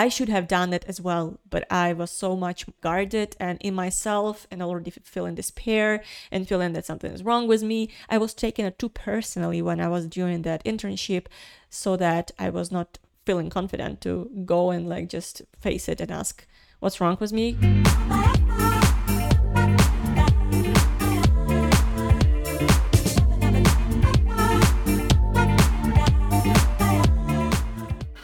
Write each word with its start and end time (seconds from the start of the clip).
I 0.00 0.08
should 0.08 0.30
have 0.30 0.48
done 0.48 0.72
it 0.72 0.86
as 0.88 0.98
well, 0.98 1.38
but 1.50 1.70
I 1.70 1.92
was 1.92 2.10
so 2.10 2.34
much 2.34 2.64
guarded 2.80 3.36
and 3.38 3.58
in 3.60 3.74
myself 3.74 4.46
and 4.50 4.62
already 4.62 4.90
feeling 4.90 5.34
despair 5.34 6.02
and 6.32 6.48
feeling 6.48 6.72
that 6.72 6.86
something 6.86 7.12
is 7.12 7.22
wrong 7.22 7.46
with 7.46 7.62
me. 7.62 7.90
I 8.08 8.16
was 8.16 8.32
taking 8.32 8.64
it 8.64 8.78
too 8.78 8.88
personally 8.88 9.60
when 9.60 9.78
I 9.78 9.88
was 9.88 10.06
doing 10.06 10.40
that 10.40 10.64
internship 10.64 11.26
so 11.68 11.98
that 11.98 12.30
I 12.38 12.48
was 12.48 12.72
not 12.72 12.98
feeling 13.26 13.50
confident 13.50 14.00
to 14.00 14.30
go 14.46 14.70
and 14.70 14.88
like 14.88 15.10
just 15.10 15.42
face 15.60 15.86
it 15.86 16.00
and 16.00 16.10
ask 16.10 16.46
what's 16.78 16.98
wrong 16.98 17.18
with 17.20 17.34
me. 17.34 17.58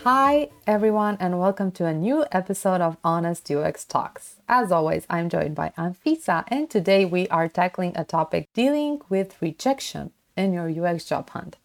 Hi, 0.08 0.50
everyone, 0.68 1.16
and 1.18 1.40
welcome 1.40 1.72
to 1.72 1.84
a 1.84 1.92
new 1.92 2.24
episode 2.30 2.80
of 2.80 2.96
Honest 3.02 3.50
UX 3.50 3.84
Talks. 3.84 4.36
As 4.48 4.70
always, 4.70 5.04
I'm 5.10 5.28
joined 5.28 5.56
by 5.56 5.72
Anfisa, 5.76 6.44
and 6.46 6.70
today 6.70 7.04
we 7.04 7.26
are 7.26 7.48
tackling 7.48 7.90
a 7.96 8.04
topic 8.04 8.48
dealing 8.54 9.00
with 9.08 9.34
rejection 9.42 10.12
in 10.36 10.52
your 10.52 10.70
UX 10.70 11.06
job 11.06 11.30
hunt. 11.30 11.56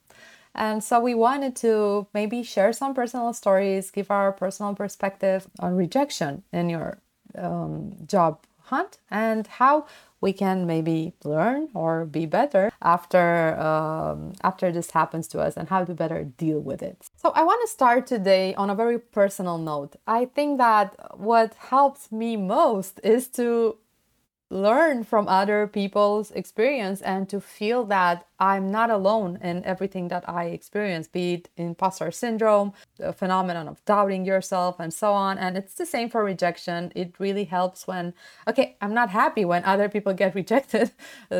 And 0.55 0.83
so 0.83 0.99
we 0.99 1.13
wanted 1.13 1.55
to 1.57 2.07
maybe 2.15 2.41
share 2.41 2.73
some 2.73 2.95
personal 2.95 3.31
stories, 3.33 3.91
give 3.91 4.09
our 4.09 4.31
personal 4.31 4.73
perspective 4.73 5.45
on 5.59 5.75
rejection 5.75 6.41
in 6.51 6.67
your 6.67 6.97
um, 7.37 7.95
job 8.07 8.39
hunt, 8.63 8.97
and 9.11 9.45
how 9.45 9.85
we 10.21 10.31
can 10.31 10.67
maybe 10.67 11.13
learn 11.23 11.69
or 11.73 12.05
be 12.05 12.25
better 12.25 12.71
after 12.81 13.59
um, 13.59 14.33
after 14.43 14.71
this 14.71 14.91
happens 14.91 15.27
to 15.29 15.39
us 15.41 15.57
and 15.57 15.67
how 15.67 15.83
to 15.83 15.93
better 15.93 16.23
deal 16.23 16.59
with 16.59 16.81
it. 16.83 16.97
So 17.17 17.31
i 17.31 17.43
want 17.43 17.59
to 17.61 17.67
start 17.67 18.07
today 18.07 18.53
on 18.55 18.69
a 18.69 18.75
very 18.75 18.99
personal 18.99 19.57
note. 19.57 19.95
I 20.07 20.25
think 20.25 20.59
that 20.59 21.17
what 21.17 21.53
helps 21.55 22.11
me 22.11 22.37
most 22.37 22.99
is 23.03 23.27
to 23.39 23.77
learn 24.51 25.03
from 25.03 25.27
other 25.27 25.65
people's 25.65 26.29
experience 26.31 27.01
and 27.01 27.27
to 27.29 27.39
feel 27.39 27.85
that 27.85 28.27
I'm 28.41 28.71
not 28.71 28.89
alone 28.89 29.37
in 29.43 29.63
everything 29.65 30.07
that 30.07 30.27
I 30.27 30.45
experience, 30.45 31.07
be 31.07 31.33
it 31.35 31.49
imposter 31.57 32.09
syndrome, 32.09 32.73
the 32.97 33.13
phenomenon 33.13 33.67
of 33.67 33.85
doubting 33.85 34.25
yourself, 34.25 34.79
and 34.79 34.91
so 34.91 35.13
on. 35.13 35.37
And 35.37 35.55
it's 35.55 35.75
the 35.75 35.85
same 35.85 36.09
for 36.09 36.23
rejection. 36.23 36.91
It 36.95 37.13
really 37.19 37.43
helps 37.43 37.85
when, 37.85 38.15
okay, 38.47 38.77
I'm 38.81 38.95
not 38.95 39.11
happy 39.11 39.45
when 39.45 39.63
other 39.63 39.87
people 39.89 40.13
get 40.15 40.33
rejected. 40.41 40.89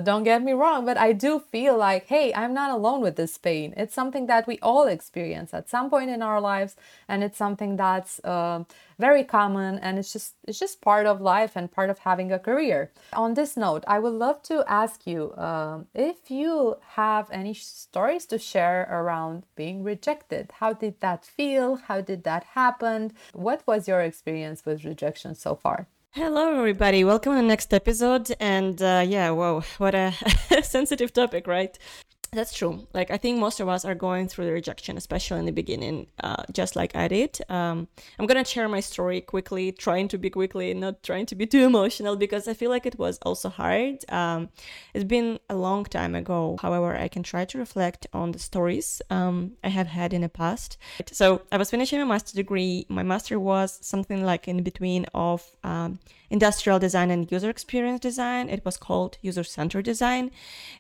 Don't 0.04 0.24
get 0.24 0.44
me 0.44 0.52
wrong, 0.52 0.86
but 0.86 0.96
I 0.96 1.12
do 1.14 1.40
feel 1.40 1.76
like, 1.76 2.06
hey, 2.06 2.32
I'm 2.36 2.54
not 2.54 2.70
alone 2.70 3.02
with 3.02 3.16
this 3.16 3.36
pain. 3.36 3.74
It's 3.76 3.96
something 3.96 4.28
that 4.28 4.46
we 4.46 4.60
all 4.60 4.86
experience 4.86 5.56
at 5.56 5.70
some 5.70 5.90
point 5.90 6.12
in 6.12 6.22
our 6.22 6.40
lives, 6.40 6.76
and 7.08 7.24
it's 7.24 7.38
something 7.38 7.78
that's 7.78 8.20
uh, 8.24 8.64
very 9.00 9.24
common, 9.24 9.80
and 9.80 9.98
it's 9.98 10.14
just 10.14 10.36
it's 10.48 10.60
just 10.60 10.82
part 10.82 11.08
of 11.08 11.20
life 11.20 11.54
and 11.56 11.72
part 11.72 11.90
of 11.90 11.98
having 12.00 12.32
a 12.32 12.38
career. 12.38 12.92
On 13.14 13.34
this 13.34 13.58
note, 13.58 13.84
I 13.88 13.98
would 13.98 14.14
love 14.14 14.44
to 14.44 14.64
ask 14.68 15.08
you 15.08 15.34
um, 15.36 15.88
if 15.96 16.30
you 16.30 16.78
have 16.96 17.30
any 17.32 17.54
stories 17.54 18.26
to 18.26 18.38
share 18.38 18.88
around 18.92 19.44
being 19.56 19.84
rejected. 19.84 20.52
How 20.60 20.74
did 20.74 21.00
that 21.00 21.24
feel? 21.26 21.78
How 21.88 22.02
did 22.02 22.24
that 22.24 22.44
happen? 22.56 23.14
What 23.34 23.64
was 23.66 23.88
your 23.88 24.02
experience 24.02 24.66
with 24.66 24.84
rejection 24.84 25.36
so 25.36 25.56
far? 25.56 25.88
Hello, 26.12 26.58
everybody. 26.58 27.06
Welcome 27.06 27.34
to 27.34 27.42
the 27.42 27.48
next 27.48 27.74
episode. 27.74 28.36
And 28.40 28.82
uh, 28.82 29.06
yeah, 29.08 29.30
whoa, 29.30 29.64
what 29.78 29.96
a 29.96 30.12
sensitive 30.64 31.14
topic, 31.14 31.48
right? 31.48 31.78
That's 32.34 32.54
true. 32.54 32.88
Like 32.94 33.12
I 33.12 33.18
think 33.18 33.40
most 33.40 33.60
of 33.60 33.68
us 33.68 33.84
are 33.84 33.94
going 33.94 34.30
through 34.30 34.46
the 34.46 34.54
rejection, 34.54 34.96
especially 34.96 35.40
in 35.40 35.46
the 35.46 35.52
beginning, 35.52 36.08
uh, 36.24 36.44
just 36.54 36.78
like 36.78 36.96
I 36.96 37.10
did. 37.10 37.38
Um, 37.50 37.90
I'm 38.18 38.26
gonna 38.26 38.46
share 38.46 38.70
my 38.70 38.80
story 38.80 39.20
quickly, 39.20 39.74
trying 39.74 40.08
to 40.08 40.18
be 40.18 40.30
quickly, 40.30 40.74
not 40.74 41.04
trying 41.04 41.26
to 41.26 41.36
be 41.36 41.46
too 41.46 41.66
emotional, 41.66 42.16
because 42.16 42.48
I 42.48 42.54
feel 42.54 42.70
like 42.70 42.86
it 42.86 42.98
was 42.98 43.20
also 43.24 43.50
hard. 43.50 44.10
Um, 44.10 44.48
it's 44.94 45.04
been 45.04 45.40
a 45.50 45.56
long 45.56 45.84
time 45.84 46.16
ago. 46.16 46.58
However, 46.62 46.96
I 46.96 47.10
can 47.10 47.22
try 47.22 47.44
to 47.44 47.58
reflect 47.58 48.08
on 48.14 48.32
the 48.32 48.40
stories 48.40 49.02
um, 49.10 49.58
I 49.62 49.68
have 49.68 49.88
had 49.88 50.14
in 50.14 50.22
the 50.22 50.30
past. 50.30 50.78
So 51.12 51.42
I 51.52 51.58
was 51.58 51.70
finishing 51.70 52.00
my 52.00 52.06
master 52.06 52.34
degree. 52.34 52.86
My 52.88 53.04
master 53.04 53.42
was 53.42 53.78
something 53.82 54.24
like 54.24 54.48
in 54.48 54.64
between 54.64 55.06
of 55.14 55.44
um, 55.66 56.00
industrial 56.32 56.80
design 56.80 57.12
and 57.12 57.32
user 57.32 57.50
experience 57.50 58.00
design. 58.00 58.50
It 58.50 58.66
was 58.66 58.78
called 58.78 59.18
user 59.22 59.44
centered 59.44 59.86
design. 59.86 60.32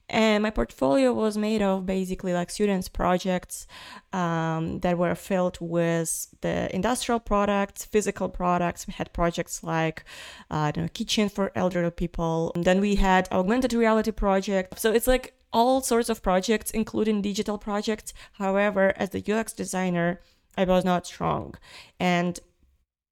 And 0.09 0.41
my 0.41 0.49
portfolio 0.49 1.13
was 1.13 1.37
made 1.37 1.61
of 1.61 1.85
basically 1.85 2.33
like 2.33 2.49
students' 2.49 2.89
projects 2.89 3.67
um, 4.13 4.79
that 4.79 4.97
were 4.97 5.13
filled 5.13 5.57
with 5.59 6.27
the 6.41 6.73
industrial 6.73 7.19
products, 7.19 7.85
physical 7.85 8.29
products. 8.29 8.87
We 8.87 8.93
had 8.93 9.13
projects 9.13 9.63
like 9.63 10.05
uh, 10.49 10.71
know, 10.75 10.87
kitchen 10.93 11.29
for 11.29 11.51
elderly 11.53 11.91
people. 11.91 12.51
And 12.55 12.63
then 12.63 12.79
we 12.79 12.95
had 12.95 13.27
augmented 13.31 13.73
reality 13.73 14.11
project. 14.11 14.79
So 14.79 14.91
it's 14.91 15.07
like 15.07 15.33
all 15.53 15.81
sorts 15.81 16.09
of 16.09 16.23
projects, 16.23 16.71
including 16.71 17.21
digital 17.21 17.57
projects. 17.57 18.13
However, 18.33 18.93
as 18.95 19.09
the 19.09 19.23
UX 19.31 19.51
designer, 19.51 20.21
I 20.57 20.63
was 20.65 20.83
not 20.85 21.05
strong. 21.05 21.55
And 21.99 22.39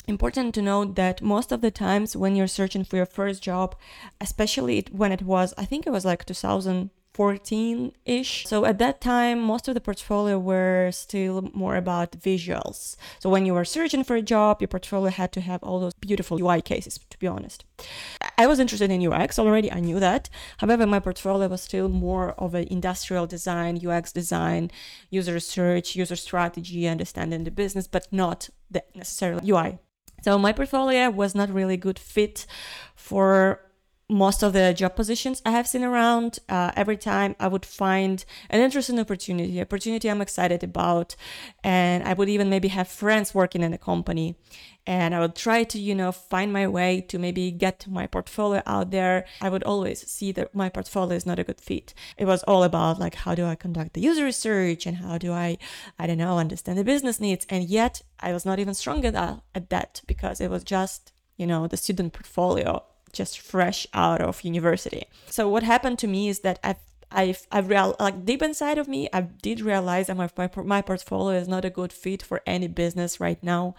important 0.10 0.56
to 0.56 0.62
note 0.62 0.96
that 0.96 1.22
most 1.22 1.52
of 1.52 1.62
the 1.62 1.72
times 1.72 2.16
when 2.16 2.36
you're 2.36 2.48
searching 2.48 2.84
for 2.84 2.98
your 2.98 3.06
first 3.06 3.44
job, 3.44 3.76
especially 4.20 4.86
when 4.92 5.12
it 5.12 5.22
was, 5.22 5.54
I 5.58 5.66
think 5.66 5.86
it 5.86 5.92
was 5.92 6.04
like 6.04 6.26
2014 6.26 7.92
ish. 8.06 8.46
So 8.48 8.66
at 8.66 8.80
that 8.80 9.02
time, 9.02 9.40
most 9.40 9.68
of 9.68 9.76
the 9.76 9.82
portfolio 9.82 10.40
were 10.40 10.90
still 10.92 11.50
more 11.54 11.76
about 11.76 12.14
visuals. 12.14 12.96
So 13.20 13.30
when 13.30 13.46
you 13.46 13.54
were 13.54 13.66
searching 13.66 14.04
for 14.04 14.16
a 14.16 14.22
job, 14.22 14.62
your 14.62 14.68
portfolio 14.68 15.12
had 15.12 15.32
to 15.34 15.42
have 15.42 15.62
all 15.62 15.80
those 15.80 15.94
beautiful 15.94 16.42
UI 16.42 16.62
cases, 16.62 17.00
to 17.10 17.20
be 17.20 17.28
honest. 17.28 17.64
I 18.38 18.48
was 18.48 18.60
interested 18.60 18.90
in 18.90 19.06
UX 19.06 19.38
already, 19.38 19.72
I 19.72 19.80
knew 19.80 20.00
that. 20.00 20.30
However, 20.58 20.88
my 20.88 21.00
portfolio 21.00 21.48
was 21.50 21.62
still 21.62 21.88
more 21.88 22.32
of 22.40 22.56
an 22.56 22.68
industrial 22.72 23.28
design, 23.28 23.86
UX 23.86 24.12
design, 24.12 24.72
user 25.12 25.34
research, 25.34 25.96
user 25.96 26.16
strategy, 26.16 26.88
understanding 26.88 27.44
the 27.44 27.52
business, 27.52 27.88
but 27.88 28.08
not 28.12 28.50
the 28.72 28.84
necessarily 28.96 29.48
UI 29.52 29.78
so 30.22 30.38
my 30.38 30.52
portfolio 30.52 31.10
was 31.10 31.36
not 31.36 31.50
really 31.50 31.78
good 31.78 32.00
fit 32.00 32.46
for 32.96 33.60
most 34.10 34.42
of 34.42 34.54
the 34.54 34.74
job 34.74 34.96
positions 34.96 35.42
I 35.46 35.52
have 35.52 35.68
seen 35.68 35.84
around. 35.84 36.40
Uh, 36.50 36.72
every 36.76 36.98
time 36.98 37.36
I 37.40 37.48
would 37.48 37.66
find 37.66 38.26
an 38.50 38.60
interesting 38.60 39.00
opportunity, 39.00 39.62
opportunity 39.62 40.10
I'm 40.10 40.22
excited 40.22 40.64
about, 40.64 41.16
and 41.64 42.04
I 42.04 42.14
would 42.14 42.28
even 42.28 42.50
maybe 42.50 42.70
have 42.70 42.88
friends 42.88 43.36
working 43.36 43.62
in 43.62 43.72
the 43.72 43.78
company, 43.78 44.36
and 44.88 45.14
I 45.14 45.20
would 45.20 45.36
try 45.36 45.64
to, 45.64 45.80
you 45.80 45.94
know, 45.94 46.12
find 46.12 46.52
my 46.52 46.68
way 46.68 47.02
to 47.02 47.20
maybe 47.20 47.52
get 47.52 47.86
my 47.88 48.08
portfolio 48.08 48.64
out 48.66 48.90
there. 48.90 49.26
I 49.42 49.50
would 49.50 49.64
always 49.64 50.10
see 50.10 50.32
that 50.32 50.56
my 50.56 50.70
portfolio 50.70 51.16
is 51.16 51.28
not 51.28 51.38
a 51.38 51.44
good 51.44 51.62
fit. 51.62 51.94
It 52.18 52.26
was 52.26 52.42
all 52.44 52.64
about 52.64 53.00
like 53.00 53.14
how 53.14 53.36
do 53.36 53.46
I 53.46 53.54
conduct 53.54 53.94
the 53.94 54.02
user 54.02 54.24
research 54.24 54.88
and 54.88 54.98
how 54.98 55.20
do 55.20 55.32
I, 55.32 55.60
I 56.00 56.08
don't 56.08 56.18
know, 56.18 56.40
understand 56.40 56.80
the 56.80 56.84
business 56.84 57.20
needs, 57.20 57.46
and 57.48 57.66
yet 57.66 58.02
I 58.20 58.34
was 58.34 58.44
not 58.44 58.58
even 58.58 58.74
strong 58.74 59.06
at 59.06 59.14
that, 59.14 59.44
at 59.54 59.70
that 59.70 60.02
because 60.08 60.42
it 60.42 60.50
was 60.50 60.64
just 60.64 61.12
you 61.38 61.46
know 61.46 61.68
the 61.68 61.78
student 61.78 62.12
portfolio 62.12 62.84
just 63.12 63.40
fresh 63.40 63.88
out 63.94 64.22
of 64.22 64.42
university. 64.42 65.06
So 65.28 65.48
what 65.50 65.64
happened 65.64 66.00
to 66.00 66.08
me 66.08 66.30
is 66.30 66.40
that 66.40 66.60
I've 66.64 66.78
I've, 67.12 67.48
I've 67.52 67.70
real 67.70 67.96
like 68.00 68.24
deep 68.26 68.42
inside 68.42 68.78
of 68.78 68.88
me, 68.88 69.10
I 69.12 69.22
did 69.22 69.62
realize 69.62 70.08
that 70.08 70.18
my, 70.18 70.30
my, 70.38 70.50
my 70.64 70.82
portfolio 70.82 71.40
is 71.40 71.48
not 71.48 71.66
a 71.66 71.70
good 71.70 71.92
fit 71.92 72.22
for 72.22 72.42
any 72.46 72.68
business 72.68 73.20
right 73.20 73.42
now, 73.44 73.76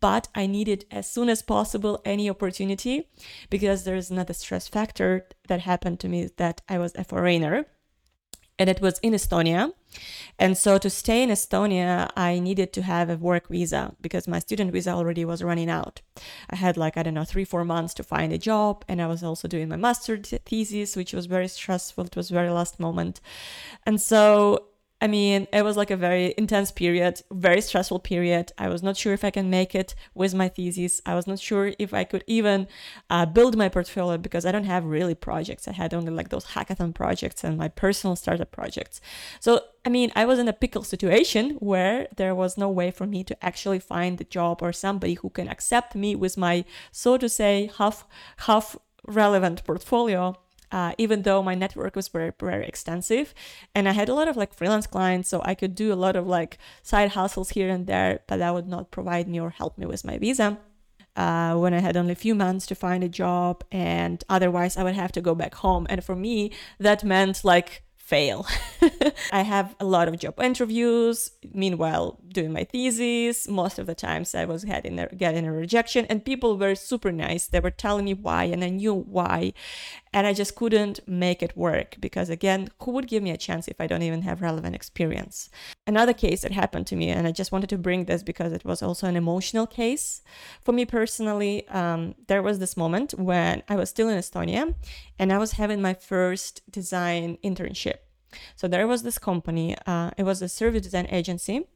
but 0.00 0.28
I 0.34 0.46
needed 0.46 0.86
as 0.90 1.10
soon 1.10 1.28
as 1.28 1.42
possible 1.42 2.00
any 2.04 2.30
opportunity 2.30 3.08
because 3.50 3.84
there's 3.84 4.10
another 4.10 4.32
stress 4.32 4.66
factor 4.66 5.28
that 5.48 5.60
happened 5.60 6.00
to 6.00 6.08
me 6.08 6.30
that 6.38 6.62
I 6.68 6.78
was 6.78 6.94
a 6.94 7.04
foreigner 7.04 7.66
and 8.60 8.68
it 8.68 8.80
was 8.80 8.98
in 8.98 9.14
Estonia. 9.14 9.72
And 10.38 10.56
so 10.56 10.78
to 10.78 10.90
stay 10.90 11.22
in 11.22 11.30
Estonia, 11.30 12.10
I 12.14 12.38
needed 12.38 12.72
to 12.74 12.82
have 12.82 13.08
a 13.08 13.16
work 13.16 13.48
visa 13.48 13.94
because 14.00 14.28
my 14.28 14.38
student 14.38 14.70
visa 14.70 14.90
already 14.90 15.24
was 15.24 15.42
running 15.42 15.70
out. 15.70 16.02
I 16.50 16.56
had 16.56 16.76
like, 16.76 16.96
I 16.96 17.02
don't 17.02 17.14
know, 17.14 17.24
three, 17.24 17.44
four 17.44 17.64
months 17.64 17.94
to 17.94 18.04
find 18.04 18.32
a 18.32 18.38
job. 18.38 18.84
And 18.86 19.00
I 19.00 19.06
was 19.06 19.24
also 19.24 19.48
doing 19.48 19.68
my 19.68 19.76
master's 19.76 20.32
thesis, 20.44 20.94
which 20.94 21.14
was 21.14 21.24
very 21.24 21.48
stressful. 21.48 22.04
It 22.04 22.16
was 22.16 22.28
very 22.30 22.50
last 22.50 22.78
moment. 22.78 23.20
And 23.86 24.00
so 24.00 24.66
I 25.02 25.06
mean, 25.06 25.46
it 25.52 25.62
was 25.62 25.76
like 25.76 25.90
a 25.90 25.96
very 25.96 26.34
intense 26.36 26.70
period, 26.70 27.22
very 27.32 27.62
stressful 27.62 28.00
period. 28.00 28.52
I 28.58 28.68
was 28.68 28.82
not 28.82 28.98
sure 28.98 29.14
if 29.14 29.24
I 29.24 29.30
can 29.30 29.48
make 29.48 29.74
it 29.74 29.94
with 30.14 30.34
my 30.34 30.48
thesis. 30.48 31.00
I 31.06 31.14
was 31.14 31.26
not 31.26 31.38
sure 31.38 31.72
if 31.78 31.94
I 31.94 32.04
could 32.04 32.22
even 32.26 32.68
uh, 33.08 33.24
build 33.24 33.56
my 33.56 33.70
portfolio 33.70 34.18
because 34.18 34.44
I 34.44 34.52
don't 34.52 34.64
have 34.64 34.84
really 34.84 35.14
projects. 35.14 35.66
I 35.66 35.72
had 35.72 35.94
only 35.94 36.12
like 36.12 36.28
those 36.28 36.48
hackathon 36.48 36.94
projects 36.94 37.42
and 37.44 37.56
my 37.56 37.68
personal 37.68 38.14
startup 38.14 38.52
projects. 38.52 39.00
So, 39.40 39.60
I 39.86 39.88
mean, 39.88 40.12
I 40.14 40.26
was 40.26 40.38
in 40.38 40.48
a 40.48 40.52
pickle 40.52 40.84
situation 40.84 41.52
where 41.60 42.06
there 42.16 42.34
was 42.34 42.58
no 42.58 42.68
way 42.68 42.90
for 42.90 43.06
me 43.06 43.24
to 43.24 43.44
actually 43.44 43.78
find 43.78 44.20
a 44.20 44.24
job 44.24 44.58
or 44.60 44.72
somebody 44.72 45.14
who 45.14 45.30
can 45.30 45.48
accept 45.48 45.94
me 45.94 46.14
with 46.14 46.36
my, 46.36 46.66
so 46.92 47.16
to 47.16 47.28
say, 47.28 47.70
half 47.78 48.06
half 48.38 48.76
relevant 49.06 49.64
portfolio 49.64 50.36
uh, 50.72 50.92
even 50.98 51.22
though 51.22 51.42
my 51.42 51.54
network 51.54 51.96
was 51.96 52.08
very, 52.08 52.32
very 52.38 52.66
extensive. 52.66 53.34
And 53.74 53.88
I 53.88 53.92
had 53.92 54.08
a 54.08 54.14
lot 54.14 54.28
of 54.28 54.36
like 54.36 54.54
freelance 54.54 54.86
clients, 54.86 55.28
so 55.28 55.42
I 55.44 55.54
could 55.54 55.74
do 55.74 55.92
a 55.92 55.94
lot 55.94 56.16
of 56.16 56.26
like 56.26 56.58
side 56.82 57.10
hustles 57.10 57.50
here 57.50 57.68
and 57.68 57.86
there, 57.86 58.20
but 58.26 58.38
that 58.38 58.54
would 58.54 58.68
not 58.68 58.90
provide 58.90 59.28
me 59.28 59.40
or 59.40 59.50
help 59.50 59.78
me 59.78 59.86
with 59.86 60.04
my 60.04 60.18
visa. 60.18 60.58
Uh, 61.16 61.56
when 61.56 61.74
I 61.74 61.80
had 61.80 61.96
only 61.96 62.12
a 62.12 62.16
few 62.16 62.34
months 62.34 62.66
to 62.66 62.74
find 62.74 63.02
a 63.02 63.08
job, 63.08 63.64
and 63.72 64.22
otherwise 64.28 64.76
I 64.76 64.84
would 64.84 64.94
have 64.94 65.12
to 65.12 65.20
go 65.20 65.34
back 65.34 65.54
home. 65.56 65.86
And 65.90 66.04
for 66.04 66.14
me, 66.14 66.52
that 66.78 67.02
meant 67.02 67.44
like 67.44 67.82
fail. 68.10 68.44
I 69.32 69.42
have 69.42 69.76
a 69.78 69.84
lot 69.84 70.08
of 70.08 70.18
job 70.18 70.40
interviews. 70.40 71.30
Meanwhile, 71.54 72.18
doing 72.26 72.52
my 72.52 72.64
thesis, 72.64 73.46
most 73.46 73.78
of 73.78 73.86
the 73.86 73.94
times 73.94 74.34
I 74.34 74.46
was 74.46 74.64
getting 74.64 74.98
a, 74.98 75.06
getting 75.14 75.46
a 75.46 75.52
rejection, 75.52 76.06
and 76.06 76.24
people 76.24 76.58
were 76.58 76.74
super 76.74 77.12
nice. 77.12 77.46
They 77.46 77.60
were 77.60 77.70
telling 77.70 78.04
me 78.06 78.14
why, 78.14 78.44
and 78.44 78.64
I 78.64 78.70
knew 78.70 78.94
why, 78.94 79.52
and 80.12 80.26
I 80.26 80.32
just 80.32 80.56
couldn't 80.56 80.98
make 81.06 81.40
it 81.40 81.56
work 81.56 81.96
because 82.00 82.30
again, 82.30 82.68
who 82.82 82.90
would 82.92 83.06
give 83.06 83.22
me 83.22 83.30
a 83.30 83.36
chance 83.36 83.68
if 83.68 83.80
I 83.80 83.86
don't 83.86 84.02
even 84.02 84.22
have 84.22 84.42
relevant 84.42 84.74
experience? 84.74 85.48
Another 85.86 86.12
case 86.12 86.42
that 86.42 86.52
happened 86.52 86.88
to 86.88 86.96
me, 86.96 87.10
and 87.10 87.28
I 87.28 87.32
just 87.32 87.52
wanted 87.52 87.70
to 87.70 87.78
bring 87.78 88.06
this 88.06 88.24
because 88.24 88.52
it 88.52 88.64
was 88.64 88.82
also 88.82 89.06
an 89.06 89.16
emotional 89.16 89.68
case 89.68 90.22
for 90.62 90.72
me 90.72 90.84
personally. 90.84 91.68
Um, 91.68 92.16
there 92.26 92.42
was 92.42 92.58
this 92.58 92.76
moment 92.76 93.14
when 93.16 93.62
I 93.68 93.76
was 93.76 93.88
still 93.88 94.08
in 94.08 94.18
Estonia, 94.18 94.74
and 95.16 95.32
I 95.32 95.38
was 95.38 95.52
having 95.52 95.80
my 95.80 95.94
first 95.94 96.62
design 96.72 97.38
internship 97.44 97.99
so 98.56 98.68
there 98.68 98.86
was 98.86 99.02
this 99.02 99.18
company, 99.18 99.76
uh, 99.86 100.10
it 100.16 100.24
was 100.24 100.42
a 100.42 100.48
service 100.48 100.82
design 100.82 101.06
agency. 101.10 101.66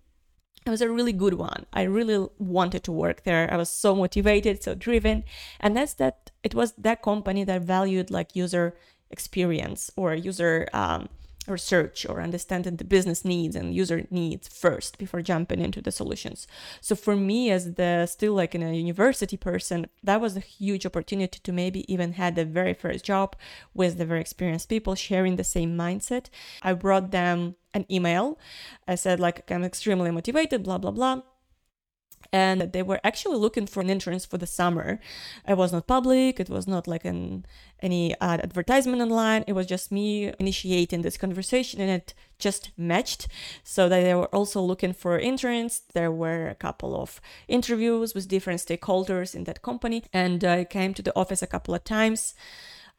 It 0.67 0.71
was 0.71 0.81
a 0.81 0.91
really 0.91 1.13
good 1.13 1.35
one. 1.35 1.67
I 1.75 1.83
really 1.83 2.27
wanted 2.39 2.85
to 2.85 2.93
work 2.93 3.25
there. 3.25 3.53
I 3.53 3.57
was 3.57 3.69
so 3.69 3.95
motivated, 3.95 4.63
so 4.63 4.75
driven. 4.75 5.25
And 5.61 5.77
that's 5.77 5.95
that 5.95 6.31
it 6.43 6.55
was 6.55 6.73
that 6.79 7.03
company 7.03 7.45
that 7.45 7.63
valued 7.63 8.11
like 8.11 8.35
user 8.35 8.75
experience 9.11 9.91
or 9.95 10.15
user 10.15 10.69
um, 10.73 11.09
research 11.47 12.07
or 12.09 12.21
understanding 12.21 12.77
the 12.77 12.85
business 12.85 13.25
needs 13.25 13.57
and 13.57 13.75
user 13.75 14.07
needs 14.11 14.49
first 14.49 14.99
before 14.99 15.23
jumping 15.23 15.61
into 15.61 15.81
the 15.81 15.93
solutions. 15.93 16.47
So 16.81 16.95
for 16.95 17.17
me 17.17 17.51
as 17.51 17.75
the 17.75 18.07
still 18.07 18.35
like 18.35 18.55
in 18.55 18.63
a 18.63 18.73
university 18.73 19.37
person, 19.37 19.87
that 20.03 20.21
was 20.21 20.37
a 20.37 20.41
huge 20.41 20.87
opportunity 20.87 21.39
to 21.43 21.53
maybe 21.53 21.91
even 21.93 22.13
had 22.13 22.37
the 22.37 22.45
very 22.45 22.75
first 22.75 23.05
job 23.05 23.37
with 23.75 23.99
the 23.99 24.07
very 24.07 24.21
experienced 24.21 24.69
people 24.69 24.95
sharing 24.95 25.37
the 25.37 25.45
same 25.45 25.77
mindset. 25.77 26.27
I 26.63 26.73
brought 26.75 27.11
them 27.11 27.57
an 27.73 27.87
email. 27.91 28.39
I 28.87 28.95
said 28.95 29.21
like 29.21 29.51
I'm 29.51 29.65
extremely 29.65 30.11
motivated, 30.11 30.63
blah 30.63 30.79
blah 30.79 30.93
blah 30.93 31.23
and 32.33 32.73
they 32.73 32.83
were 32.83 33.01
actually 33.05 33.37
looking 33.37 33.67
for 33.67 33.81
an 33.81 33.91
entrance 33.91 34.25
for 34.25 34.39
the 34.39 34.47
summer. 34.47 35.01
It 35.47 35.57
was 35.57 35.73
not 35.73 35.87
public, 35.87 36.41
it 36.41 36.51
was 36.51 36.67
not 36.67 36.87
like 36.87 37.05
an 37.05 37.47
any 37.81 38.15
advertisement 38.21 39.03
online. 39.03 39.45
It 39.47 39.53
was 39.53 39.67
just 39.67 39.93
me 39.93 40.33
initiating 40.39 41.03
this 41.03 41.19
conversation, 41.19 41.81
and 41.81 41.91
it 41.91 42.15
just 42.39 42.71
matched. 42.77 43.29
So 43.63 43.89
that 43.89 44.03
they 44.03 44.15
were 44.15 44.35
also 44.35 44.61
looking 44.61 44.93
for 44.93 45.19
interns. 45.19 45.83
There 45.93 46.13
were 46.13 46.49
a 46.49 46.55
couple 46.55 47.01
of 47.01 47.21
interviews 47.49 48.15
with 48.15 48.29
different 48.29 48.61
stakeholders 48.61 49.35
in 49.35 49.45
that 49.45 49.63
company, 49.63 50.05
and 50.13 50.43
I 50.45 50.65
came 50.65 50.95
to 50.95 51.03
the 51.03 51.17
office 51.17 51.43
a 51.43 51.47
couple 51.47 51.75
of 51.75 51.85
times. 51.85 52.35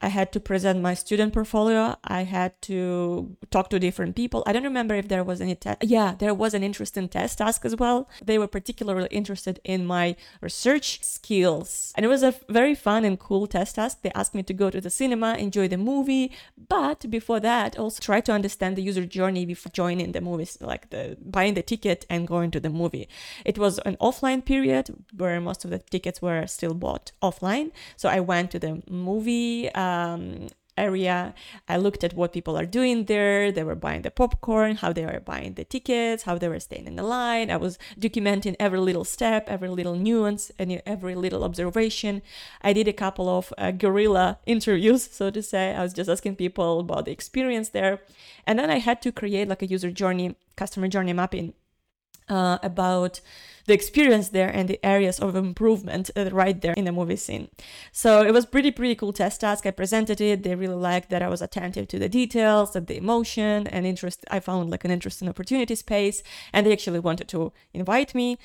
I 0.02 0.08
had 0.08 0.30
to 0.32 0.40
present 0.40 0.82
my 0.82 0.92
student 0.92 1.32
portfolio. 1.32 1.96
I 2.04 2.24
had 2.24 2.60
to 2.62 3.34
talk 3.50 3.70
to 3.70 3.78
different 3.78 4.14
people. 4.14 4.42
I 4.46 4.52
don't 4.52 4.62
remember 4.62 4.94
if 4.94 5.08
there 5.08 5.24
was 5.24 5.40
any 5.40 5.54
test. 5.54 5.78
Yeah, 5.82 6.14
there 6.18 6.34
was 6.34 6.52
an 6.52 6.62
interesting 6.62 7.08
test 7.08 7.38
task 7.38 7.64
as 7.64 7.76
well. 7.76 8.08
They 8.22 8.38
were 8.38 8.46
particularly 8.46 9.08
interested 9.10 9.58
in 9.64 9.86
my 9.86 10.16
research 10.42 11.02
skills. 11.02 11.94
And 11.96 12.04
it 12.04 12.10
was 12.10 12.22
a 12.22 12.34
very 12.50 12.74
fun 12.74 13.06
and 13.06 13.18
cool 13.18 13.46
test 13.46 13.76
task. 13.76 14.02
They 14.02 14.12
asked 14.14 14.34
me 14.34 14.42
to 14.42 14.52
go 14.52 14.68
to 14.68 14.82
the 14.82 14.90
cinema, 14.90 15.34
enjoy 15.34 15.66
the 15.68 15.78
movie, 15.78 16.30
but 16.68 17.08
before 17.08 17.40
that, 17.40 17.78
also 17.78 17.98
try 18.02 18.20
to 18.20 18.32
understand 18.32 18.76
the 18.76 18.82
user 18.82 19.06
journey 19.06 19.46
before 19.46 19.72
joining 19.72 20.12
the 20.12 20.20
movies, 20.20 20.58
like 20.60 20.90
the 20.90 21.16
buying 21.24 21.54
the 21.54 21.62
ticket 21.62 22.04
and 22.10 22.28
going 22.28 22.50
to 22.50 22.60
the 22.60 22.70
movie. 22.70 23.08
It 23.46 23.56
was 23.56 23.78
an 23.80 23.96
offline 23.96 24.44
period 24.44 24.94
where 25.16 25.40
most 25.40 25.64
of 25.64 25.70
the 25.70 25.78
tickets 25.78 26.20
were 26.20 26.46
still 26.46 26.74
bought 26.74 27.12
offline. 27.22 27.70
So 27.96 28.10
I 28.10 28.20
went 28.20 28.50
to 28.50 28.58
the 28.58 28.82
movie. 28.90 29.70
Uh, 29.72 29.85
um, 29.86 30.48
area. 30.76 31.34
I 31.68 31.76
looked 31.76 32.04
at 32.04 32.14
what 32.14 32.32
people 32.32 32.56
are 32.56 32.66
doing 32.66 33.04
there. 33.06 33.50
They 33.50 33.64
were 33.64 33.74
buying 33.74 34.02
the 34.02 34.10
popcorn, 34.10 34.76
how 34.76 34.92
they 34.92 35.04
were 35.06 35.20
buying 35.20 35.54
the 35.54 35.64
tickets, 35.64 36.24
how 36.24 36.36
they 36.38 36.48
were 36.48 36.60
staying 36.60 36.86
in 36.86 36.96
the 36.96 37.02
line. 37.02 37.50
I 37.50 37.56
was 37.56 37.78
documenting 37.98 38.56
every 38.60 38.80
little 38.80 39.04
step, 39.04 39.48
every 39.48 39.68
little 39.68 39.94
nuance, 39.94 40.50
and 40.58 40.82
every 40.86 41.14
little 41.14 41.44
observation. 41.44 42.22
I 42.62 42.72
did 42.72 42.88
a 42.88 42.92
couple 42.92 43.28
of 43.28 43.52
uh, 43.58 43.70
guerrilla 43.70 44.38
interviews, 44.46 45.08
so 45.10 45.30
to 45.30 45.42
say. 45.42 45.74
I 45.74 45.82
was 45.82 45.92
just 45.92 46.10
asking 46.10 46.36
people 46.36 46.80
about 46.80 47.06
the 47.06 47.12
experience 47.12 47.70
there. 47.70 48.00
And 48.46 48.58
then 48.58 48.70
I 48.70 48.78
had 48.78 49.00
to 49.02 49.12
create 49.12 49.48
like 49.48 49.62
a 49.62 49.66
user 49.66 49.90
journey, 49.90 50.36
customer 50.56 50.88
journey 50.88 51.12
mapping 51.12 51.54
uh, 52.28 52.58
about 52.62 53.20
the 53.66 53.74
experience 53.74 54.28
there 54.28 54.48
and 54.48 54.68
the 54.68 54.84
areas 54.84 55.18
of 55.18 55.34
improvement 55.34 56.10
uh, 56.16 56.30
right 56.30 56.60
there 56.60 56.74
in 56.74 56.84
the 56.84 56.92
movie 56.92 57.16
scene. 57.16 57.48
So 57.92 58.22
it 58.22 58.32
was 58.32 58.46
pretty 58.46 58.70
pretty 58.70 58.94
cool 58.94 59.12
test 59.12 59.40
task. 59.40 59.66
I 59.66 59.70
presented 59.72 60.20
it. 60.20 60.42
They 60.42 60.54
really 60.54 60.76
liked 60.76 61.10
that 61.10 61.22
I 61.22 61.28
was 61.28 61.42
attentive 61.42 61.88
to 61.88 61.98
the 61.98 62.08
details, 62.08 62.76
of 62.76 62.86
the 62.86 62.96
emotion 62.96 63.66
and 63.66 63.86
interest. 63.86 64.24
I 64.30 64.40
found 64.40 64.70
like 64.70 64.84
an 64.84 64.90
interesting 64.90 65.28
opportunity 65.28 65.74
space, 65.74 66.22
and 66.52 66.66
they 66.66 66.72
actually 66.72 67.00
wanted 67.00 67.28
to 67.28 67.52
invite 67.74 68.14
me. 68.14 68.38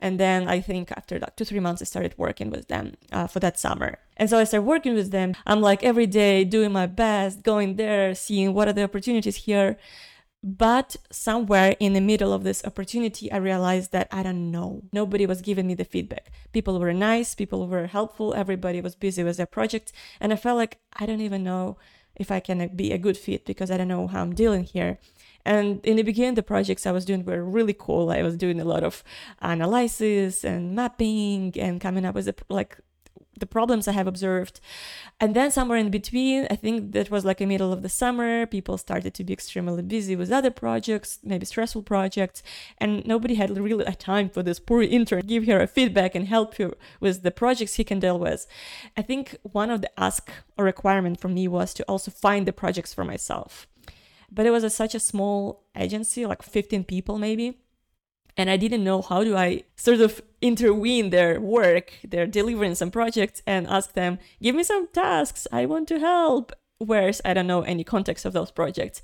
And 0.00 0.20
then 0.20 0.46
I 0.48 0.60
think 0.60 0.92
after 0.92 1.18
like 1.18 1.34
two, 1.34 1.44
three 1.44 1.58
months, 1.58 1.82
I 1.82 1.84
started 1.84 2.14
working 2.16 2.50
with 2.50 2.68
them 2.68 2.94
uh, 3.10 3.26
for 3.26 3.40
that 3.40 3.58
summer. 3.58 3.98
And 4.16 4.30
so 4.30 4.38
I 4.38 4.44
started 4.44 4.66
working 4.66 4.94
with 4.94 5.10
them. 5.10 5.34
I'm 5.44 5.60
like 5.60 5.82
every 5.82 6.06
day 6.06 6.44
doing 6.44 6.72
my 6.72 6.86
best, 6.86 7.42
going 7.42 7.76
there, 7.76 8.14
seeing 8.14 8.54
what 8.54 8.68
are 8.68 8.72
the 8.72 8.84
opportunities 8.84 9.36
here. 9.36 9.76
But 10.42 10.94
somewhere 11.10 11.74
in 11.80 11.94
the 11.94 12.00
middle 12.00 12.32
of 12.32 12.44
this 12.44 12.64
opportunity, 12.64 13.30
I 13.32 13.38
realized 13.38 13.90
that 13.92 14.06
I 14.12 14.22
don't 14.22 14.52
know. 14.52 14.82
Nobody 14.92 15.26
was 15.26 15.42
giving 15.42 15.66
me 15.66 15.74
the 15.74 15.84
feedback. 15.84 16.30
People 16.52 16.78
were 16.78 16.94
nice, 16.94 17.34
people 17.34 17.66
were 17.66 17.88
helpful, 17.88 18.34
everybody 18.34 18.80
was 18.80 18.94
busy 18.94 19.24
with 19.24 19.36
their 19.36 19.46
projects. 19.46 19.92
And 20.20 20.32
I 20.32 20.36
felt 20.36 20.56
like 20.56 20.78
I 20.92 21.06
don't 21.06 21.20
even 21.20 21.42
know 21.42 21.76
if 22.14 22.30
I 22.30 22.38
can 22.40 22.68
be 22.76 22.92
a 22.92 22.98
good 22.98 23.16
fit 23.16 23.46
because 23.46 23.70
I 23.70 23.76
don't 23.76 23.88
know 23.88 24.06
how 24.06 24.22
I'm 24.22 24.34
dealing 24.34 24.64
here. 24.64 24.98
And 25.44 25.84
in 25.84 25.96
the 25.96 26.02
beginning, 26.02 26.34
the 26.34 26.42
projects 26.42 26.86
I 26.86 26.92
was 26.92 27.04
doing 27.04 27.24
were 27.24 27.42
really 27.42 27.74
cool. 27.76 28.10
I 28.10 28.22
was 28.22 28.36
doing 28.36 28.60
a 28.60 28.64
lot 28.64 28.84
of 28.84 29.02
analysis 29.40 30.44
and 30.44 30.74
mapping 30.74 31.54
and 31.58 31.80
coming 31.80 32.04
up 32.04 32.14
with 32.14 32.28
a, 32.28 32.34
like 32.48 32.78
the 33.40 33.46
problems 33.46 33.88
I 33.88 33.92
have 33.92 34.06
observed. 34.06 34.60
And 35.20 35.34
then 35.34 35.50
somewhere 35.50 35.78
in 35.78 35.90
between, 35.90 36.46
I 36.50 36.56
think 36.56 36.92
that 36.92 37.10
was 37.10 37.24
like 37.24 37.40
a 37.40 37.46
middle 37.46 37.72
of 37.72 37.82
the 37.82 37.88
summer, 37.88 38.46
people 38.46 38.78
started 38.78 39.14
to 39.14 39.24
be 39.24 39.32
extremely 39.32 39.82
busy 39.82 40.16
with 40.16 40.30
other 40.30 40.50
projects, 40.50 41.18
maybe 41.22 41.46
stressful 41.46 41.82
projects, 41.82 42.42
and 42.78 43.06
nobody 43.06 43.34
had 43.34 43.56
really 43.56 43.84
a 43.84 43.94
time 43.94 44.28
for 44.28 44.42
this 44.42 44.60
poor 44.60 44.82
intern 44.82 45.26
give 45.26 45.46
her 45.46 45.60
a 45.60 45.66
feedback 45.66 46.14
and 46.14 46.28
help 46.28 46.56
her 46.56 46.72
with 47.00 47.22
the 47.22 47.30
projects 47.30 47.74
he 47.74 47.84
can 47.84 48.00
deal 48.00 48.18
with. 48.18 48.46
I 48.96 49.02
think 49.02 49.36
one 49.42 49.70
of 49.70 49.82
the 49.82 50.00
ask 50.00 50.30
or 50.56 50.64
requirement 50.64 51.20
for 51.20 51.28
me 51.28 51.48
was 51.48 51.74
to 51.74 51.84
also 51.84 52.10
find 52.10 52.46
the 52.46 52.52
projects 52.52 52.94
for 52.94 53.04
myself. 53.04 53.66
But 54.30 54.46
it 54.46 54.50
was 54.50 54.64
a, 54.64 54.70
such 54.70 54.94
a 54.94 55.00
small 55.00 55.64
agency, 55.74 56.26
like 56.26 56.42
15 56.42 56.84
people 56.84 57.18
maybe 57.18 57.58
and 58.38 58.48
I 58.48 58.56
didn't 58.56 58.84
know 58.84 59.02
how 59.02 59.24
do 59.24 59.36
I 59.36 59.64
sort 59.76 60.00
of 60.00 60.22
intervene 60.40 61.10
their 61.10 61.40
work, 61.40 61.92
their 62.06 62.26
delivering 62.26 62.74
some 62.74 62.90
projects, 62.90 63.42
and 63.46 63.66
ask 63.66 63.92
them, 63.92 64.18
give 64.42 64.54
me 64.54 64.62
some 64.62 64.88
tasks, 64.88 65.46
I 65.52 65.66
want 65.66 65.88
to 65.88 65.98
help. 65.98 66.52
Whereas 66.78 67.20
I 67.24 67.34
don't 67.34 67.48
know 67.48 67.62
any 67.62 67.82
context 67.82 68.24
of 68.24 68.32
those 68.32 68.52
projects. 68.52 69.02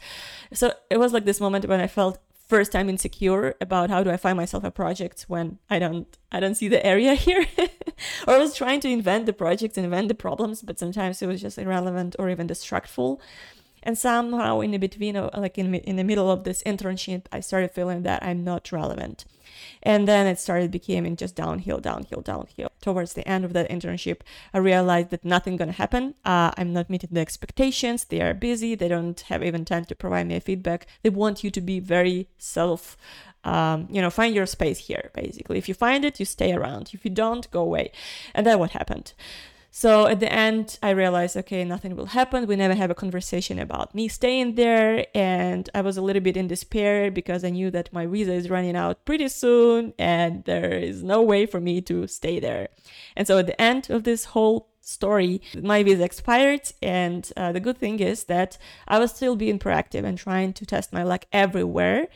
So 0.52 0.72
it 0.90 0.98
was 0.98 1.12
like 1.12 1.24
this 1.24 1.40
moment 1.40 1.66
when 1.66 1.80
I 1.80 1.88
felt 1.88 2.18
first 2.46 2.72
time 2.72 2.88
insecure 2.88 3.54
about 3.60 3.90
how 3.90 4.04
do 4.04 4.10
I 4.10 4.16
find 4.16 4.36
myself 4.36 4.64
a 4.64 4.70
project 4.70 5.24
when 5.28 5.58
I 5.70 5.78
don't 5.78 6.06
I 6.30 6.40
don't 6.40 6.54
see 6.54 6.68
the 6.68 6.84
area 6.86 7.14
here. 7.26 7.46
or 8.26 8.34
I 8.34 8.38
was 8.38 8.54
trying 8.54 8.80
to 8.80 8.88
invent 8.88 9.26
the 9.26 9.32
projects 9.32 9.76
invent 9.78 10.08
the 10.08 10.14
problems, 10.14 10.62
but 10.62 10.78
sometimes 10.78 11.20
it 11.22 11.26
was 11.26 11.40
just 11.40 11.58
irrelevant 11.58 12.14
or 12.18 12.30
even 12.30 12.46
distractful. 12.46 13.20
And 13.82 13.98
somehow 13.98 14.60
in 14.60 14.70
the 14.70 14.78
between, 14.78 15.14
uh, 15.16 15.28
like 15.36 15.58
in, 15.58 15.74
in 15.74 15.96
the 15.96 16.04
middle 16.04 16.30
of 16.30 16.44
this 16.44 16.62
internship, 16.62 17.26
I 17.30 17.40
started 17.40 17.70
feeling 17.72 18.02
that 18.02 18.22
I'm 18.24 18.42
not 18.42 18.72
relevant. 18.72 19.26
And 19.84 20.08
then 20.08 20.26
it 20.26 20.38
started 20.38 20.70
becoming 20.70 21.16
just 21.16 21.36
downhill, 21.36 21.78
downhill, 21.78 22.22
downhill. 22.22 22.70
Towards 22.80 23.12
the 23.12 23.26
end 23.28 23.44
of 23.44 23.52
that 23.52 23.68
internship, 23.68 24.20
I 24.52 24.58
realized 24.58 25.10
that 25.10 25.24
nothing 25.24 25.56
gonna 25.56 25.72
happen. 25.72 26.14
Uh, 26.24 26.52
I'm 26.56 26.72
not 26.72 26.88
meeting 26.88 27.10
the 27.12 27.20
expectations. 27.20 28.04
They 28.04 28.20
are 28.22 28.34
busy. 28.34 28.74
They 28.74 28.88
don't 28.88 29.20
have 29.22 29.42
even 29.42 29.64
time 29.64 29.84
to 29.86 29.94
provide 29.94 30.26
me 30.26 30.36
a 30.36 30.40
feedback. 30.40 30.86
They 31.02 31.10
want 31.10 31.44
you 31.44 31.50
to 31.50 31.60
be 31.60 31.80
very 31.80 32.28
self 32.38 32.96
um, 33.44 33.88
you 33.90 34.00
know, 34.00 34.10
find 34.10 34.34
your 34.34 34.46
space 34.46 34.78
here, 34.78 35.10
basically. 35.14 35.58
If 35.58 35.68
you 35.68 35.74
find 35.74 36.04
it, 36.04 36.18
you 36.18 36.24
stay 36.24 36.52
around. 36.52 36.90
If 36.94 37.04
you 37.04 37.10
don't, 37.10 37.50
go 37.50 37.60
away. 37.60 37.92
And 38.34 38.46
then 38.46 38.58
what 38.58 38.70
happened? 38.70 39.12
So 39.76 40.06
at 40.06 40.20
the 40.20 40.32
end, 40.32 40.78
I 40.84 40.90
realized, 40.90 41.36
okay, 41.36 41.64
nothing 41.64 41.96
will 41.96 42.06
happen. 42.06 42.46
We 42.46 42.54
never 42.54 42.76
have 42.76 42.92
a 42.92 42.94
conversation 42.94 43.58
about 43.58 43.92
me 43.92 44.06
staying 44.06 44.54
there. 44.54 45.04
And 45.16 45.68
I 45.74 45.80
was 45.80 45.96
a 45.96 46.00
little 46.00 46.22
bit 46.22 46.36
in 46.36 46.46
despair 46.46 47.10
because 47.10 47.42
I 47.42 47.50
knew 47.50 47.72
that 47.72 47.92
my 47.92 48.06
visa 48.06 48.34
is 48.34 48.48
running 48.48 48.76
out 48.76 49.04
pretty 49.04 49.26
soon 49.26 49.92
and 49.98 50.44
there 50.44 50.70
is 50.74 51.02
no 51.02 51.22
way 51.22 51.44
for 51.44 51.60
me 51.60 51.80
to 51.82 52.06
stay 52.06 52.38
there. 52.38 52.68
And 53.16 53.26
so 53.26 53.38
at 53.38 53.48
the 53.48 53.60
end 53.60 53.90
of 53.90 54.04
this 54.04 54.26
whole 54.26 54.68
story, 54.84 55.40
my 55.60 55.82
visa 55.82 56.04
expired. 56.04 56.72
And 56.82 57.30
uh, 57.36 57.52
the 57.52 57.60
good 57.60 57.78
thing 57.78 58.00
is 58.00 58.24
that 58.24 58.58
I 58.86 58.98
was 58.98 59.12
still 59.12 59.36
being 59.36 59.58
proactive 59.58 60.04
and 60.04 60.16
trying 60.16 60.52
to 60.54 60.66
test 60.66 60.92
my 60.92 61.02
luck 61.02 61.24
everywhere. 61.32 62.08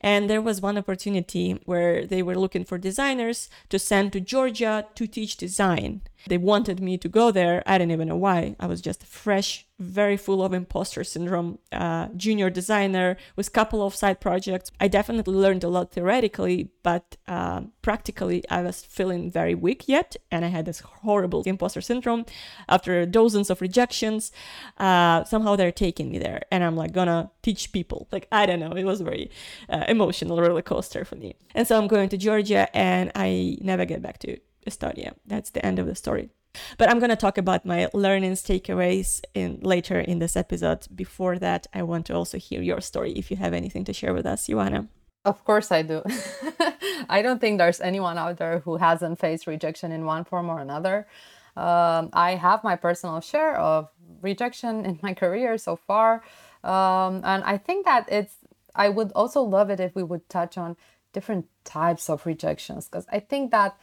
And 0.00 0.28
there 0.28 0.42
was 0.42 0.60
one 0.60 0.78
opportunity 0.78 1.60
where 1.64 2.06
they 2.06 2.22
were 2.22 2.36
looking 2.36 2.64
for 2.64 2.78
designers 2.78 3.48
to 3.68 3.78
send 3.78 4.12
to 4.12 4.20
Georgia 4.20 4.86
to 4.94 5.06
teach 5.06 5.36
design. 5.36 6.02
They 6.28 6.38
wanted 6.38 6.80
me 6.80 6.98
to 6.98 7.08
go 7.08 7.30
there. 7.30 7.62
I 7.66 7.78
didn't 7.78 7.92
even 7.92 8.08
know 8.08 8.16
why. 8.16 8.56
I 8.58 8.66
was 8.66 8.80
just 8.80 9.04
fresh, 9.04 9.65
very 9.78 10.16
full 10.16 10.42
of 10.42 10.54
imposter 10.54 11.04
syndrome, 11.04 11.58
uh, 11.70 12.08
junior 12.16 12.48
designer 12.48 13.16
with 13.36 13.52
couple 13.52 13.84
of 13.84 13.94
side 13.94 14.20
projects. 14.20 14.70
I 14.80 14.88
definitely 14.88 15.34
learned 15.34 15.64
a 15.64 15.68
lot 15.68 15.92
theoretically, 15.92 16.70
but 16.82 17.16
uh, 17.28 17.62
practically 17.82 18.42
I 18.50 18.62
was 18.62 18.82
feeling 18.82 19.30
very 19.30 19.54
weak 19.54 19.86
yet, 19.86 20.16
and 20.30 20.44
I 20.44 20.48
had 20.48 20.64
this 20.64 20.80
horrible 20.80 21.42
imposter 21.44 21.80
syndrome. 21.80 22.24
After 22.68 23.04
dozens 23.04 23.50
of 23.50 23.60
rejections, 23.60 24.32
uh, 24.78 25.24
somehow 25.24 25.56
they're 25.56 25.72
taking 25.72 26.10
me 26.10 26.18
there, 26.18 26.42
and 26.50 26.64
I'm 26.64 26.76
like 26.76 26.92
gonna 26.92 27.30
teach 27.42 27.72
people. 27.72 28.08
Like 28.10 28.28
I 28.32 28.46
don't 28.46 28.60
know, 28.60 28.72
it 28.72 28.84
was 28.84 29.00
very 29.00 29.30
uh, 29.68 29.84
emotional 29.88 30.40
roller 30.40 30.62
coaster 30.62 31.04
for 31.04 31.16
me. 31.16 31.36
And 31.54 31.66
so 31.66 31.78
I'm 31.78 31.86
going 31.86 32.08
to 32.10 32.16
Georgia, 32.16 32.74
and 32.74 33.12
I 33.14 33.58
never 33.60 33.84
get 33.84 34.00
back 34.00 34.18
to 34.20 34.38
Estonia. 34.66 35.14
That's 35.26 35.50
the 35.50 35.64
end 35.64 35.78
of 35.78 35.86
the 35.86 35.94
story. 35.94 36.30
But 36.78 36.90
I'm 36.90 36.98
going 36.98 37.10
to 37.10 37.16
talk 37.16 37.38
about 37.38 37.64
my 37.64 37.88
learnings, 37.92 38.42
takeaways 38.42 39.22
in 39.34 39.60
later 39.62 39.98
in 40.00 40.18
this 40.18 40.36
episode. 40.36 40.86
Before 40.94 41.38
that, 41.38 41.66
I 41.72 41.82
want 41.82 42.06
to 42.06 42.14
also 42.14 42.38
hear 42.38 42.62
your 42.62 42.80
story 42.80 43.12
if 43.12 43.30
you 43.30 43.36
have 43.36 43.52
anything 43.52 43.84
to 43.84 43.92
share 43.92 44.14
with 44.14 44.26
us, 44.26 44.46
Ioana. 44.48 44.88
Of 45.24 45.44
course, 45.44 45.72
I 45.72 45.82
do. 45.82 46.02
I 47.08 47.20
don't 47.20 47.40
think 47.40 47.58
there's 47.58 47.80
anyone 47.80 48.16
out 48.16 48.36
there 48.38 48.60
who 48.60 48.76
hasn't 48.76 49.18
faced 49.18 49.46
rejection 49.48 49.90
in 49.90 50.04
one 50.04 50.24
form 50.24 50.48
or 50.48 50.60
another. 50.60 51.08
Um, 51.56 52.10
I 52.12 52.36
have 52.36 52.62
my 52.62 52.76
personal 52.76 53.20
share 53.20 53.56
of 53.56 53.88
rejection 54.22 54.84
in 54.84 55.00
my 55.02 55.14
career 55.22 55.58
so 55.58 55.74
far. 55.74 56.22
Um, 56.62 57.22
and 57.24 57.42
I 57.44 57.58
think 57.58 57.86
that 57.86 58.08
it's, 58.10 58.36
I 58.74 58.88
would 58.88 59.10
also 59.12 59.42
love 59.42 59.68
it 59.70 59.80
if 59.80 59.96
we 59.96 60.02
would 60.02 60.28
touch 60.28 60.56
on 60.56 60.76
different 61.12 61.46
types 61.64 62.10
of 62.10 62.26
rejections 62.26 62.88
because 62.88 63.06
I 63.10 63.20
think 63.20 63.50
that 63.50 63.76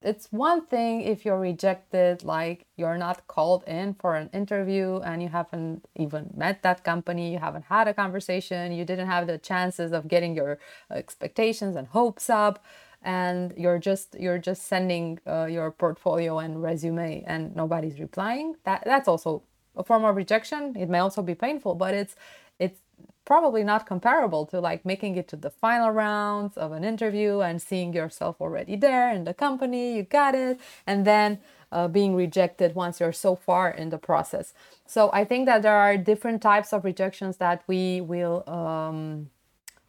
it's 0.00 0.28
one 0.30 0.64
thing 0.66 1.02
if 1.02 1.24
you're 1.24 1.40
rejected, 1.40 2.22
like 2.22 2.66
you're 2.76 2.98
not 2.98 3.26
called 3.26 3.64
in 3.64 3.94
for 3.94 4.14
an 4.14 4.30
interview 4.32 5.00
and 5.00 5.22
you 5.22 5.28
haven't 5.28 5.86
even 5.96 6.30
met 6.36 6.62
that 6.62 6.84
company, 6.84 7.32
you 7.32 7.38
haven't 7.38 7.64
had 7.64 7.88
a 7.88 7.94
conversation, 7.94 8.72
you 8.72 8.84
didn't 8.84 9.08
have 9.08 9.26
the 9.26 9.38
chances 9.38 9.92
of 9.92 10.06
getting 10.06 10.36
your 10.36 10.58
expectations 10.90 11.74
and 11.74 11.88
hopes 11.88 12.30
up 12.30 12.64
and 13.02 13.54
you're 13.56 13.78
just 13.78 14.16
you're 14.18 14.38
just 14.38 14.66
sending 14.66 15.18
uh, 15.26 15.46
your 15.46 15.70
portfolio 15.70 16.38
and 16.38 16.62
resume 16.62 17.24
and 17.26 17.54
nobody's 17.56 17.98
replying. 17.98 18.54
That 18.64 18.82
that's 18.84 19.08
also 19.08 19.42
a 19.76 19.82
form 19.82 20.04
of 20.04 20.14
rejection. 20.16 20.76
It 20.76 20.88
may 20.88 20.98
also 21.00 21.22
be 21.22 21.34
painful 21.34 21.74
but 21.74 21.94
it's 21.94 22.14
it's 22.60 22.80
probably 23.24 23.62
not 23.62 23.84
comparable 23.86 24.46
to 24.46 24.58
like 24.58 24.86
making 24.86 25.16
it 25.16 25.28
to 25.28 25.36
the 25.36 25.50
final 25.50 25.90
rounds 25.90 26.56
of 26.56 26.72
an 26.72 26.82
interview 26.82 27.40
and 27.40 27.60
seeing 27.60 27.92
yourself 27.92 28.40
already 28.40 28.74
there 28.74 29.12
in 29.12 29.24
the 29.24 29.34
company, 29.34 29.96
you 29.96 30.02
got 30.02 30.34
it, 30.34 30.58
and 30.86 31.06
then 31.06 31.38
uh, 31.70 31.86
being 31.86 32.14
rejected 32.14 32.74
once 32.74 33.00
you're 33.00 33.12
so 33.12 33.36
far 33.36 33.70
in 33.70 33.90
the 33.90 33.98
process. 33.98 34.54
So 34.86 35.10
I 35.12 35.24
think 35.26 35.44
that 35.44 35.60
there 35.60 35.76
are 35.76 35.98
different 35.98 36.40
types 36.40 36.72
of 36.72 36.84
rejections 36.84 37.36
that 37.36 37.62
we 37.66 38.00
will 38.00 38.48
um, 38.48 39.28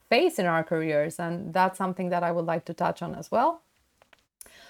face 0.09 0.37
in 0.37 0.45
our 0.45 0.63
careers, 0.63 1.17
and 1.17 1.53
that's 1.53 1.77
something 1.77 2.09
that 2.09 2.23
I 2.23 2.31
would 2.33 2.45
like 2.45 2.65
to 2.65 2.73
touch 2.73 3.01
on 3.01 3.15
as 3.15 3.31
well. 3.31 3.61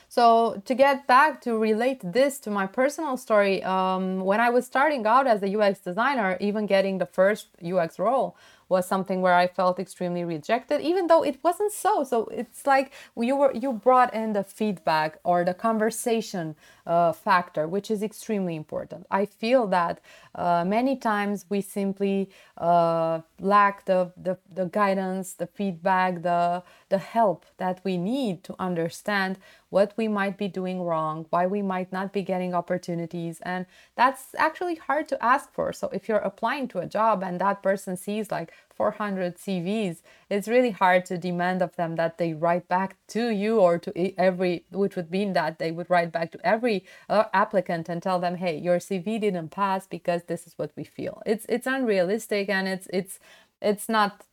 So 0.09 0.59
to 0.65 0.73
get 0.73 1.05
back 1.05 1.39
to 1.41 1.55
relate 1.55 2.01
this 2.03 2.39
to 2.39 2.49
my 2.49 2.65
personal 2.65 3.15
story, 3.15 3.61
um, 3.63 4.21
when 4.21 4.39
I 4.41 4.49
was 4.49 4.65
starting 4.65 5.05
out 5.05 5.27
as 5.27 5.43
a 5.43 5.55
UX 5.55 5.79
designer, 5.81 6.35
even 6.41 6.65
getting 6.65 6.97
the 6.97 7.05
first 7.05 7.47
UX 7.63 7.99
role 7.99 8.35
was 8.69 8.87
something 8.87 9.21
where 9.21 9.33
I 9.33 9.47
felt 9.47 9.79
extremely 9.79 10.23
rejected, 10.23 10.81
even 10.81 11.07
though 11.07 11.23
it 11.23 11.43
wasn't 11.43 11.71
so. 11.71 12.03
So 12.03 12.25
it's 12.27 12.65
like 12.65 12.93
you 13.17 13.35
were 13.35 13.53
you 13.53 13.73
brought 13.73 14.13
in 14.13 14.33
the 14.33 14.43
feedback 14.43 15.19
or 15.23 15.43
the 15.43 15.53
conversation 15.53 16.55
uh, 16.85 17.11
factor, 17.11 17.67
which 17.67 17.91
is 17.91 18.01
extremely 18.03 18.55
important. 18.55 19.05
I 19.11 19.25
feel 19.25 19.67
that 19.67 20.01
uh, 20.35 20.63
many 20.65 20.95
times 20.95 21.45
we 21.49 21.61
simply 21.61 22.29
uh, 22.57 23.21
lack 23.39 23.85
the, 23.85 24.11
the 24.15 24.37
the 24.53 24.65
guidance, 24.65 25.33
the 25.33 25.47
feedback, 25.47 26.21
the 26.21 26.63
the 26.89 26.99
help 26.99 27.45
that 27.57 27.81
we 27.83 27.97
need 27.97 28.43
to 28.43 28.55
understand 28.59 29.37
what 29.69 29.93
we 29.97 30.07
might 30.07 30.37
be 30.37 30.47
doing 30.47 30.81
wrong, 30.81 31.25
why 31.29 31.45
we 31.45 31.61
might 31.61 31.91
not 31.91 32.11
be 32.11 32.23
getting 32.23 32.53
opportunities. 32.53 33.39
And 33.41 33.65
that's 33.95 34.33
actually 34.37 34.75
hard 34.75 35.07
to 35.09 35.23
ask 35.23 35.51
for. 35.53 35.71
So 35.73 35.89
if 35.93 36.09
you're 36.09 36.17
applying 36.17 36.67
to 36.69 36.79
a 36.79 36.87
job 36.87 37.23
and 37.23 37.39
that 37.39 37.61
person 37.61 37.95
sees 37.95 38.31
like 38.31 38.51
400 38.75 39.37
CVs, 39.37 40.01
it's 40.29 40.47
really 40.47 40.71
hard 40.71 41.05
to 41.05 41.17
demand 41.17 41.61
of 41.61 41.75
them 41.75 41.97
that 41.97 42.17
they 42.17 42.33
write 42.33 42.67
back 42.69 42.95
to 43.09 43.29
you 43.29 43.59
or 43.59 43.77
to 43.77 44.19
every, 44.19 44.65
which 44.71 44.95
would 44.95 45.11
mean 45.11 45.33
that 45.33 45.59
they 45.59 45.71
would 45.71 45.89
write 45.89 46.11
back 46.11 46.31
to 46.31 46.39
every 46.45 46.85
uh, 47.09 47.25
applicant 47.33 47.89
and 47.89 48.01
tell 48.01 48.19
them, 48.19 48.35
hey, 48.37 48.57
your 48.57 48.77
CV 48.77 49.19
didn't 49.19 49.49
pass 49.49 49.85
because 49.85 50.23
this 50.23 50.47
is 50.47 50.53
what 50.57 50.71
we 50.77 50.85
feel. 50.85 51.21
It's 51.25 51.45
it's 51.49 51.67
unrealistic 51.67 52.47
and 52.49 52.67
it's 52.67 52.87
it's 52.93 53.19
it's 53.61 53.89
not 53.89 54.25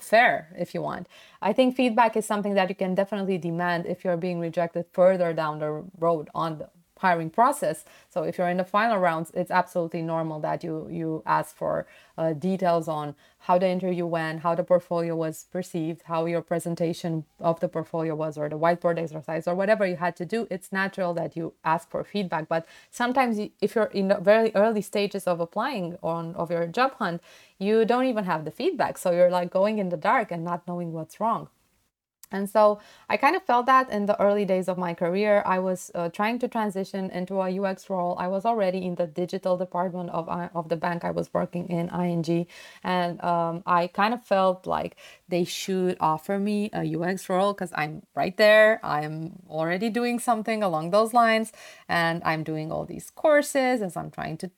fair 0.00 0.54
if 0.56 0.74
you 0.74 0.80
want. 0.80 1.08
I 1.42 1.52
think 1.52 1.76
feedback 1.76 2.16
is 2.16 2.24
something 2.24 2.54
that 2.54 2.68
you 2.68 2.74
can 2.74 2.94
definitely 2.94 3.38
demand 3.38 3.86
if 3.86 4.04
you're 4.04 4.16
being 4.16 4.40
rejected 4.40 4.86
further 4.92 5.32
down 5.32 5.58
the 5.58 5.84
road 5.98 6.30
on 6.34 6.58
the 6.58 6.68
hiring 7.04 7.30
process. 7.40 7.84
So 8.12 8.18
if 8.28 8.38
you're 8.38 8.52
in 8.54 8.60
the 8.62 8.70
final 8.78 8.98
rounds, 9.08 9.28
it's 9.40 9.50
absolutely 9.60 10.02
normal 10.14 10.38
that 10.40 10.58
you 10.66 10.74
you 11.00 11.08
ask 11.38 11.50
for 11.62 11.74
uh, 12.16 12.32
details 12.48 12.86
on 12.88 13.14
how 13.46 13.56
the 13.58 13.68
interview 13.76 14.06
went, 14.16 14.36
how 14.46 14.54
the 14.54 14.66
portfolio 14.72 15.14
was 15.24 15.36
perceived, 15.56 16.00
how 16.12 16.20
your 16.32 16.42
presentation 16.52 17.12
of 17.50 17.60
the 17.60 17.68
portfolio 17.68 18.14
was, 18.24 18.38
or 18.38 18.48
the 18.48 18.62
whiteboard 18.64 18.98
exercise, 19.04 19.44
or 19.48 19.54
whatever 19.60 19.84
you 19.92 19.96
had 20.06 20.14
to 20.20 20.24
do. 20.34 20.40
It's 20.54 20.70
natural 20.82 21.12
that 21.20 21.30
you 21.38 21.52
ask 21.74 21.84
for 21.90 22.02
feedback. 22.04 22.44
But 22.54 22.62
sometimes, 22.90 23.34
if 23.66 23.70
you're 23.74 23.94
in 24.00 24.08
the 24.12 24.18
very 24.32 24.50
early 24.62 24.82
stages 24.92 25.24
of 25.26 25.40
applying 25.40 25.86
on 26.02 26.34
of 26.42 26.50
your 26.54 26.66
job 26.78 26.90
hunt, 27.00 27.20
you 27.66 27.84
don't 27.84 28.08
even 28.12 28.24
have 28.32 28.42
the 28.44 28.54
feedback. 28.60 28.94
So 29.02 29.08
you're 29.16 29.34
like 29.38 29.50
going 29.60 29.76
in 29.82 29.88
the 29.94 30.00
dark 30.10 30.32
and 30.34 30.42
not 30.50 30.60
knowing 30.68 30.90
what's 30.96 31.20
wrong. 31.20 31.48
And 32.34 32.50
so 32.50 32.80
I 33.08 33.16
kind 33.16 33.36
of 33.36 33.42
felt 33.44 33.66
that 33.66 33.90
in 33.90 34.06
the 34.06 34.20
early 34.20 34.44
days 34.44 34.68
of 34.68 34.76
my 34.76 34.92
career. 34.92 35.42
I 35.46 35.58
was 35.60 35.90
uh, 35.94 36.08
trying 36.08 36.38
to 36.40 36.48
transition 36.48 37.10
into 37.10 37.40
a 37.40 37.48
UX 37.60 37.88
role. 37.88 38.16
I 38.18 38.28
was 38.28 38.44
already 38.44 38.84
in 38.84 38.96
the 38.96 39.06
digital 39.06 39.56
department 39.56 40.10
of, 40.10 40.28
uh, 40.28 40.48
of 40.54 40.68
the 40.68 40.76
bank 40.76 41.04
I 41.04 41.12
was 41.12 41.32
working 41.32 41.68
in, 41.68 41.88
ING. 41.90 42.46
And 42.82 43.22
um, 43.22 43.62
I 43.66 43.86
kind 43.86 44.12
of 44.12 44.24
felt 44.24 44.66
like 44.66 44.96
they 45.28 45.44
should 45.44 45.96
offer 46.00 46.38
me 46.38 46.70
a 46.72 46.82
UX 46.96 47.28
role 47.28 47.52
because 47.52 47.72
I'm 47.74 48.02
right 48.14 48.36
there. 48.36 48.80
I'm 48.82 49.38
already 49.48 49.88
doing 49.88 50.18
something 50.18 50.62
along 50.62 50.90
those 50.90 51.14
lines. 51.14 51.52
And 51.88 52.20
I'm 52.24 52.42
doing 52.42 52.72
all 52.72 52.84
these 52.84 53.10
courses 53.10 53.80
as 53.80 53.96
I'm 53.96 54.10
trying 54.10 54.38
to 54.38 54.50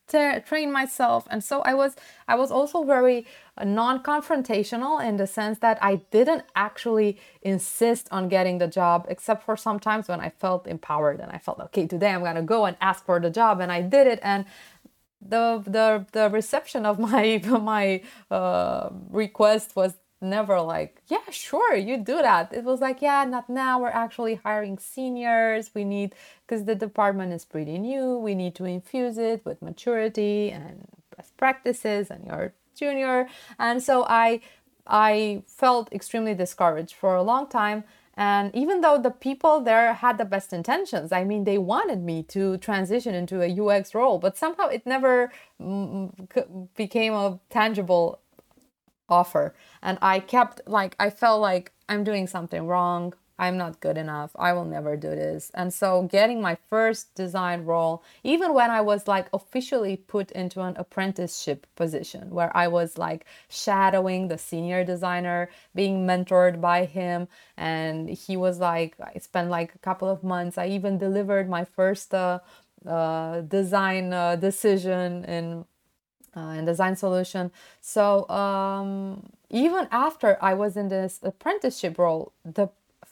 train 0.46 0.72
myself. 0.72 1.28
And 1.30 1.44
so 1.44 1.60
I 1.62 1.74
was, 1.74 1.94
I 2.26 2.36
was 2.36 2.50
also 2.50 2.84
very 2.84 3.26
non-confrontational 3.64 5.04
in 5.06 5.16
the 5.16 5.26
sense 5.26 5.58
that 5.60 5.78
I 5.80 5.96
didn't 6.10 6.44
actually 6.54 7.18
insist 7.42 8.08
on 8.10 8.28
getting 8.28 8.58
the 8.58 8.66
job 8.66 9.06
except 9.08 9.44
for 9.44 9.56
sometimes 9.56 10.08
when 10.08 10.20
I 10.20 10.30
felt 10.30 10.66
empowered 10.66 11.20
and 11.20 11.32
I 11.32 11.38
felt 11.38 11.60
okay 11.60 11.86
today 11.86 12.10
I'm 12.10 12.20
going 12.20 12.36
to 12.36 12.42
go 12.42 12.66
and 12.66 12.76
ask 12.80 13.04
for 13.04 13.18
the 13.18 13.30
job 13.30 13.60
and 13.60 13.72
I 13.72 13.80
did 13.82 14.06
it. 14.06 14.18
And 14.22 14.44
the 15.20 15.62
the 15.66 16.06
the 16.12 16.28
reception 16.30 16.84
of 16.86 16.98
my 16.98 17.40
my 17.46 18.02
uh, 18.30 18.90
request 19.10 19.74
was 19.74 19.94
never 20.20 20.60
like 20.60 21.02
yeah 21.08 21.30
sure 21.30 21.74
you 21.74 21.96
do 21.98 22.16
that. 22.22 22.52
It 22.52 22.64
was 22.64 22.80
like 22.80 23.00
yeah 23.02 23.24
not 23.24 23.48
now. 23.48 23.80
We're 23.80 23.88
actually 23.88 24.36
hiring 24.36 24.78
seniors. 24.78 25.70
We 25.74 25.84
need 25.84 26.14
because 26.46 26.64
the 26.64 26.74
department 26.74 27.32
is 27.32 27.44
pretty 27.44 27.78
new. 27.78 28.18
We 28.18 28.34
need 28.34 28.54
to 28.56 28.64
infuse 28.64 29.18
it 29.18 29.44
with 29.44 29.62
maturity 29.62 30.50
and 30.50 30.86
best 31.16 31.36
practices 31.36 32.10
and 32.10 32.26
your 32.26 32.52
junior. 32.76 33.28
And 33.58 33.82
so 33.82 34.04
i 34.08 34.40
i 34.86 35.42
felt 35.46 35.92
extremely 35.92 36.34
discouraged 36.34 36.94
for 36.94 37.14
a 37.16 37.22
long 37.22 37.46
time. 37.48 37.84
And 38.18 38.54
even 38.54 38.80
though 38.80 38.98
the 38.98 39.10
people 39.10 39.60
there 39.60 39.92
had 39.92 40.16
the 40.16 40.24
best 40.24 40.52
intentions 40.52 41.12
i 41.12 41.22
mean 41.30 41.44
they 41.44 41.58
wanted 41.58 42.00
me 42.10 42.22
to 42.34 42.56
transition 42.68 43.14
into 43.14 43.36
a 43.42 43.50
ux 43.60 43.94
role 43.94 44.18
but 44.18 44.38
somehow 44.38 44.66
it 44.68 44.86
never 44.86 45.30
mm, 45.60 46.10
became 46.76 47.12
a 47.12 47.38
tangible 47.50 48.20
offer. 49.08 49.54
And 49.82 49.98
i 50.00 50.18
kept 50.20 50.56
like 50.66 50.96
i 50.98 51.10
felt 51.10 51.40
like 51.40 51.72
i'm 51.90 52.04
doing 52.04 52.26
something 52.26 52.66
wrong 52.66 53.12
I'm 53.38 53.58
not 53.58 53.80
good 53.80 53.98
enough. 53.98 54.30
I 54.36 54.52
will 54.52 54.64
never 54.64 54.96
do 54.96 55.10
this. 55.10 55.50
And 55.54 55.72
so, 55.72 56.02
getting 56.02 56.40
my 56.40 56.56
first 56.70 57.14
design 57.14 57.64
role, 57.64 58.02
even 58.24 58.54
when 58.54 58.70
I 58.70 58.80
was 58.80 59.06
like 59.06 59.28
officially 59.32 59.96
put 59.96 60.30
into 60.32 60.62
an 60.62 60.74
apprenticeship 60.76 61.66
position 61.76 62.30
where 62.30 62.54
I 62.56 62.68
was 62.68 62.96
like 62.96 63.26
shadowing 63.48 64.28
the 64.28 64.38
senior 64.38 64.84
designer, 64.84 65.50
being 65.74 66.06
mentored 66.06 66.60
by 66.60 66.86
him. 66.86 67.28
And 67.56 68.08
he 68.08 68.36
was 68.36 68.58
like, 68.58 68.96
I 69.00 69.18
spent 69.18 69.50
like 69.50 69.74
a 69.74 69.78
couple 69.78 70.08
of 70.08 70.24
months. 70.24 70.56
I 70.56 70.68
even 70.68 70.96
delivered 70.96 71.48
my 71.48 71.64
first 71.64 72.14
uh, 72.14 72.40
uh, 72.86 73.42
design 73.42 74.12
uh, 74.12 74.36
decision 74.36 75.24
in 75.24 75.64
uh, 76.36 76.50
and 76.50 76.66
design 76.66 76.94
solution. 76.94 77.50
So 77.80 78.28
um, 78.28 79.30
even 79.50 79.88
after 79.90 80.36
I 80.42 80.54
was 80.54 80.76
in 80.76 80.88
this 80.88 81.18
apprenticeship 81.22 81.98
role, 81.98 82.32
the 82.44 82.68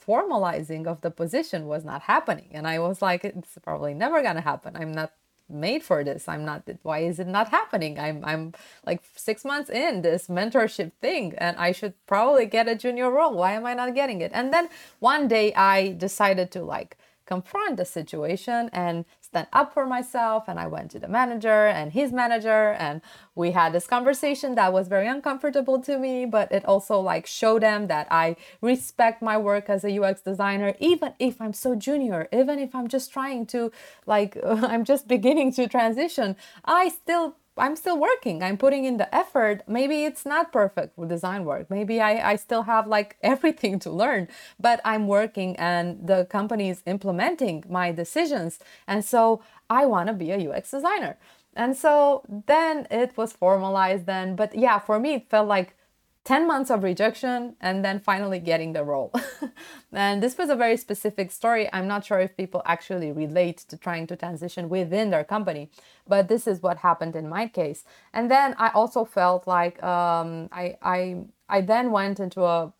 formalizing 0.06 0.86
of 0.86 1.00
the 1.00 1.10
position 1.10 1.66
was 1.66 1.84
not 1.84 2.02
happening, 2.02 2.48
and 2.52 2.66
I 2.66 2.78
was 2.78 3.00
like, 3.02 3.24
it's 3.24 3.58
probably 3.62 3.94
never 3.94 4.22
gonna 4.22 4.40
happen. 4.40 4.76
I'm 4.76 4.92
not 4.92 5.12
made 5.48 5.82
for 5.82 6.02
this. 6.04 6.26
I'm 6.28 6.44
not 6.44 6.62
why 6.82 7.00
is 7.00 7.18
it 7.18 7.26
not 7.26 7.48
happening? 7.48 7.98
I'm 7.98 8.24
i'm 8.24 8.54
like 8.86 9.02
6 9.16 9.44
months 9.44 9.70
in 9.70 10.02
this 10.02 10.28
mentorship 10.28 10.92
thing 11.00 11.34
and 11.36 11.56
i 11.58 11.70
should 11.72 11.94
probably 12.06 12.46
get 12.46 12.68
a 12.68 12.74
junior 12.74 13.10
role. 13.10 13.34
Why 13.34 13.52
am 13.52 13.66
i 13.66 13.74
not 13.74 13.94
getting 13.94 14.20
it? 14.20 14.30
And 14.34 14.52
then 14.54 14.68
one 15.00 15.28
day 15.28 15.52
i 15.54 15.92
decided 15.92 16.50
to 16.52 16.62
like 16.62 16.96
confront 17.26 17.76
the 17.76 17.84
situation 17.84 18.70
and 18.72 19.04
stand 19.34 19.48
up 19.52 19.74
for 19.74 19.84
myself 19.84 20.44
and 20.48 20.58
i 20.60 20.66
went 20.66 20.90
to 20.90 20.98
the 20.98 21.08
manager 21.08 21.66
and 21.66 21.92
his 21.92 22.12
manager 22.12 22.62
and 22.86 23.00
we 23.34 23.50
had 23.50 23.72
this 23.72 23.86
conversation 23.86 24.54
that 24.54 24.72
was 24.72 24.86
very 24.86 25.08
uncomfortable 25.08 25.80
to 25.80 25.98
me 25.98 26.24
but 26.24 26.50
it 26.52 26.64
also 26.64 27.00
like 27.00 27.26
showed 27.26 27.62
them 27.62 27.88
that 27.88 28.06
i 28.10 28.36
respect 28.60 29.20
my 29.20 29.36
work 29.36 29.68
as 29.68 29.84
a 29.84 29.92
ux 29.98 30.20
designer 30.20 30.74
even 30.78 31.12
if 31.18 31.40
i'm 31.40 31.52
so 31.52 31.74
junior 31.74 32.28
even 32.32 32.58
if 32.58 32.74
i'm 32.74 32.88
just 32.88 33.12
trying 33.12 33.44
to 33.44 33.72
like 34.06 34.36
i'm 34.72 34.84
just 34.84 35.08
beginning 35.08 35.52
to 35.52 35.66
transition. 35.68 36.36
I 36.64 36.88
still 36.88 37.36
I'm 37.56 37.76
still 37.76 37.98
working. 37.98 38.42
I'm 38.42 38.56
putting 38.56 38.84
in 38.84 38.96
the 38.96 39.12
effort. 39.14 39.62
Maybe 39.68 40.04
it's 40.04 40.26
not 40.26 40.52
perfect 40.52 40.98
with 40.98 41.08
design 41.08 41.44
work. 41.44 41.70
Maybe 41.70 42.00
I, 42.00 42.32
I 42.32 42.36
still 42.36 42.62
have 42.62 42.86
like 42.86 43.16
everything 43.22 43.78
to 43.80 43.90
learn, 43.90 44.28
but 44.58 44.80
I'm 44.84 45.06
working 45.06 45.56
and 45.56 46.06
the 46.06 46.24
company 46.26 46.68
is 46.68 46.82
implementing 46.86 47.64
my 47.68 47.92
decisions. 47.92 48.58
And 48.86 49.04
so 49.04 49.42
I 49.70 49.86
want 49.86 50.08
to 50.08 50.14
be 50.14 50.30
a 50.32 50.50
UX 50.50 50.72
designer. 50.72 51.16
And 51.56 51.76
so 51.76 52.22
then 52.46 52.88
it 52.90 53.16
was 53.16 53.32
formalized 53.32 54.06
then. 54.06 54.34
But 54.34 54.56
yeah, 54.56 54.80
for 54.80 54.98
me, 54.98 55.14
it 55.14 55.30
felt 55.30 55.46
like 55.46 55.76
10 56.24 56.46
months 56.46 56.70
of 56.70 56.82
rejection 56.82 57.54
and 57.60 57.84
then 57.84 58.00
finally 58.00 58.38
getting 58.38 58.72
the 58.72 58.82
role. 58.82 59.12
and 59.92 60.22
this 60.22 60.38
was 60.38 60.48
a 60.48 60.56
very 60.56 60.76
specific 60.76 61.30
story. 61.30 61.68
I'm 61.72 61.86
not 61.86 62.04
sure 62.04 62.18
if 62.18 62.34
people 62.36 62.62
actually 62.64 63.12
relate 63.12 63.58
to 63.68 63.76
trying 63.76 64.06
to 64.06 64.16
transition 64.16 64.70
within 64.70 65.10
their 65.10 65.24
company, 65.24 65.70
but 66.08 66.28
this 66.28 66.46
is 66.46 66.62
what 66.62 66.78
happened 66.78 67.14
in 67.14 67.28
my 67.28 67.46
case. 67.46 67.84
And 68.14 68.30
then 68.30 68.54
I 68.58 68.70
also 68.70 69.04
felt 69.04 69.46
like 69.46 69.82
um, 69.82 70.48
I, 70.50 70.76
I, 70.80 71.24
I 71.48 71.60
then 71.60 71.90
went 71.90 72.18
into 72.18 72.42
a 72.42 72.72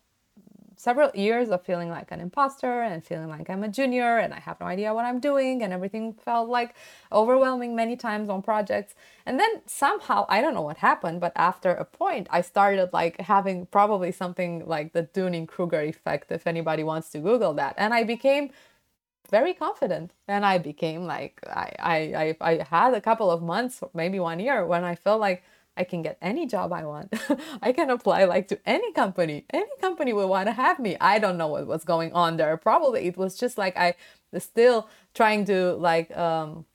several 0.77 1.11
years 1.13 1.49
of 1.49 1.63
feeling 1.63 1.89
like 1.89 2.11
an 2.11 2.19
imposter 2.19 2.81
and 2.81 3.03
feeling 3.03 3.29
like 3.29 3.49
I'm 3.49 3.63
a 3.63 3.67
junior 3.67 4.17
and 4.17 4.33
I 4.33 4.39
have 4.39 4.59
no 4.59 4.65
idea 4.65 4.93
what 4.93 5.05
I'm 5.05 5.19
doing 5.19 5.63
and 5.63 5.71
everything 5.73 6.13
felt 6.13 6.49
like 6.49 6.75
overwhelming 7.11 7.75
many 7.75 7.95
times 7.95 8.29
on 8.29 8.41
projects. 8.41 8.95
And 9.25 9.39
then 9.39 9.61
somehow, 9.65 10.25
I 10.29 10.41
don't 10.41 10.53
know 10.53 10.61
what 10.61 10.77
happened, 10.77 11.21
but 11.21 11.33
after 11.35 11.71
a 11.71 11.85
point, 11.85 12.27
I 12.29 12.41
started 12.41 12.91
like 12.93 13.19
having 13.21 13.65
probably 13.65 14.11
something 14.11 14.65
like 14.65 14.93
the 14.93 15.03
Dunning 15.03 15.47
Kruger 15.47 15.81
effect, 15.81 16.31
if 16.31 16.47
anybody 16.47 16.83
wants 16.83 17.09
to 17.11 17.19
Google 17.19 17.53
that. 17.55 17.75
And 17.77 17.93
I 17.93 18.03
became 18.03 18.51
very 19.29 19.53
confident 19.53 20.11
and 20.27 20.45
I 20.45 20.57
became 20.57 21.05
like, 21.05 21.39
I, 21.47 21.71
I, 21.79 22.35
I, 22.41 22.51
I 22.51 22.63
had 22.69 22.93
a 22.93 23.01
couple 23.01 23.31
of 23.31 23.41
months, 23.41 23.81
maybe 23.93 24.19
one 24.19 24.39
year 24.39 24.65
when 24.65 24.83
I 24.83 24.95
felt 24.95 25.19
like, 25.19 25.43
I 25.77 25.83
can 25.83 26.01
get 26.01 26.17
any 26.21 26.45
job 26.45 26.71
I 26.71 26.85
want. 26.85 27.13
I 27.61 27.71
can 27.71 27.89
apply 27.89 28.25
like 28.25 28.47
to 28.49 28.59
any 28.65 28.91
company. 28.93 29.45
Any 29.49 29.69
company 29.81 30.13
will 30.13 30.29
want 30.29 30.47
to 30.47 30.53
have 30.53 30.79
me. 30.79 30.97
I 31.01 31.19
don't 31.19 31.37
know 31.37 31.47
what 31.47 31.67
was 31.67 31.83
going 31.83 32.13
on 32.13 32.37
there. 32.37 32.55
Probably 32.57 33.07
it 33.07 33.17
was 33.17 33.37
just 33.37 33.57
like 33.57 33.77
I 33.77 33.95
still 34.39 34.89
trying 35.13 35.45
to 35.45 35.73
like 35.73 36.15
um, 36.15 36.65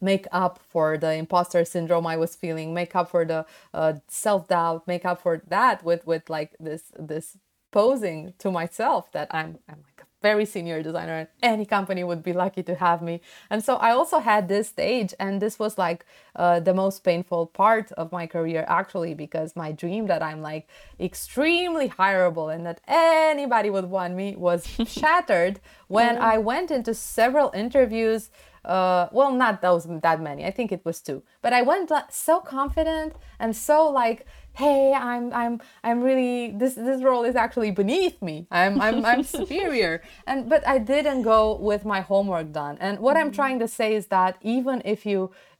make 0.00 0.26
up 0.32 0.60
for 0.68 0.98
the 0.98 1.12
imposter 1.12 1.64
syndrome 1.64 2.06
I 2.06 2.16
was 2.16 2.36
feeling, 2.36 2.74
make 2.74 2.94
up 2.94 3.10
for 3.10 3.24
the 3.24 3.46
uh, 3.72 3.94
self 4.08 4.48
doubt, 4.48 4.86
make 4.86 5.04
up 5.04 5.22
for 5.22 5.42
that 5.48 5.84
with 5.84 6.06
with 6.06 6.28
like 6.28 6.56
this 6.58 6.92
this 6.98 7.36
posing 7.70 8.34
to 8.38 8.50
myself 8.50 9.12
that 9.12 9.28
I'm 9.30 9.58
I'm 9.68 9.84
very 10.22 10.44
senior 10.44 10.82
designer 10.82 11.14
and 11.20 11.28
any 11.42 11.64
company 11.64 12.04
would 12.04 12.22
be 12.22 12.32
lucky 12.32 12.62
to 12.62 12.74
have 12.74 13.02
me. 13.02 13.20
And 13.50 13.64
so 13.64 13.76
i 13.76 13.90
also 13.90 14.18
had 14.18 14.48
this 14.48 14.68
stage 14.68 15.14
and 15.18 15.40
this 15.40 15.58
was 15.58 15.78
like 15.78 16.04
uh, 16.36 16.60
the 16.60 16.74
most 16.74 17.02
painful 17.04 17.46
part 17.46 17.90
of 17.92 18.12
my 18.12 18.26
career 18.26 18.64
actually 18.68 19.14
because 19.14 19.56
my 19.56 19.72
dream 19.72 20.06
that 20.06 20.22
i'm 20.22 20.40
like 20.40 20.68
extremely 20.98 21.88
hireable 21.88 22.54
and 22.54 22.64
that 22.66 22.80
anybody 22.86 23.70
would 23.70 23.86
want 23.86 24.14
me 24.14 24.36
was 24.36 24.66
shattered 24.86 25.60
when 25.88 26.18
i 26.18 26.38
went 26.38 26.70
into 26.70 26.94
several 26.94 27.50
interviews 27.54 28.30
uh, 28.64 29.08
well 29.10 29.32
not 29.32 29.62
those 29.62 29.86
that 30.02 30.20
many. 30.20 30.44
I 30.44 30.50
think 30.50 30.70
it 30.70 30.84
was 30.84 31.00
two. 31.00 31.22
But 31.42 31.52
i 31.52 31.62
went 31.62 31.90
so 32.10 32.40
confident 32.40 33.14
and 33.38 33.56
so 33.56 33.88
like 33.88 34.26
hey 34.60 34.92
i'm 34.92 35.32
i'm 35.32 35.54
i'm 35.82 36.00
really 36.02 36.52
this 36.62 36.74
this 36.74 37.02
role 37.02 37.24
is 37.24 37.36
actually 37.44 37.70
beneath 37.70 38.20
me. 38.20 38.36
I'm 38.50 38.80
i'm, 38.80 39.04
I'm 39.10 39.22
superior. 39.38 40.02
And 40.26 40.48
but 40.52 40.62
i 40.74 40.76
didn't 40.78 41.22
go 41.22 41.40
with 41.70 41.82
my 41.94 42.00
homework 42.10 42.48
done. 42.52 42.76
And 42.80 42.98
what 42.98 43.16
i'm 43.16 43.28
mm-hmm. 43.28 43.40
trying 43.40 43.58
to 43.64 43.68
say 43.78 43.94
is 44.00 44.06
that 44.16 44.32
even 44.42 44.76
if 44.84 45.00
you 45.10 45.18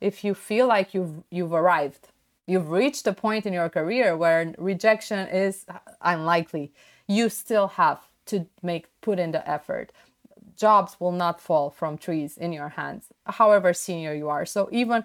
if 0.09 0.23
you 0.25 0.33
feel 0.49 0.67
like 0.75 0.87
you've 0.95 1.15
you've 1.35 1.55
arrived 1.61 2.03
you've 2.47 2.69
reached 2.69 3.05
a 3.07 3.15
point 3.25 3.43
in 3.47 3.53
your 3.59 3.69
career 3.69 4.07
where 4.15 4.53
rejection 4.57 5.27
is 5.45 5.65
unlikely 6.13 6.71
you 7.07 7.29
still 7.29 7.69
have 7.81 7.99
to 8.27 8.45
make 8.61 8.85
put 9.01 9.19
in 9.19 9.31
the 9.31 9.43
effort. 9.57 9.91
Jobs 10.55 10.95
will 10.99 11.11
not 11.11 11.41
fall 11.41 11.67
from 11.69 11.97
trees 11.97 12.37
in 12.37 12.53
your 12.53 12.69
hands 12.69 13.05
however 13.25 13.73
senior 13.73 14.13
you 14.13 14.29
are. 14.29 14.45
So 14.45 14.69
even 14.71 15.03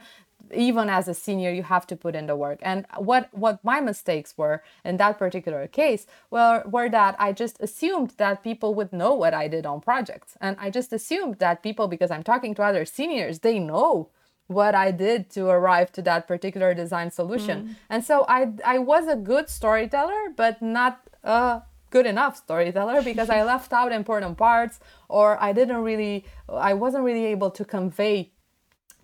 even 0.55 0.89
as 0.89 1.09
a 1.09 1.15
senior 1.15 1.51
you 1.51 1.63
have 1.63 1.87
to 1.87 1.97
put 1.97 2.15
in 2.15 2.27
the 2.27 2.37
work. 2.37 2.59
And 2.63 2.87
what 2.97 3.29
what 3.33 3.65
my 3.65 3.81
mistakes 3.81 4.35
were 4.37 4.63
in 4.85 4.97
that 4.99 5.19
particular 5.19 5.67
case 5.67 6.07
were 6.31 6.63
were 6.67 6.89
that 6.89 7.17
i 7.19 7.33
just 7.33 7.61
assumed 7.61 8.11
that 8.19 8.43
people 8.43 8.75
would 8.75 8.93
know 8.93 9.15
what 9.15 9.35
i 9.35 9.49
did 9.49 9.67
on 9.67 9.81
projects. 9.81 10.37
And 10.41 10.57
i 10.61 10.71
just 10.71 10.93
assumed 10.93 11.39
that 11.39 11.63
people 11.63 11.89
because 11.89 12.11
i'm 12.11 12.23
talking 12.23 12.55
to 12.55 12.63
other 12.63 12.85
seniors 12.85 13.41
they 13.41 13.59
know 13.59 14.09
what 14.47 14.75
i 14.75 14.91
did 14.91 15.29
to 15.31 15.47
arrive 15.49 15.91
to 15.93 16.03
that 16.03 16.29
particular 16.29 16.75
design 16.75 17.11
solution. 17.11 17.57
Mm. 17.69 17.75
and 17.91 18.05
so 18.05 18.25
i 18.29 18.53
i 18.65 18.79
was 18.79 19.09
a 19.09 19.17
good 19.17 19.49
storyteller 19.49 20.31
but 20.37 20.63
not 20.63 21.01
a 21.25 21.63
good 21.91 22.07
enough 22.07 22.37
storyteller 22.37 23.03
because 23.03 23.29
i 23.29 23.43
left 23.53 23.73
out 23.73 23.93
important 23.93 24.37
parts 24.37 24.79
or 25.09 25.43
i 25.43 25.53
didn't 25.53 25.83
really 25.83 26.25
i 26.49 26.73
wasn't 26.73 27.03
really 27.03 27.27
able 27.27 27.51
to 27.51 27.65
convey 27.65 28.31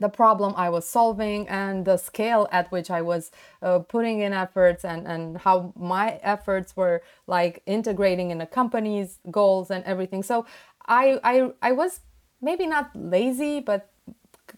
the 0.02 0.08
problem 0.08 0.52
I 0.56 0.68
was 0.68 0.86
solving 0.86 1.48
and 1.48 1.84
the 1.84 1.96
scale 1.96 2.48
at 2.52 2.70
which 2.70 2.90
I 2.90 3.00
was 3.00 3.30
uh, 3.62 3.78
putting 3.78 4.20
in 4.20 4.32
efforts 4.32 4.84
and, 4.84 5.06
and 5.06 5.38
how 5.38 5.72
my 5.76 6.20
efforts 6.22 6.76
were 6.76 7.02
like 7.26 7.62
integrating 7.66 8.30
in 8.30 8.38
the 8.38 8.46
company's 8.46 9.18
goals 9.30 9.70
and 9.70 9.82
everything. 9.84 10.22
So 10.22 10.44
I, 10.86 11.18
I, 11.24 11.50
I 11.62 11.72
was 11.72 12.00
maybe 12.40 12.66
not 12.66 12.90
lazy, 12.94 13.60
but 13.60 13.88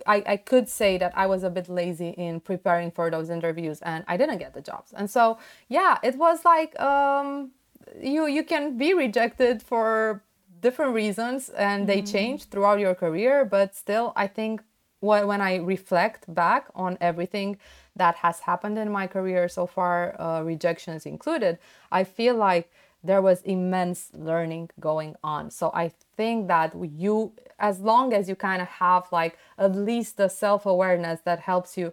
I, 0.06 0.22
I 0.26 0.36
could 0.38 0.68
say 0.68 0.98
that 0.98 1.12
I 1.14 1.26
was 1.26 1.44
a 1.44 1.50
bit 1.50 1.68
lazy 1.68 2.10
in 2.10 2.40
preparing 2.40 2.90
for 2.90 3.10
those 3.10 3.30
interviews 3.30 3.80
and 3.82 4.04
I 4.08 4.16
didn't 4.16 4.38
get 4.38 4.54
the 4.54 4.60
jobs. 4.60 4.92
And 4.96 5.08
so, 5.08 5.38
yeah, 5.68 5.98
it 6.02 6.16
was 6.16 6.44
like 6.44 6.78
um, 6.80 7.52
you, 8.00 8.26
you 8.26 8.42
can 8.42 8.76
be 8.76 8.94
rejected 8.94 9.62
for 9.62 10.22
different 10.60 10.94
reasons 10.94 11.50
and 11.50 11.86
they 11.86 11.98
mm-hmm. 11.98 12.12
change 12.12 12.44
throughout 12.44 12.80
your 12.80 12.94
career, 12.94 13.44
but 13.44 13.76
still, 13.76 14.12
I 14.16 14.26
think 14.26 14.62
when 15.04 15.40
I 15.40 15.56
reflect 15.56 16.32
back 16.32 16.68
on 16.74 16.96
everything 17.00 17.58
that 17.96 18.16
has 18.16 18.40
happened 18.40 18.78
in 18.78 18.90
my 18.90 19.06
career 19.06 19.48
so 19.48 19.66
far, 19.66 20.20
uh, 20.20 20.42
rejections 20.42 21.06
included, 21.06 21.58
I 21.92 22.04
feel 22.04 22.34
like 22.34 22.70
there 23.02 23.20
was 23.20 23.42
immense 23.42 24.10
learning 24.14 24.70
going 24.80 25.14
on. 25.22 25.50
So 25.50 25.70
I 25.74 25.92
think 26.16 26.48
that 26.48 26.74
you, 26.96 27.32
as 27.58 27.80
long 27.80 28.14
as 28.14 28.28
you 28.28 28.34
kind 28.34 28.62
of 28.62 28.68
have 28.68 29.04
like 29.12 29.38
at 29.58 29.76
least 29.76 30.16
the 30.16 30.28
self 30.28 30.64
awareness 30.64 31.20
that 31.24 31.40
helps 31.40 31.76
you 31.76 31.92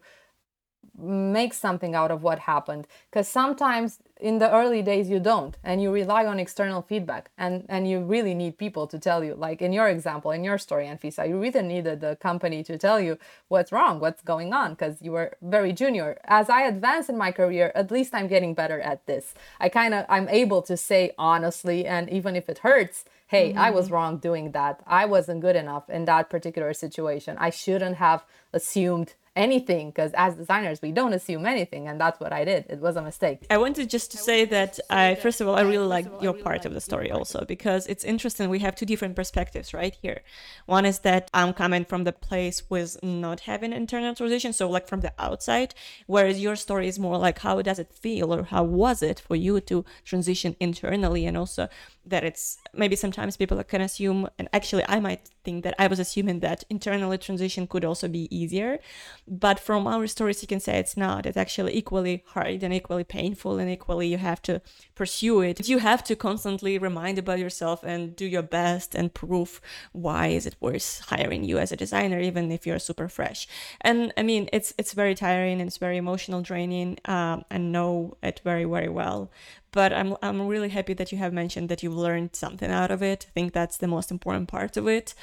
make 0.97 1.53
something 1.53 1.95
out 1.95 2.11
of 2.11 2.23
what 2.23 2.39
happened, 2.39 2.87
because 3.09 3.27
sometimes 3.27 3.99
in 4.21 4.37
the 4.37 4.51
early 4.51 4.81
days 4.83 5.09
you 5.09 5.19
don't 5.19 5.57
and 5.63 5.81
you 5.81 5.91
rely 5.91 6.25
on 6.25 6.39
external 6.39 6.81
feedback 6.81 7.31
and 7.37 7.65
and 7.67 7.89
you 7.89 7.99
really 7.99 8.35
need 8.35 8.57
people 8.57 8.85
to 8.85 8.99
tell 8.99 9.23
you 9.23 9.33
like 9.33 9.61
in 9.61 9.73
your 9.73 9.89
example 9.89 10.29
in 10.31 10.43
your 10.43 10.57
story 10.57 10.85
Anfisa 10.85 11.27
you 11.27 11.39
really 11.39 11.61
needed 11.63 11.99
the 12.01 12.15
company 12.17 12.63
to 12.63 12.77
tell 12.77 12.99
you 12.99 13.17
what's 13.47 13.71
wrong 13.71 13.99
what's 13.99 14.21
going 14.21 14.53
on 14.53 14.71
because 14.71 15.01
you 15.01 15.11
were 15.11 15.33
very 15.41 15.73
junior 15.73 16.19
as 16.25 16.49
I 16.49 16.61
advance 16.61 17.09
in 17.09 17.17
my 17.17 17.31
career 17.31 17.71
at 17.73 17.89
least 17.89 18.13
I'm 18.13 18.27
getting 18.27 18.53
better 18.53 18.79
at 18.79 19.05
this 19.07 19.33
I 19.59 19.69
kind 19.69 19.93
of 19.93 20.05
I'm 20.07 20.29
able 20.29 20.61
to 20.63 20.77
say 20.77 21.11
honestly 21.17 21.85
and 21.85 22.07
even 22.09 22.35
if 22.35 22.47
it 22.47 22.59
hurts 22.59 23.05
hey 23.27 23.49
mm-hmm. 23.49 23.59
I 23.59 23.71
was 23.71 23.85
mm-hmm. 23.85 23.95
wrong 23.95 24.17
doing 24.17 24.51
that 24.51 24.81
I 24.85 25.05
wasn't 25.05 25.41
good 25.41 25.55
enough 25.55 25.89
in 25.89 26.05
that 26.05 26.29
particular 26.29 26.73
situation 26.73 27.37
I 27.39 27.49
shouldn't 27.49 27.95
have 27.95 28.23
assumed 28.53 29.15
anything 29.35 29.89
because 29.89 30.11
as 30.13 30.35
designers 30.35 30.81
we 30.81 30.91
don't 30.91 31.13
assume 31.13 31.45
anything 31.45 31.87
and 31.87 32.01
that's 32.01 32.19
what 32.19 32.33
i 32.33 32.43
did. 32.43 32.65
It 32.69 32.79
was 32.79 32.97
a 32.97 33.01
mistake. 33.01 33.45
I 33.49 33.57
wanted 33.57 33.89
just 33.89 34.11
to 34.11 34.17
say 34.17 34.43
that 34.45 34.79
i 34.89 35.15
first 35.15 35.39
of 35.39 35.47
all 35.47 35.55
i 35.55 35.61
really 35.61 35.87
like 35.87 36.07
your 36.21 36.33
part 36.33 36.65
of 36.65 36.73
the 36.73 36.81
story 36.81 37.09
also 37.09 37.45
because 37.45 37.87
it's 37.87 38.03
interesting 38.03 38.49
we 38.49 38.59
have 38.59 38.75
two 38.75 38.85
different 38.85 39.15
perspectives 39.15 39.73
right 39.73 39.95
here. 40.01 40.21
One 40.65 40.85
is 40.85 40.99
that 40.99 41.29
i'm 41.33 41.53
coming 41.53 41.85
from 41.85 42.03
the 42.03 42.11
place 42.11 42.69
with 42.69 43.01
not 43.03 43.41
having 43.41 43.71
internal 43.71 44.13
transition 44.15 44.51
so 44.51 44.69
like 44.69 44.87
from 44.87 44.99
the 44.99 45.13
outside 45.17 45.73
whereas 46.07 46.39
your 46.41 46.57
story 46.57 46.87
is 46.89 46.99
more 46.99 47.17
like 47.17 47.39
how 47.39 47.61
does 47.61 47.79
it 47.79 47.93
feel 47.93 48.33
or 48.33 48.43
how 48.43 48.63
was 48.63 49.01
it 49.01 49.19
for 49.19 49.35
you 49.35 49.61
to 49.61 49.85
transition 50.03 50.55
internally? 50.59 51.25
And 51.25 51.37
also 51.37 51.69
that 52.05 52.23
it's 52.23 52.57
maybe 52.73 52.95
sometimes 52.95 53.37
people 53.37 53.63
can 53.63 53.81
assume 53.81 54.27
and 54.39 54.49
actually 54.53 54.83
i 54.87 54.99
might 54.99 55.29
think 55.43 55.63
that 55.63 55.75
i 55.77 55.87
was 55.87 55.99
assuming 55.99 56.39
that 56.39 56.63
internally 56.69 57.17
transition 57.17 57.67
could 57.67 57.85
also 57.85 58.07
be 58.07 58.27
easier 58.35 58.79
but 59.27 59.59
from 59.59 59.87
our 59.87 60.07
stories 60.07 60.41
you 60.41 60.47
can 60.47 60.59
say 60.59 60.77
it's 60.77 60.97
not. 60.97 61.25
It's 61.25 61.37
actually 61.37 61.75
equally 61.75 62.23
hard 62.27 62.63
and 62.63 62.73
equally 62.73 63.03
painful 63.03 63.59
and 63.59 63.69
equally 63.69 64.07
you 64.07 64.17
have 64.17 64.41
to 64.43 64.61
pursue 64.95 65.41
it. 65.41 65.67
You 65.67 65.79
have 65.79 66.03
to 66.05 66.15
constantly 66.15 66.77
remind 66.77 67.17
about 67.17 67.39
yourself 67.39 67.83
and 67.83 68.15
do 68.15 68.25
your 68.25 68.41
best 68.41 68.95
and 68.95 69.13
prove 69.13 69.61
why 69.91 70.27
is 70.27 70.45
it 70.45 70.55
worth 70.59 71.01
hiring 71.07 71.43
you 71.43 71.57
as 71.57 71.71
a 71.71 71.77
designer 71.77 72.19
even 72.19 72.51
if 72.51 72.65
you're 72.65 72.79
super 72.79 73.07
fresh. 73.07 73.47
And 73.81 74.13
i 74.17 74.23
mean 74.23 74.49
it's 74.53 74.73
it's 74.77 74.93
very 74.93 75.15
tiring 75.15 75.59
and 75.61 75.67
it's 75.67 75.77
very 75.77 75.97
emotional 75.97 76.41
draining 76.41 76.97
um, 77.05 77.45
know 77.51 78.17
it 78.21 78.41
very 78.43 78.65
very 78.65 78.89
well 78.89 79.31
but 79.71 79.93
I'm 79.93 80.15
I'm 80.21 80.47
really 80.47 80.69
happy 80.69 80.93
that 80.93 81.11
you 81.11 81.17
have 81.17 81.33
mentioned 81.33 81.69
that 81.69 81.81
you've 81.83 81.95
learned 81.95 82.35
something 82.35 82.69
out 82.69 82.91
of 82.91 83.01
it. 83.01 83.25
I 83.29 83.31
think 83.31 83.53
that's 83.53 83.77
the 83.77 83.87
most 83.87 84.11
important 84.11 84.47
part 84.47 84.77
of 84.77 84.87
it. 84.87 85.13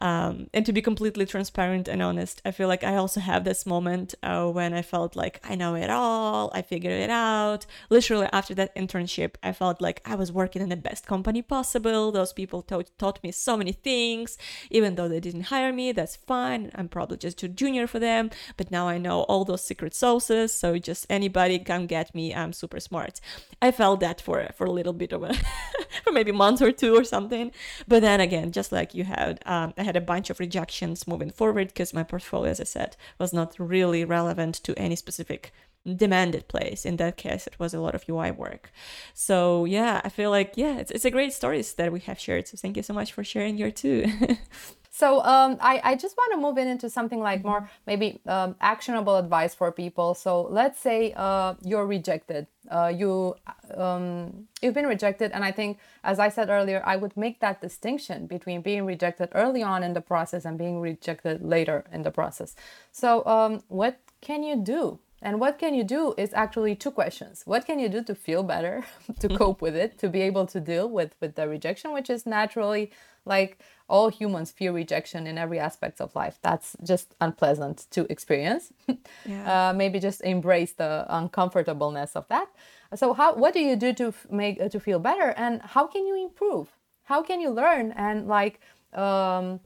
Um, 0.00 0.48
and 0.52 0.66
to 0.66 0.72
be 0.72 0.82
completely 0.82 1.26
transparent 1.26 1.88
and 1.88 2.02
honest, 2.02 2.42
I 2.44 2.50
feel 2.50 2.68
like 2.68 2.84
I 2.84 2.96
also 2.96 3.20
have 3.20 3.44
this 3.44 3.64
moment 3.66 4.14
uh, 4.22 4.48
when 4.48 4.74
I 4.74 4.82
felt 4.82 5.16
like 5.16 5.40
I 5.48 5.54
know 5.54 5.74
it 5.74 5.90
all, 5.90 6.50
I 6.54 6.62
figured 6.62 6.92
it 6.92 7.10
out. 7.10 7.66
Literally 7.90 8.28
after 8.32 8.54
that 8.54 8.74
internship, 8.74 9.34
I 9.42 9.52
felt 9.52 9.80
like 9.80 10.02
I 10.04 10.14
was 10.16 10.32
working 10.32 10.62
in 10.62 10.68
the 10.68 10.76
best 10.76 11.06
company 11.06 11.42
possible. 11.42 12.10
Those 12.12 12.32
people 12.32 12.62
taught 12.62 12.90
taught 12.98 13.22
me 13.22 13.30
so 13.32 13.56
many 13.56 13.72
things, 13.72 14.36
even 14.70 14.96
though 14.96 15.08
they 15.08 15.20
didn't 15.20 15.42
hire 15.42 15.72
me. 15.72 15.92
That's 15.92 16.16
fine. 16.16 16.70
I'm 16.74 16.88
probably 16.88 17.18
just 17.18 17.38
too 17.38 17.48
junior 17.48 17.86
for 17.86 17.98
them. 17.98 18.30
But 18.56 18.70
now 18.70 18.88
I 18.88 18.98
know 18.98 19.22
all 19.22 19.44
those 19.44 19.62
secret 19.64 19.94
sauces, 19.94 20.52
so 20.52 20.78
just 20.78 21.06
anybody 21.08 21.58
can 21.58 21.86
get 21.86 22.14
me. 22.14 22.34
I'm 22.34 22.52
super 22.52 22.80
smart. 22.80 23.20
I 23.60 23.70
felt 23.70 23.91
that 23.96 24.20
for 24.20 24.48
for 24.54 24.64
a 24.66 24.70
little 24.70 24.92
bit 24.92 25.12
of 25.12 25.22
a 25.22 25.34
for 26.04 26.12
maybe 26.12 26.30
a 26.30 26.34
month 26.34 26.62
or 26.62 26.72
two 26.72 26.96
or 26.96 27.04
something. 27.04 27.52
But 27.86 28.02
then 28.02 28.20
again, 28.20 28.52
just 28.52 28.72
like 28.72 28.94
you 28.94 29.04
had, 29.04 29.40
um, 29.46 29.74
I 29.76 29.82
had 29.82 29.96
a 29.96 30.00
bunch 30.00 30.30
of 30.30 30.40
rejections 30.40 31.06
moving 31.06 31.30
forward 31.30 31.68
because 31.68 31.94
my 31.94 32.02
portfolio, 32.02 32.50
as 32.50 32.60
I 32.60 32.64
said, 32.64 32.96
was 33.18 33.32
not 33.32 33.56
really 33.58 34.04
relevant 34.04 34.56
to 34.64 34.78
any 34.78 34.96
specific 34.96 35.52
demanded 35.96 36.46
place. 36.48 36.84
In 36.84 36.96
that 36.96 37.16
case, 37.16 37.46
it 37.46 37.58
was 37.58 37.74
a 37.74 37.80
lot 37.80 37.94
of 37.94 38.04
UI 38.08 38.30
work. 38.30 38.70
So 39.14 39.64
yeah, 39.64 40.00
I 40.04 40.08
feel 40.08 40.30
like 40.30 40.52
yeah, 40.56 40.78
it's 40.78 40.90
it's 40.90 41.04
a 41.04 41.10
great 41.10 41.32
stories 41.32 41.74
that 41.74 41.92
we 41.92 42.00
have 42.00 42.18
shared. 42.18 42.48
So 42.48 42.56
thank 42.56 42.76
you 42.76 42.82
so 42.82 42.94
much 42.94 43.12
for 43.12 43.24
sharing 43.24 43.56
your 43.56 43.70
too. 43.70 44.06
So 44.94 45.24
um, 45.24 45.56
I, 45.62 45.80
I 45.82 45.94
just 45.96 46.14
want 46.18 46.34
to 46.34 46.38
move 46.38 46.58
in 46.58 46.68
into 46.68 46.90
something 46.90 47.18
like 47.18 47.42
more 47.42 47.70
maybe 47.86 48.20
um, 48.26 48.56
actionable 48.60 49.16
advice 49.16 49.54
for 49.54 49.72
people. 49.72 50.12
So 50.12 50.42
let's 50.42 50.78
say 50.78 51.14
uh, 51.16 51.54
you're 51.64 51.86
rejected. 51.86 52.46
Uh, 52.70 52.92
you 52.94 53.34
um, 53.74 54.48
you've 54.60 54.74
been 54.74 54.86
rejected, 54.86 55.32
and 55.32 55.44
I 55.44 55.50
think, 55.50 55.78
as 56.04 56.18
I 56.18 56.28
said 56.28 56.50
earlier, 56.50 56.82
I 56.84 56.96
would 56.96 57.16
make 57.16 57.40
that 57.40 57.62
distinction 57.62 58.26
between 58.26 58.60
being 58.60 58.84
rejected 58.84 59.30
early 59.32 59.62
on 59.62 59.82
in 59.82 59.94
the 59.94 60.02
process 60.02 60.44
and 60.44 60.58
being 60.58 60.78
rejected 60.78 61.42
later 61.42 61.84
in 61.90 62.02
the 62.02 62.10
process. 62.10 62.54
So 62.92 63.24
um, 63.24 63.62
what 63.68 63.98
can 64.20 64.42
you 64.42 64.56
do? 64.56 64.98
And 65.22 65.40
what 65.40 65.58
can 65.58 65.72
you 65.72 65.84
do 65.84 66.14
is 66.18 66.34
actually 66.34 66.74
two 66.74 66.90
questions. 66.90 67.42
What 67.46 67.64
can 67.64 67.78
you 67.78 67.88
do 67.88 68.02
to 68.04 68.14
feel 68.14 68.42
better, 68.42 68.84
to 69.20 69.28
cope 69.38 69.62
with 69.62 69.74
it, 69.74 69.98
to 70.00 70.08
be 70.08 70.20
able 70.20 70.46
to 70.46 70.60
deal 70.60 70.90
with 70.90 71.14
with 71.20 71.36
the 71.36 71.48
rejection, 71.48 71.92
which 71.92 72.10
is 72.10 72.26
naturally 72.26 72.90
like 73.24 73.58
all 73.88 74.08
humans 74.08 74.50
fear 74.50 74.72
rejection 74.72 75.26
in 75.26 75.38
every 75.38 75.58
aspect 75.58 76.00
of 76.00 76.14
life. 76.14 76.38
That's 76.42 76.76
just 76.82 77.14
unpleasant 77.20 77.86
to 77.90 78.06
experience. 78.10 78.72
Yeah. 79.24 79.70
Uh, 79.70 79.72
maybe 79.72 79.98
just 80.00 80.20
embrace 80.22 80.72
the 80.72 81.06
uncomfortableness 81.08 82.16
of 82.16 82.26
that. 82.28 82.48
So, 82.94 83.12
how 83.12 83.34
what 83.34 83.54
do 83.54 83.60
you 83.60 83.76
do 83.76 83.92
to 83.94 84.12
make 84.30 84.60
uh, 84.60 84.68
to 84.68 84.80
feel 84.80 84.98
better, 84.98 85.30
and 85.36 85.62
how 85.62 85.86
can 85.86 86.06
you 86.06 86.16
improve? 86.24 86.68
How 87.04 87.22
can 87.22 87.40
you 87.40 87.50
learn 87.50 87.92
and 87.92 88.26
like 88.26 88.60
um, 88.92 89.60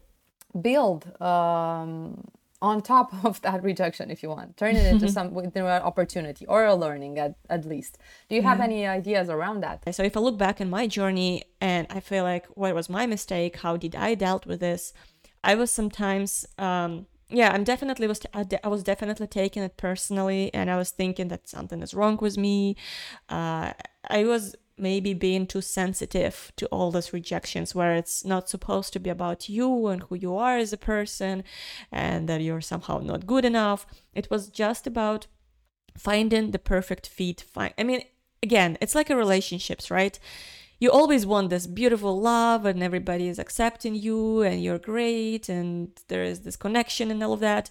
build 0.60 1.06
um, 1.20 2.24
on 2.62 2.80
top 2.82 3.12
of 3.24 3.40
that 3.42 3.62
rejection 3.62 4.10
if 4.10 4.22
you 4.22 4.28
want 4.28 4.56
turn 4.56 4.76
it 4.76 4.86
into 4.86 5.08
some 5.08 5.36
into 5.38 5.66
an 5.66 5.82
opportunity 5.82 6.46
or 6.46 6.64
a 6.64 6.74
learning 6.74 7.18
at, 7.18 7.34
at 7.50 7.64
least. 7.64 7.98
Do 8.28 8.36
you 8.36 8.42
have 8.42 8.58
yeah. 8.58 8.64
any 8.64 8.86
ideas 8.86 9.28
around 9.28 9.62
that? 9.62 9.94
So 9.94 10.02
if 10.02 10.16
i 10.16 10.20
look 10.20 10.38
back 10.38 10.60
in 10.60 10.70
my 10.70 10.86
journey 10.86 11.44
and 11.60 11.86
i 11.90 12.00
feel 12.00 12.24
like 12.24 12.46
what 12.54 12.74
was 12.74 12.88
my 12.88 13.06
mistake? 13.06 13.56
How 13.56 13.76
did 13.76 13.94
i 13.94 14.14
dealt 14.14 14.46
with 14.46 14.60
this? 14.60 14.92
I 15.44 15.54
was 15.54 15.70
sometimes 15.70 16.46
um, 16.58 17.06
yeah 17.28 17.50
i'm 17.52 17.64
definitely 17.64 18.06
was 18.06 18.20
i 18.34 18.68
was 18.68 18.82
definitely 18.82 19.26
taking 19.26 19.62
it 19.62 19.76
personally 19.76 20.52
and 20.54 20.70
i 20.70 20.76
was 20.76 20.90
thinking 20.90 21.26
that 21.26 21.48
something 21.48 21.82
is 21.82 21.94
wrong 21.94 22.16
with 22.20 22.36
me. 22.36 22.76
Uh, 23.28 23.72
i 24.08 24.24
was 24.24 24.54
maybe 24.78 25.14
being 25.14 25.46
too 25.46 25.60
sensitive 25.60 26.52
to 26.56 26.66
all 26.66 26.90
those 26.90 27.12
rejections 27.12 27.74
where 27.74 27.94
it's 27.94 28.24
not 28.24 28.48
supposed 28.48 28.92
to 28.92 29.00
be 29.00 29.10
about 29.10 29.48
you 29.48 29.86
and 29.86 30.02
who 30.04 30.14
you 30.14 30.36
are 30.36 30.58
as 30.58 30.72
a 30.72 30.78
person 30.78 31.42
and 31.90 32.28
that 32.28 32.42
you're 32.42 32.60
somehow 32.60 32.98
not 32.98 33.26
good 33.26 33.44
enough. 33.44 33.86
It 34.14 34.28
was 34.30 34.48
just 34.48 34.86
about 34.86 35.26
finding 35.96 36.50
the 36.50 36.58
perfect 36.58 37.06
fit. 37.06 37.44
I 37.56 37.82
mean 37.82 38.02
again 38.42 38.76
it's 38.80 38.94
like 38.94 39.08
a 39.10 39.16
relationships 39.16 39.90
right 39.90 40.18
you 40.78 40.90
always 40.90 41.24
want 41.24 41.48
this 41.50 41.66
beautiful 41.66 42.20
love 42.20 42.66
and 42.66 42.82
everybody 42.82 43.28
is 43.28 43.38
accepting 43.38 43.94
you 43.94 44.42
and 44.42 44.62
you're 44.62 44.78
great 44.78 45.48
and 45.48 45.88
there 46.08 46.22
is 46.22 46.40
this 46.40 46.56
connection 46.56 47.10
and 47.10 47.22
all 47.22 47.32
of 47.32 47.40
that. 47.40 47.70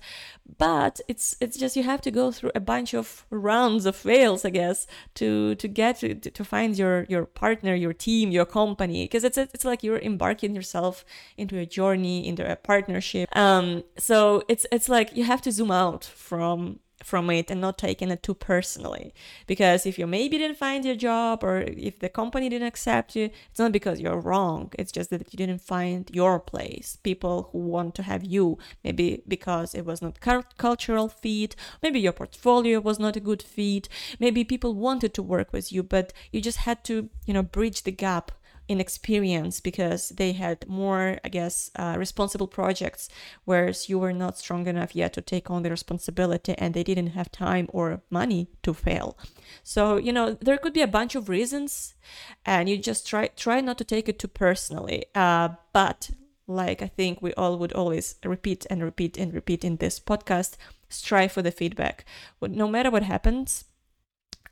But 0.58 1.00
it's 1.08 1.36
it's 1.39 1.58
just 1.58 1.76
you 1.76 1.84
have 1.84 2.02
to 2.02 2.12
go 2.12 2.32
through 2.32 2.52
a 2.56 2.60
bunch 2.60 2.94
of 2.94 3.26
rounds 3.30 3.86
of 3.86 3.96
fails 3.96 4.46
i 4.46 4.50
guess 4.50 4.88
to 5.15 5.56
to 5.56 5.68
get 5.68 6.00
to, 6.00 6.15
to 6.15 6.44
find 6.44 6.78
your 6.78 7.06
your 7.10 7.26
partner 7.26 7.76
your 7.76 7.94
team 7.94 8.32
your 8.32 8.46
company. 8.46 9.06
Because 9.06 9.24
it's 9.24 9.38
it's 9.38 9.65
like 9.65 9.84
you're 9.84 10.00
embarking 10.00 10.56
yourself 10.56 11.06
into 11.38 11.58
a 11.60 11.65
journey 11.65 12.28
into 12.28 12.50
a 12.50 12.56
partnership. 12.56 13.30
Um 13.36 13.84
so 13.98 14.44
it's 14.48 14.65
it's 14.72 14.89
like 14.89 15.15
you 15.15 15.26
have 15.26 15.41
to 15.44 15.52
zoom 15.52 15.72
out 15.72 16.04
from 16.06 16.80
from 17.03 17.29
it 17.29 17.51
and 17.51 17.62
not 17.62 17.77
taking 17.77 18.10
it 18.10 18.23
too 18.23 18.34
personally. 18.34 19.13
Because 19.47 19.86
if 19.86 19.99
you 19.99 20.08
maybe 20.08 20.38
didn't 20.38 20.58
find 20.58 20.84
your 20.86 20.95
job 20.95 21.43
or 21.43 21.62
if 21.62 21.99
the 21.99 22.10
company 22.10 22.49
didn't 22.49 22.67
accept 22.67 23.15
you, 23.15 23.29
it's 23.49 23.60
not 23.60 23.71
because 23.71 23.99
you're 23.99 24.19
wrong. 24.19 24.71
It's 24.77 24.91
just 24.91 25.10
that 25.10 25.31
you 25.34 25.38
didn't 25.38 25.62
find 25.62 26.10
your 26.13 26.39
place. 26.39 26.97
People 27.03 27.49
who 27.51 27.60
want 27.60 27.95
to 27.95 28.03
have 28.03 28.23
you, 28.23 28.58
maybe 28.84 29.23
because 29.27 29.75
it 29.75 29.86
was 29.86 30.01
not 30.01 30.19
cultural 30.58 31.10
fit, 31.10 31.55
maybe 31.84 31.99
your 31.99 32.13
portfolio 32.13 32.79
was 32.79 32.99
not 32.99 33.15
a 33.15 33.19
good 33.19 33.43
fit, 33.43 33.89
maybe 34.19 34.43
people 34.43 34.73
wanted 34.73 35.13
to 35.13 35.23
work 35.23 35.51
with 35.53 35.71
you, 35.71 35.84
but 35.84 36.13
you 36.31 36.41
just 36.41 36.60
had 36.60 36.84
to, 36.86 37.10
you 37.25 37.34
know, 37.34 37.43
bridge 37.43 37.84
the 37.84 37.91
gap 37.91 38.31
in 38.67 38.80
experience 38.80 39.60
because 39.60 40.10
they 40.10 40.32
had 40.32 40.67
more, 40.67 41.19
I 41.23 41.30
guess, 41.30 41.69
uh, 41.75 41.95
responsible 41.97 42.47
projects, 42.47 43.10
whereas 43.45 43.89
you 43.89 43.99
were 43.99 44.13
not 44.13 44.38
strong 44.38 44.67
enough 44.67 44.95
yet 44.95 45.13
to 45.13 45.21
take 45.21 45.51
on 45.51 45.63
the 45.63 45.69
responsibility 45.69 46.56
and 46.58 46.73
they 46.73 46.84
didn't 46.84 47.08
have 47.08 47.32
time 47.32 47.69
or 47.71 48.01
money 48.10 48.47
to 48.63 48.73
fail. 48.73 49.17
So, 49.63 49.97
you 49.97 50.12
know, 50.12 50.34
there 50.34 50.58
could 50.58 50.73
be 50.73 50.82
a 50.82 50.88
bunch 50.88 51.15
of 51.15 51.30
reasons 51.30 51.93
and 52.45 52.67
you 52.67 52.78
just 52.78 53.08
try 53.08 53.28
try 53.28 53.62
not 53.62 53.78
to 53.78 53.84
take 53.84 54.10
it 54.10 54.19
too 54.19 54.28
personally. 54.28 55.06
Uh, 55.13 55.49
but 55.73 56.10
like 56.47 56.82
I 56.82 56.88
think 56.88 57.21
we 57.21 57.34
all 57.34 57.58
would 57.58 57.73
always 57.73 58.15
repeat 58.23 58.65
and 58.69 58.84
repeat 58.84 59.17
and 59.17 59.34
repeat 59.34 59.63
in 59.63 59.78
this 59.78 59.99
podcast, 59.99 60.58
strive 60.89 61.32
for 61.32 61.41
the 61.41 61.51
feedback. 61.51 62.06
No 62.41 62.67
matter 62.67 62.89
what 62.89 63.04
happens, 63.04 63.65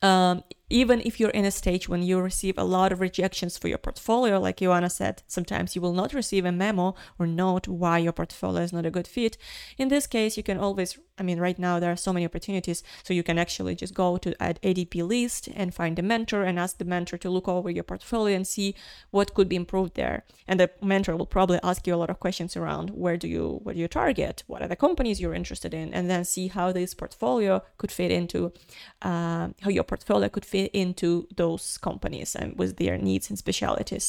um, 0.02 0.43
even 0.69 1.02
if 1.06 1.19
you're 1.19 1.30
in 1.30 1.45
a 1.45 1.52
stage 1.52 1.89
when 1.89 2.02
you 2.02 2.19
receive 2.19 2.58
a 2.58 2.63
lot 2.63 2.91
of 2.91 3.02
rejections 3.02 3.58
for 3.58 3.67
your 3.67 3.78
portfolio, 3.78 4.39
like 4.39 4.58
Ioana 4.58 4.91
said, 4.91 5.21
sometimes 5.28 5.76
you 5.76 5.82
will 5.82 5.93
not 5.93 6.13
receive 6.13 6.45
a 6.45 6.52
memo 6.52 6.95
or 7.19 7.28
note 7.28 7.67
why 7.67 7.97
your 7.97 8.13
portfolio 8.13 8.63
is 8.63 8.73
not 8.73 8.86
a 8.86 8.91
good 8.91 9.08
fit. 9.08 9.38
In 9.78 9.89
this 9.89 10.08
case, 10.08 10.38
you 10.38 10.43
can 10.43 10.58
always, 10.58 10.97
I 11.17 11.23
mean, 11.23 11.39
right 11.39 11.60
now 11.60 11.80
there 11.80 11.91
are 11.91 11.97
so 11.97 12.13
many 12.13 12.26
opportunities, 12.26 12.82
so 13.04 13.13
you 13.13 13.23
can 13.23 13.38
actually 13.38 13.76
just 13.76 13.93
go 13.93 14.17
to 14.17 14.34
an 14.41 14.56
ADP 14.63 15.08
list 15.08 15.49
and 15.54 15.73
find 15.73 15.99
a 15.99 16.02
mentor 16.02 16.43
and 16.43 16.58
ask 16.58 16.78
the 16.78 16.86
mentor 16.86 17.17
to 17.17 17.30
look 17.30 17.47
over 17.47 17.69
your 17.69 17.84
portfolio 17.84 18.36
and 18.36 18.47
see 18.47 18.73
what 19.12 19.34
could 19.34 19.49
be 19.49 19.56
improved 19.56 19.95
there. 19.95 20.23
And 20.47 20.60
the 20.60 20.71
mentor 20.82 21.15
will 21.15 21.26
probably 21.26 21.60
ask 21.62 21.86
you 21.86 21.93
a 21.93 21.97
lot 21.97 22.10
of 22.10 22.19
questions 22.19 22.56
around 22.56 22.89
where 22.91 23.17
do 23.17 23.28
you 23.28 23.60
what 23.63 23.76
do 23.76 23.82
you 23.82 23.88
target, 23.88 24.43
what 24.47 24.62
are 24.62 24.67
the 24.67 24.76
companies 24.76 25.19
you're 25.19 25.34
interested 25.34 25.73
in, 25.73 25.93
and 25.93 26.10
then 26.10 26.26
see 26.26 26.47
how 26.47 26.71
this 26.71 26.93
portfolio 26.93 27.62
could 27.78 27.91
fit 27.91 28.12
into 28.12 28.54
uh, 29.02 29.49
how 29.62 29.69
your 29.69 29.84
portfolio 29.84 30.30
could 30.30 30.45
fit 30.54 30.70
into 30.74 31.28
those 31.36 31.66
companies 31.88 32.36
and 32.36 32.58
with 32.60 32.78
their 32.78 32.98
needs 32.98 33.30
and 33.30 33.38
specialities 33.38 34.06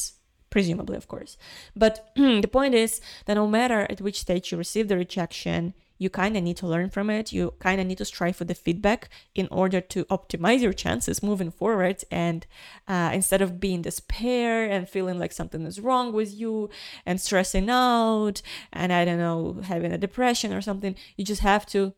presumably 0.49 0.97
of 1.01 1.07
course 1.07 1.37
but 1.75 1.93
the 2.45 2.49
point 2.57 2.73
is 2.73 3.01
that 3.25 3.33
no 3.41 3.47
matter 3.47 3.81
at 3.89 4.01
which 4.05 4.21
stage 4.25 4.51
you 4.51 4.57
receive 4.57 4.87
the 4.87 4.97
rejection 5.05 5.73
you 5.97 6.09
kind 6.09 6.35
of 6.35 6.43
need 6.43 6.57
to 6.57 6.67
learn 6.67 6.89
from 6.89 7.09
it. 7.09 7.31
You 7.31 7.53
kind 7.59 7.79
of 7.79 7.87
need 7.87 7.97
to 7.99 8.05
strive 8.05 8.35
for 8.35 8.45
the 8.45 8.55
feedback 8.55 9.09
in 9.33 9.47
order 9.49 9.79
to 9.79 10.05
optimize 10.05 10.61
your 10.61 10.73
chances 10.73 11.23
moving 11.23 11.51
forward. 11.51 12.03
And 12.11 12.45
uh, 12.87 13.11
instead 13.13 13.41
of 13.41 13.59
being 13.59 13.81
despair 13.81 14.69
and 14.69 14.89
feeling 14.89 15.19
like 15.19 15.31
something 15.31 15.65
is 15.65 15.79
wrong 15.79 16.11
with 16.11 16.33
you 16.33 16.69
and 17.05 17.21
stressing 17.21 17.69
out 17.69 18.41
and 18.73 18.91
I 18.91 19.05
don't 19.05 19.19
know, 19.19 19.61
having 19.63 19.91
a 19.91 19.97
depression 19.97 20.53
or 20.53 20.61
something, 20.61 20.95
you 21.15 21.23
just 21.23 21.41
have 21.41 21.65
to 21.67 21.93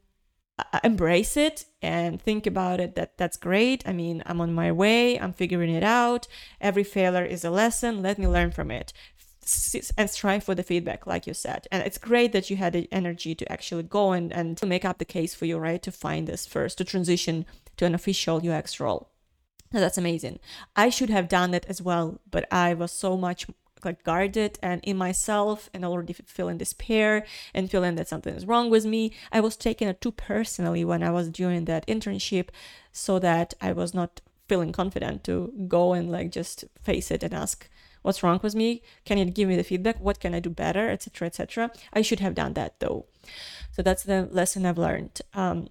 Uh, 0.59 0.79
embrace 0.83 1.37
it 1.37 1.65
and 1.83 2.19
think 2.19 2.47
about 2.47 2.79
it 2.79 2.95
that 2.95 3.15
that's 3.17 3.37
great. 3.37 3.87
I 3.87 3.93
mean 3.93 4.23
i'm 4.25 4.41
on 4.41 4.53
my 4.53 4.71
way 4.71 5.19
i'm 5.19 5.31
figuring 5.33 5.69
it 5.69 5.83
out. 5.83 6.27
Every 6.59 6.83
failure 6.83 7.25
is 7.25 7.45
a 7.45 7.51
lesson. 7.51 8.01
Let 8.01 8.17
me 8.17 8.27
learn 8.27 8.51
from 8.51 8.71
it. 8.71 8.91
And 9.97 10.09
strive 10.09 10.43
for 10.43 10.55
the 10.55 10.63
feedback 10.63 11.05
like 11.05 11.27
you 11.27 11.33
said. 11.33 11.67
And 11.71 11.83
it's 11.83 11.99
great 11.99 12.31
that 12.33 12.49
you 12.49 12.57
had 12.57 12.73
the 12.73 12.89
energy 12.91 13.35
to 13.35 13.51
actually 13.51 13.83
go 13.83 14.11
and, 14.13 14.33
and 14.33 14.57
to 14.57 14.65
make 14.65 14.83
up 14.83 14.97
the 14.97 15.05
case 15.05 15.35
for 15.35 15.45
you 15.45 15.57
right 15.57 15.81
to 15.83 15.91
find 15.91 16.27
this 16.27 16.47
first 16.47 16.79
to 16.79 16.83
transition 16.83 17.45
to 17.77 17.85
an 17.85 17.93
official 17.93 18.41
ux 18.49 18.79
role. 18.79 19.09
That's 19.71 19.97
amazing. 19.97 20.39
I 20.75 20.89
should 20.89 21.11
have 21.11 21.29
done 21.29 21.53
it 21.53 21.65
as 21.69 21.83
well 21.83 22.19
but 22.31 22.51
i 22.51 22.73
was 22.73 22.91
so 22.91 23.15
much 23.15 23.45
like 23.83 24.03
guarded 24.03 24.57
and 24.61 24.81
in 24.83 24.97
myself 24.97 25.69
and 25.73 25.83
already 25.85 26.13
feeling 26.13 26.57
despair 26.57 27.25
and 27.53 27.69
feeling 27.69 27.95
that 27.95 28.07
something 28.07 28.33
is 28.35 28.45
wrong 28.45 28.69
with 28.69 28.85
me. 28.85 29.11
I 29.31 29.39
was 29.39 29.55
taking 29.55 29.87
it 29.87 30.01
too 30.01 30.11
personally 30.11 30.83
when 30.83 31.03
i 31.03 31.09
was 31.09 31.29
doing 31.29 31.65
that 31.65 31.87
internship 31.87 32.49
so 32.91 33.19
that 33.19 33.53
i 33.61 33.71
was 33.71 33.93
not 33.93 34.21
feeling 34.47 34.71
confident 34.71 35.23
to 35.23 35.53
go 35.67 35.93
and 35.93 36.11
like 36.11 36.31
just 36.31 36.65
face 36.81 37.11
it 37.11 37.23
and 37.23 37.33
ask 37.33 37.69
what's 38.01 38.23
wrong 38.23 38.39
with 38.41 38.55
me? 38.55 38.81
Can 39.03 39.17
you 39.17 39.25
give 39.25 39.49
me 39.49 39.57
the 39.57 39.63
feedback? 39.63 39.99
What 39.99 40.19
can 40.19 40.33
i 40.33 40.39
do 40.39 40.49
better? 40.49 40.89
etc 40.89 41.27
etc 41.27 41.71
i 41.93 42.01
should 42.01 42.19
have 42.19 42.35
done 42.35 42.53
that 42.53 42.79
though. 42.79 43.05
So 43.71 43.81
that's 43.81 44.03
the 44.03 44.27
lesson 44.31 44.65
i've 44.65 44.77
learned. 44.77 45.21
Um, 45.33 45.67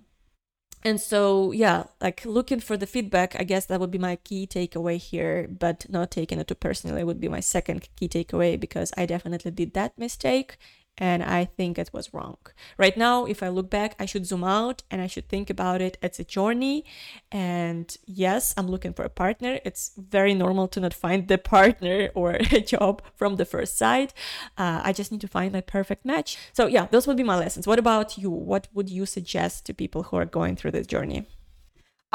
and 0.86 1.00
so 1.00 1.50
yeah 1.50 1.82
like 2.00 2.24
looking 2.24 2.60
for 2.60 2.76
the 2.76 2.86
feedback 2.86 3.34
i 3.40 3.42
guess 3.42 3.66
that 3.66 3.80
would 3.80 3.90
be 3.90 3.98
my 3.98 4.14
key 4.22 4.46
takeaway 4.46 4.96
here 4.96 5.48
but 5.48 5.84
not 5.90 6.12
taking 6.12 6.38
it 6.38 6.46
too 6.46 6.54
personally 6.54 7.02
would 7.02 7.20
be 7.20 7.28
my 7.28 7.40
second 7.40 7.88
key 7.96 8.08
takeaway 8.08 8.58
because 8.58 8.92
i 8.96 9.04
definitely 9.04 9.50
did 9.50 9.74
that 9.74 9.98
mistake 9.98 10.56
and 10.98 11.22
I 11.22 11.44
think 11.44 11.78
it 11.78 11.90
was 11.92 12.14
wrong. 12.14 12.38
Right 12.78 12.96
now, 12.96 13.26
if 13.26 13.42
I 13.42 13.48
look 13.48 13.68
back, 13.68 13.94
I 13.98 14.06
should 14.06 14.26
zoom 14.26 14.44
out 14.44 14.82
and 14.90 15.02
I 15.02 15.06
should 15.06 15.28
think 15.28 15.50
about 15.50 15.82
it 15.82 15.98
as 16.02 16.18
a 16.18 16.24
journey. 16.24 16.84
And 17.30 17.94
yes, 18.06 18.54
I'm 18.56 18.66
looking 18.66 18.94
for 18.94 19.04
a 19.04 19.10
partner. 19.10 19.60
It's 19.64 19.92
very 19.96 20.34
normal 20.34 20.68
to 20.68 20.80
not 20.80 20.94
find 20.94 21.28
the 21.28 21.38
partner 21.38 22.10
or 22.14 22.30
a 22.50 22.60
job 22.60 23.02
from 23.14 23.36
the 23.36 23.44
first 23.44 23.76
sight. 23.76 24.14
Uh, 24.56 24.80
I 24.82 24.92
just 24.92 25.12
need 25.12 25.20
to 25.20 25.28
find 25.28 25.52
my 25.52 25.60
perfect 25.60 26.04
match. 26.04 26.38
So, 26.52 26.66
yeah, 26.66 26.86
those 26.90 27.06
would 27.06 27.16
be 27.16 27.22
my 27.22 27.38
lessons. 27.38 27.66
What 27.66 27.78
about 27.78 28.16
you? 28.16 28.30
What 28.30 28.68
would 28.72 28.88
you 28.88 29.04
suggest 29.06 29.66
to 29.66 29.74
people 29.74 30.04
who 30.04 30.16
are 30.16 30.24
going 30.24 30.56
through 30.56 30.70
this 30.70 30.86
journey? 30.86 31.26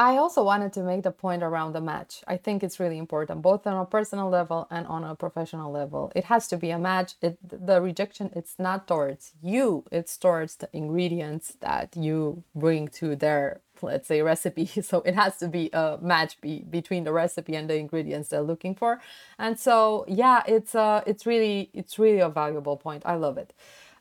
I 0.01 0.17
also 0.17 0.43
wanted 0.43 0.73
to 0.73 0.81
make 0.81 1.03
the 1.03 1.11
point 1.11 1.43
around 1.43 1.73
the 1.73 1.79
match. 1.79 2.23
I 2.27 2.35
think 2.35 2.63
it's 2.63 2.79
really 2.79 2.97
important, 2.97 3.43
both 3.43 3.67
on 3.67 3.77
a 3.77 3.85
personal 3.85 4.31
level 4.31 4.67
and 4.71 4.87
on 4.87 5.03
a 5.03 5.13
professional 5.13 5.71
level. 5.71 6.11
It 6.15 6.23
has 6.23 6.47
to 6.47 6.57
be 6.57 6.71
a 6.71 6.79
match. 6.79 7.13
It, 7.21 7.37
the 7.47 7.79
rejection, 7.79 8.31
it's 8.35 8.55
not 8.57 8.87
towards 8.87 9.33
you, 9.43 9.83
it's 9.91 10.17
towards 10.17 10.55
the 10.55 10.69
ingredients 10.73 11.53
that 11.59 11.95
you 11.95 12.43
bring 12.55 12.87
to 12.99 13.15
their, 13.15 13.61
let's 13.83 14.07
say, 14.07 14.23
recipe. 14.23 14.65
So 14.81 15.01
it 15.01 15.13
has 15.13 15.37
to 15.37 15.47
be 15.47 15.69
a 15.71 15.99
match 16.01 16.41
be, 16.41 16.61
between 16.67 17.03
the 17.03 17.13
recipe 17.13 17.53
and 17.53 17.69
the 17.69 17.75
ingredients 17.75 18.29
they're 18.29 18.41
looking 18.41 18.73
for. 18.73 18.99
And 19.37 19.59
so, 19.59 20.05
yeah, 20.07 20.41
it's 20.47 20.73
uh, 20.73 21.03
it's 21.05 21.27
really 21.27 21.69
it's 21.75 21.99
really 21.99 22.21
a 22.21 22.29
valuable 22.29 22.75
point. 22.75 23.03
I 23.05 23.17
love 23.17 23.37
it. 23.37 23.53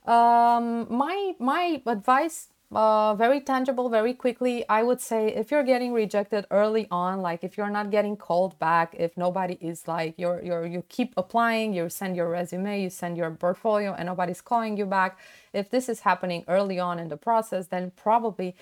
Um, 0.06 0.86
my 0.88 1.34
my 1.38 1.82
advice 1.84 2.48
uh, 2.72 3.14
very 3.16 3.40
tangible 3.40 3.88
very 3.88 4.14
quickly. 4.14 4.64
I 4.68 4.82
would 4.84 5.00
say 5.00 5.34
if 5.34 5.50
you're 5.50 5.64
getting 5.64 5.92
rejected 5.92 6.46
early 6.50 6.86
on 6.90 7.20
like 7.20 7.42
if 7.42 7.58
you're 7.58 7.70
not 7.70 7.90
getting 7.90 8.16
called 8.16 8.58
back 8.58 8.94
if 8.96 9.16
nobody 9.16 9.58
is 9.60 9.88
like 9.88 10.14
you're, 10.16 10.40
you're 10.42 10.66
you 10.66 10.84
keep 10.88 11.12
applying 11.16 11.74
you 11.74 11.88
send 11.88 12.14
your 12.14 12.28
resume 12.28 12.80
you 12.82 12.90
send 12.90 13.16
your 13.16 13.30
portfolio 13.32 13.92
and 13.94 14.06
nobody's 14.06 14.40
calling 14.40 14.76
you 14.76 14.86
back 14.86 15.18
if 15.52 15.70
this 15.70 15.88
is 15.88 16.00
happening 16.00 16.44
early 16.46 16.78
on 16.78 16.98
in 17.00 17.08
the 17.08 17.16
process 17.16 17.66
then 17.66 17.90
probably 17.96 18.54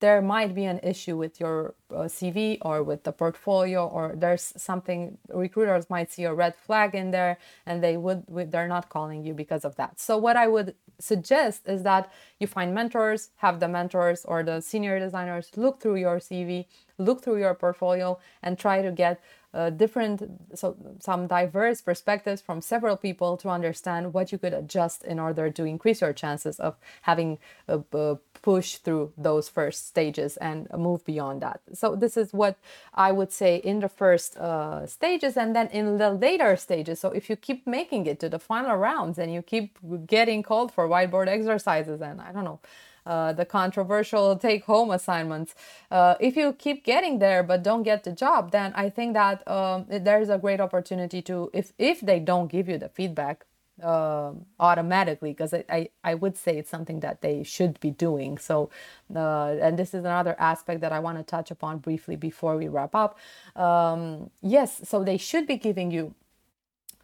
there 0.00 0.22
might 0.22 0.54
be 0.54 0.64
an 0.64 0.78
issue 0.82 1.16
with 1.16 1.40
your 1.40 1.74
uh, 1.90 2.02
CV 2.02 2.58
or 2.62 2.82
with 2.82 3.04
the 3.04 3.12
portfolio, 3.12 3.86
or 3.86 4.14
there's 4.16 4.52
something 4.56 5.18
recruiters 5.28 5.90
might 5.90 6.12
see 6.12 6.24
a 6.24 6.32
red 6.32 6.54
flag 6.54 6.94
in 6.94 7.10
there, 7.10 7.38
and 7.66 7.82
they 7.82 7.96
would 7.96 8.24
they're 8.50 8.68
not 8.68 8.88
calling 8.88 9.24
you 9.24 9.34
because 9.34 9.64
of 9.64 9.76
that. 9.76 9.98
So 10.00 10.16
what 10.16 10.36
I 10.36 10.46
would 10.46 10.74
suggest 11.00 11.68
is 11.68 11.82
that 11.82 12.12
you 12.38 12.46
find 12.46 12.74
mentors, 12.74 13.30
have 13.36 13.60
the 13.60 13.68
mentors 13.68 14.24
or 14.24 14.42
the 14.42 14.60
senior 14.60 14.98
designers 14.98 15.50
look 15.56 15.80
through 15.80 15.96
your 15.96 16.18
CV, 16.18 16.66
look 16.98 17.22
through 17.22 17.38
your 17.38 17.54
portfolio, 17.54 18.18
and 18.42 18.58
try 18.58 18.82
to 18.82 18.92
get 18.92 19.20
uh, 19.54 19.70
different, 19.70 20.22
so 20.54 20.76
some 21.00 21.26
diverse 21.26 21.80
perspectives 21.80 22.42
from 22.42 22.60
several 22.60 22.96
people 22.96 23.36
to 23.38 23.48
understand 23.48 24.12
what 24.12 24.30
you 24.30 24.38
could 24.38 24.52
adjust 24.52 25.04
in 25.04 25.18
order 25.18 25.50
to 25.50 25.64
increase 25.64 26.00
your 26.00 26.12
chances 26.12 26.60
of 26.60 26.76
having 27.02 27.38
a, 27.66 27.80
a 27.92 28.18
push 28.42 28.76
through 28.76 29.12
those 29.16 29.48
first 29.48 29.88
stages 29.88 30.36
and 30.36 30.68
move 30.76 31.04
beyond 31.04 31.42
that. 31.42 31.60
So 31.72 31.96
this 31.96 32.16
is 32.16 32.32
what 32.32 32.56
I 32.94 33.10
would 33.10 33.32
say 33.32 33.56
in 33.56 33.80
the 33.80 33.88
first 33.88 34.36
uh, 34.36 34.86
stages, 34.86 35.36
and 35.36 35.56
then 35.56 35.68
in 35.68 35.98
the 35.98 36.10
later 36.10 36.56
stages. 36.56 37.00
So 37.00 37.10
if 37.10 37.28
you 37.30 37.36
keep 37.36 37.66
making 37.66 38.06
it 38.06 38.20
to 38.20 38.28
the 38.28 38.38
final 38.38 38.76
rounds 38.76 39.18
and 39.18 39.32
you 39.32 39.42
keep 39.42 39.78
getting 40.06 40.42
called 40.42 40.72
for 40.72 40.88
whiteboard 40.88 41.28
exercises 41.28 42.00
and 42.00 42.20
I 42.20 42.32
don't 42.32 42.44
know 42.44 42.60
uh, 43.08 43.32
the 43.32 43.44
controversial 43.44 44.36
take 44.36 44.64
home 44.64 44.90
assignments. 44.90 45.54
Uh, 45.90 46.14
if 46.20 46.36
you 46.36 46.52
keep 46.52 46.84
getting 46.84 47.18
there 47.18 47.42
but 47.42 47.62
don't 47.62 47.82
get 47.82 48.04
the 48.04 48.12
job, 48.12 48.52
then 48.52 48.72
I 48.76 48.90
think 48.90 49.14
that 49.14 49.46
um, 49.48 49.86
there's 49.88 50.28
a 50.28 50.38
great 50.38 50.60
opportunity 50.60 51.22
to, 51.22 51.50
if, 51.54 51.72
if 51.78 52.00
they 52.00 52.20
don't 52.20 52.48
give 52.48 52.68
you 52.68 52.76
the 52.76 52.90
feedback, 52.90 53.46
uh, 53.82 54.32
automatically 54.58 55.30
because 55.30 55.54
I, 55.54 55.64
I, 55.70 55.88
I, 56.02 56.14
would 56.14 56.36
say 56.36 56.58
it's 56.58 56.68
something 56.68 56.98
that 57.00 57.20
they 57.20 57.44
should 57.44 57.78
be 57.78 57.92
doing 57.92 58.36
so 58.36 58.70
uh, 59.14 59.54
and 59.60 59.78
this 59.78 59.94
is 59.94 60.00
another 60.00 60.34
aspect 60.40 60.80
that 60.80 60.90
i 60.90 60.98
want 60.98 61.16
to 61.16 61.22
touch 61.22 61.52
upon 61.52 61.78
briefly 61.78 62.16
before 62.16 62.56
we 62.56 62.66
wrap 62.66 62.96
up 62.96 63.18
um, 63.54 64.30
yes 64.42 64.80
so 64.82 65.04
they 65.04 65.16
should 65.16 65.46
be 65.46 65.56
giving 65.56 65.92
you 65.92 66.12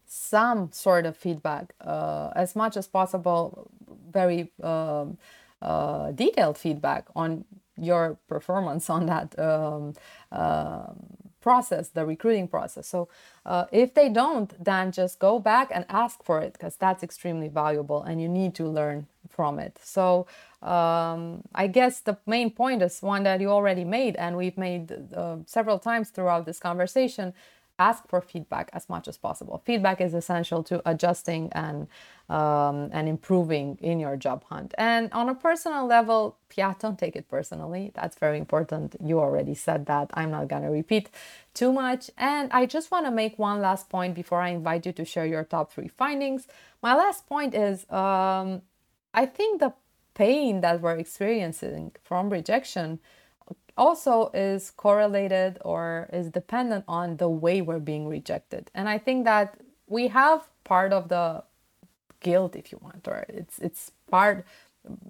some 0.05 0.73
sort 0.73 1.07
of 1.07 1.17
feedback 1.17 1.75
uh, 1.81 2.31
as 2.35 2.57
much 2.57 2.77
as 2.77 2.88
possible 2.88 3.71
very 4.11 4.51
um, 4.62 5.17
uh, 5.64 6.12
detailed 6.12 6.59
feedback 6.59 7.07
on 7.16 7.44
your 7.77 8.16
performance 8.29 8.88
on 8.88 9.07
that 9.07 9.37
um, 9.38 9.94
uh, 10.31 10.92
process, 11.40 11.88
the 11.88 12.07
recruiting 12.07 12.48
process. 12.48 12.87
So 12.87 13.09
uh, 13.44 13.66
if 13.70 13.92
they 13.94 14.09
don't, 14.09 14.50
then 14.64 14.92
just 14.92 15.18
go 15.18 15.38
back 15.38 15.70
and 15.74 15.85
ask 15.88 16.22
for 16.24 16.40
it 16.40 16.55
because 16.55 16.77
that's 16.77 17.03
extremely 17.03 17.48
valuable 17.48 18.03
and 18.03 18.20
you 18.22 18.29
need 18.29 18.55
to 18.55 18.64
learn 18.64 19.07
from 19.29 19.59
it. 19.59 19.79
So 19.83 20.27
um, 20.62 21.42
I 21.55 21.66
guess 21.66 22.00
the 22.00 22.16
main 22.27 22.50
point 22.50 22.81
is 22.83 23.03
one 23.03 23.24
that 23.24 23.40
you 23.40 23.50
already 23.50 23.85
made 23.85 24.16
and 24.16 24.37
we've 24.37 24.57
made 24.57 24.92
uh, 25.14 25.37
several 25.46 25.79
times 25.79 26.11
throughout 26.11 26.46
this 26.46 26.59
conversation 26.59 27.35
ask 27.79 28.07
for 28.09 28.21
feedback 28.21 28.71
as 28.73 28.89
much 28.89 29.09
as 29.09 29.17
possible. 29.17 29.63
Feedback 29.65 30.01
is 30.01 30.15
essential 30.15 30.63
to 30.65 30.81
adjusting 30.89 31.53
and 31.53 31.89
um, 32.29 32.89
and 32.93 33.09
improving 33.09 33.79
in 33.83 34.01
your 34.01 34.17
job 34.17 34.45
hunt. 34.45 34.73
And 34.79 35.13
on 35.13 35.29
a 35.29 35.35
personal 35.35 35.87
level, 35.87 36.39
yeah, 36.55 36.73
don't 36.79 36.99
take 36.99 37.17
it 37.17 37.29
personally. 37.29 37.93
That's 37.95 38.17
very 38.17 38.39
important. 38.39 38.97
You 39.05 39.21
already 39.21 39.55
said 39.55 39.87
that. 39.87 40.11
I'm 40.15 40.31
not 40.31 40.49
gonna 40.49 40.71
repeat 40.71 41.11
too 41.53 41.73
much. 41.73 42.11
And 42.17 42.51
I 42.53 42.67
just 42.67 42.91
want 42.91 43.07
to 43.07 43.11
make 43.11 43.39
one 43.39 43.61
last 43.61 43.89
point 43.89 44.15
before 44.15 44.41
I 44.41 44.51
invite 44.51 44.87
you 44.87 44.93
to 44.93 45.05
share 45.05 45.27
your 45.27 45.45
top 45.45 45.73
three 45.73 45.89
findings. 45.89 46.47
My 46.83 46.95
last 46.95 47.27
point 47.27 47.55
is 47.55 47.91
um, 47.91 48.63
I 49.13 49.27
think 49.27 49.61
the 49.61 49.75
pain 50.15 50.61
that 50.61 50.81
we're 50.81 50.97
experiencing 50.97 51.93
from 52.03 52.31
rejection 52.31 53.01
also 53.77 54.31
is 54.35 54.71
correlated 54.71 55.59
or 55.65 56.09
is 56.13 56.31
dependent 56.31 56.85
on 56.87 57.17
the 57.17 57.29
way 57.29 57.61
we're 57.61 57.81
being 57.81 58.07
rejected. 58.07 58.71
And 58.75 58.89
I 58.89 58.99
think 58.99 59.25
that 59.25 59.57
we 59.87 60.09
have 60.09 60.49
part 60.65 60.93
of 60.93 61.09
the 61.09 61.45
guilt, 62.21 62.57
if 62.57 62.73
you 62.73 62.79
want, 62.83 63.07
or 63.07 63.25
it's 63.29 63.59
it's 63.59 63.93
part 64.11 64.47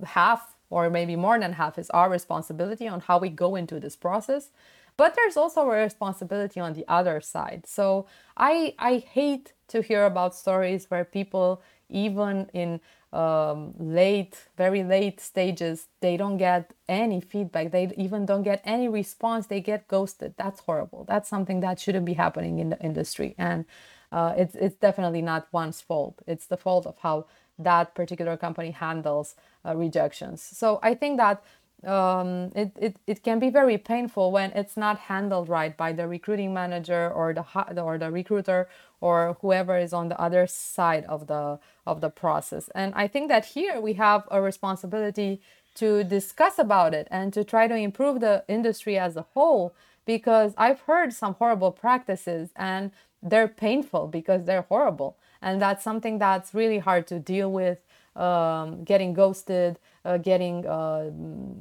half 0.04 0.54
or 0.70 0.90
maybe 0.90 1.16
more 1.16 1.38
than 1.38 1.52
half 1.52 1.78
is 1.78 1.90
our 1.90 2.10
responsibility 2.10 2.88
on 2.88 3.00
how 3.00 3.18
we 3.18 3.28
go 3.28 3.54
into 3.54 3.78
this 3.78 3.96
process. 3.96 4.50
But 4.96 5.14
there's 5.16 5.36
also 5.36 5.62
a 5.62 5.82
responsibility 5.82 6.60
on 6.60 6.72
the 6.72 6.84
other 6.88 7.20
side. 7.20 7.66
So 7.66 8.06
I 8.36 8.74
I 8.78 8.98
hate 8.98 9.52
to 9.68 9.82
hear 9.82 10.04
about 10.06 10.34
stories 10.34 10.90
where 10.90 11.04
people 11.04 11.62
even 11.88 12.50
in 12.52 12.80
um, 13.14 13.74
late, 13.78 14.36
very 14.56 14.82
late 14.82 15.20
stages, 15.20 15.86
they 16.00 16.16
don't 16.16 16.36
get 16.36 16.72
any 16.88 17.20
feedback. 17.20 17.70
They 17.70 17.92
even 17.96 18.26
don't 18.26 18.42
get 18.42 18.60
any 18.64 18.88
response. 18.88 19.46
They 19.46 19.60
get 19.60 19.86
ghosted. 19.88 20.34
That's 20.36 20.60
horrible. 20.60 21.04
That's 21.04 21.28
something 21.28 21.60
that 21.60 21.78
shouldn't 21.78 22.04
be 22.04 22.14
happening 22.14 22.58
in 22.58 22.70
the 22.70 22.80
industry. 22.80 23.34
And 23.38 23.64
uh, 24.10 24.34
it's, 24.36 24.54
it's 24.56 24.76
definitely 24.76 25.22
not 25.22 25.48
one's 25.52 25.80
fault. 25.80 26.22
It's 26.26 26.46
the 26.46 26.56
fault 26.56 26.86
of 26.86 26.98
how 26.98 27.26
that 27.58 27.94
particular 27.94 28.36
company 28.36 28.72
handles 28.72 29.36
uh, 29.64 29.76
rejections. 29.76 30.42
So 30.42 30.80
I 30.82 30.94
think 30.94 31.18
that 31.18 31.42
um, 31.86 32.52
it, 32.54 32.72
it, 32.76 32.96
it 33.06 33.22
can 33.22 33.38
be 33.38 33.50
very 33.50 33.78
painful 33.78 34.32
when 34.32 34.50
it's 34.52 34.76
not 34.76 34.98
handled 34.98 35.48
right 35.48 35.76
by 35.76 35.92
the 35.92 36.06
recruiting 36.08 36.52
manager 36.54 37.10
or 37.10 37.32
the 37.32 37.44
or 37.82 37.98
the 37.98 38.10
recruiter 38.10 38.68
or 39.00 39.36
whoever 39.40 39.76
is 39.76 39.92
on 39.92 40.08
the 40.08 40.20
other 40.20 40.46
side 40.46 41.04
of 41.06 41.26
the 41.26 41.58
of 41.86 42.00
the 42.00 42.10
process. 42.10 42.68
And 42.74 42.94
I 42.94 43.06
think 43.06 43.28
that 43.28 43.46
here 43.46 43.80
we 43.80 43.94
have 43.94 44.24
a 44.30 44.40
responsibility 44.40 45.40
to 45.74 46.04
discuss 46.04 46.58
about 46.58 46.94
it 46.94 47.08
and 47.10 47.32
to 47.32 47.44
try 47.44 47.66
to 47.66 47.74
improve 47.74 48.20
the 48.20 48.44
industry 48.48 48.98
as 48.98 49.16
a 49.16 49.26
whole 49.34 49.74
because 50.04 50.54
I've 50.56 50.80
heard 50.80 51.12
some 51.12 51.34
horrible 51.34 51.72
practices 51.72 52.50
and 52.56 52.92
they're 53.22 53.48
painful 53.48 54.08
because 54.08 54.44
they're 54.44 54.66
horrible. 54.68 55.16
And 55.40 55.60
that's 55.60 55.82
something 55.82 56.18
that's 56.18 56.54
really 56.54 56.78
hard 56.78 57.06
to 57.08 57.18
deal 57.18 57.50
with. 57.50 57.78
Um, 58.16 58.84
getting 58.84 59.12
ghosted, 59.12 59.78
uh, 60.04 60.18
getting 60.18 60.66
uh, 60.66 61.10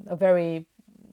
a 0.08 0.16
very 0.16 0.68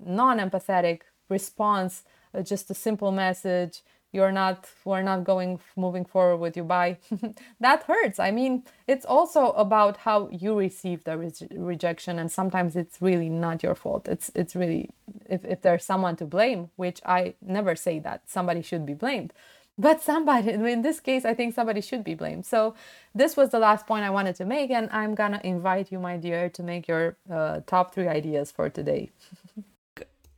non 0.04 0.38
empathetic 0.38 1.02
response, 1.28 2.04
uh, 2.34 2.42
just 2.42 2.70
a 2.70 2.74
simple 2.74 3.10
message, 3.10 3.82
you're 4.12 4.32
not 4.32 4.66
we're 4.84 5.02
not 5.02 5.24
going 5.24 5.60
moving 5.76 6.04
forward 6.04 6.38
with 6.38 6.56
you 6.56 6.64
bye. 6.64 6.98
That 7.60 7.84
hurts. 7.84 8.18
I 8.18 8.30
mean 8.30 8.64
it's 8.86 9.06
also 9.06 9.52
about 9.52 9.98
how 9.98 10.28
you 10.30 10.58
receive 10.58 11.04
the 11.04 11.16
re- 11.16 11.32
rejection 11.56 12.18
and 12.18 12.30
sometimes 12.30 12.76
it's 12.76 13.00
really 13.00 13.28
not 13.28 13.62
your 13.62 13.74
fault. 13.74 14.08
It's 14.08 14.30
it's 14.34 14.56
really 14.56 14.90
if, 15.26 15.44
if 15.44 15.62
there's 15.62 15.84
someone 15.84 16.16
to 16.16 16.24
blame 16.24 16.70
which 16.76 17.00
i 17.04 17.34
never 17.40 17.74
say 17.76 17.98
that 17.98 18.22
somebody 18.26 18.62
should 18.62 18.84
be 18.86 18.94
blamed 18.94 19.32
but 19.80 20.02
somebody 20.02 20.50
in 20.76 20.82
this 20.82 21.00
case 21.00 21.24
i 21.24 21.34
think 21.34 21.54
somebody 21.54 21.80
should 21.80 22.04
be 22.04 22.14
blamed 22.14 22.44
so 22.44 22.74
this 23.14 23.36
was 23.36 23.50
the 23.50 23.58
last 23.58 23.86
point 23.86 24.04
i 24.04 24.10
wanted 24.10 24.34
to 24.34 24.44
make 24.44 24.70
and 24.70 24.88
i'm 24.92 25.14
gonna 25.14 25.40
invite 25.42 25.90
you 25.90 25.98
my 25.98 26.16
dear 26.16 26.48
to 26.48 26.62
make 26.62 26.86
your 26.86 27.16
uh, 27.32 27.60
top 27.66 27.94
three 27.94 28.08
ideas 28.08 28.50
for 28.52 28.68
today 28.68 29.10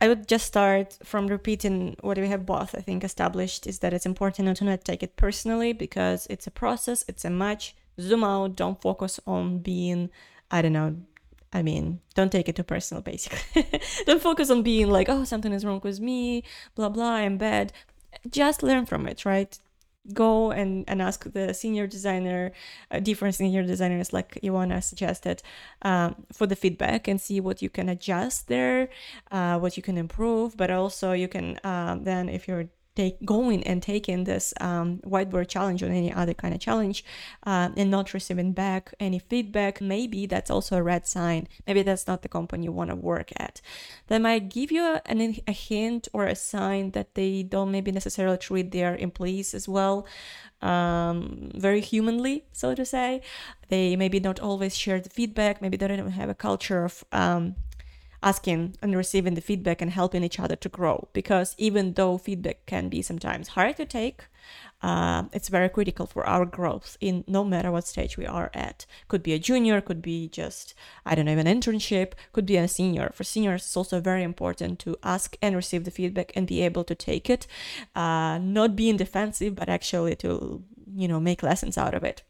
I 0.01 0.09
would 0.09 0.27
just 0.27 0.45
start 0.45 0.97
from 1.01 1.27
repeating 1.27 1.95
what 2.01 2.17
we 2.17 2.27
have 2.27 2.45
both, 2.45 2.75
I 2.75 2.81
think, 2.81 3.05
established 3.05 3.65
is 3.65 3.79
that 3.79 3.93
it's 3.93 4.05
important 4.05 4.47
not 4.47 4.57
to 4.57 4.65
not 4.65 4.83
take 4.83 5.01
it 5.01 5.15
personally 5.15 5.71
because 5.71 6.27
it's 6.29 6.45
a 6.45 6.51
process, 6.51 7.05
it's 7.07 7.23
a 7.23 7.29
match. 7.29 7.73
Zoom 8.01 8.21
out, 8.21 8.57
don't 8.57 8.81
focus 8.81 9.21
on 9.25 9.59
being, 9.59 10.09
I 10.51 10.61
don't 10.61 10.73
know, 10.73 10.97
I 11.53 11.61
mean, 11.61 12.01
don't 12.15 12.31
take 12.31 12.49
it 12.49 12.57
too 12.57 12.63
personal, 12.63 13.01
basically. 13.01 13.65
don't 14.05 14.21
focus 14.21 14.49
on 14.49 14.61
being 14.61 14.89
like, 14.89 15.07
oh, 15.07 15.23
something 15.23 15.53
is 15.53 15.63
wrong 15.63 15.79
with 15.81 16.01
me, 16.01 16.43
blah, 16.75 16.89
blah, 16.89 17.13
I'm 17.13 17.37
bad. 17.37 17.71
Just 18.29 18.63
learn 18.63 18.85
from 18.85 19.07
it, 19.07 19.25
right? 19.25 19.57
go 20.11 20.51
and, 20.51 20.83
and 20.87 21.01
ask 21.01 21.31
the 21.31 21.53
senior 21.53 21.87
designer, 21.87 22.51
uh, 22.91 22.99
different 22.99 23.35
senior 23.35 23.63
designers 23.63 24.11
like 24.11 24.37
Ioana 24.43 24.83
suggested, 24.83 25.41
um, 25.83 26.15
for 26.31 26.45
the 26.45 26.55
feedback 26.55 27.07
and 27.07 27.21
see 27.21 27.39
what 27.39 27.61
you 27.61 27.69
can 27.69 27.87
adjust 27.87 28.47
there, 28.47 28.89
uh, 29.31 29.57
what 29.59 29.77
you 29.77 29.83
can 29.83 29.97
improve. 29.97 30.57
But 30.57 30.71
also, 30.71 31.13
you 31.13 31.27
can 31.27 31.57
uh, 31.63 31.97
then, 32.01 32.27
if 32.27 32.47
you're 32.47 32.67
take 32.95 33.23
going 33.25 33.63
and 33.63 33.81
taking 33.81 34.23
this 34.23 34.53
um, 34.61 34.99
whiteboard 35.05 35.47
challenge 35.47 35.81
or 35.81 35.87
any 35.87 36.13
other 36.13 36.33
kind 36.33 36.53
of 36.53 36.59
challenge 36.59 37.03
uh, 37.45 37.69
and 37.75 37.89
not 37.89 38.13
receiving 38.13 38.53
back 38.53 38.93
any 38.99 39.19
feedback 39.19 39.81
maybe 39.81 40.25
that's 40.25 40.51
also 40.51 40.77
a 40.77 40.83
red 40.83 41.07
sign. 41.07 41.47
Maybe 41.65 41.81
that's 41.81 42.07
not 42.07 42.21
the 42.21 42.29
company 42.29 42.65
you 42.65 42.71
want 42.71 42.89
to 42.89 42.95
work 42.95 43.31
at. 43.37 43.61
They 44.07 44.19
might 44.19 44.49
give 44.49 44.71
you 44.71 44.83
a, 44.83 45.01
a 45.47 45.51
hint 45.51 46.07
or 46.13 46.25
a 46.25 46.35
sign 46.35 46.91
that 46.91 47.15
they 47.15 47.43
don't 47.43 47.71
maybe 47.71 47.91
necessarily 47.91 48.37
treat 48.37 48.71
their 48.71 48.95
employees 48.95 49.53
as 49.53 49.67
well 49.67 50.05
um, 50.61 51.51
very 51.55 51.81
humanly 51.81 52.45
so 52.51 52.75
to 52.75 52.85
say. 52.85 53.21
They 53.69 53.95
maybe 53.95 54.19
not 54.19 54.39
always 54.39 54.77
share 54.77 54.99
the 54.99 55.09
feedback 55.09 55.61
maybe 55.61 55.77
they 55.77 55.87
don't 55.87 55.99
even 55.99 56.11
have 56.11 56.29
a 56.29 56.35
culture 56.35 56.85
of 56.85 57.03
um, 57.11 57.55
asking 58.23 58.75
and 58.81 58.95
receiving 58.95 59.35
the 59.35 59.41
feedback 59.41 59.81
and 59.81 59.91
helping 59.91 60.23
each 60.23 60.39
other 60.39 60.55
to 60.55 60.69
grow. 60.69 61.07
Because 61.13 61.55
even 61.57 61.93
though 61.93 62.17
feedback 62.17 62.65
can 62.65 62.89
be 62.89 63.01
sometimes 63.01 63.49
hard 63.49 63.77
to 63.77 63.85
take, 63.85 64.25
uh, 64.81 65.23
it's 65.31 65.47
very 65.47 65.69
critical 65.69 66.05
for 66.05 66.25
our 66.25 66.45
growth 66.45 66.97
in 66.99 67.23
no 67.27 67.43
matter 67.43 67.71
what 67.71 67.87
stage 67.87 68.17
we 68.17 68.25
are 68.25 68.51
at. 68.53 68.85
Could 69.07 69.23
be 69.23 69.33
a 69.33 69.39
junior, 69.39 69.79
could 69.79 70.01
be 70.01 70.27
just, 70.27 70.73
I 71.05 71.15
don't 71.15 71.25
know, 71.25 71.37
an 71.37 71.45
internship, 71.45 72.13
could 72.33 72.45
be 72.45 72.57
a 72.57 72.67
senior. 72.67 73.11
For 73.13 73.23
seniors, 73.23 73.63
it's 73.63 73.77
also 73.77 74.01
very 74.01 74.23
important 74.23 74.79
to 74.79 74.97
ask 75.03 75.37
and 75.41 75.55
receive 75.55 75.85
the 75.85 75.91
feedback 75.91 76.33
and 76.35 76.47
be 76.47 76.61
able 76.61 76.83
to 76.85 76.95
take 76.95 77.29
it, 77.29 77.47
uh, 77.95 78.39
not 78.41 78.75
being 78.75 78.97
defensive, 78.97 79.55
but 79.55 79.69
actually 79.69 80.15
to, 80.17 80.63
you 80.93 81.07
know, 81.07 81.19
make 81.19 81.43
lessons 81.43 81.77
out 81.77 81.93
of 81.93 82.03
it. 82.03 82.23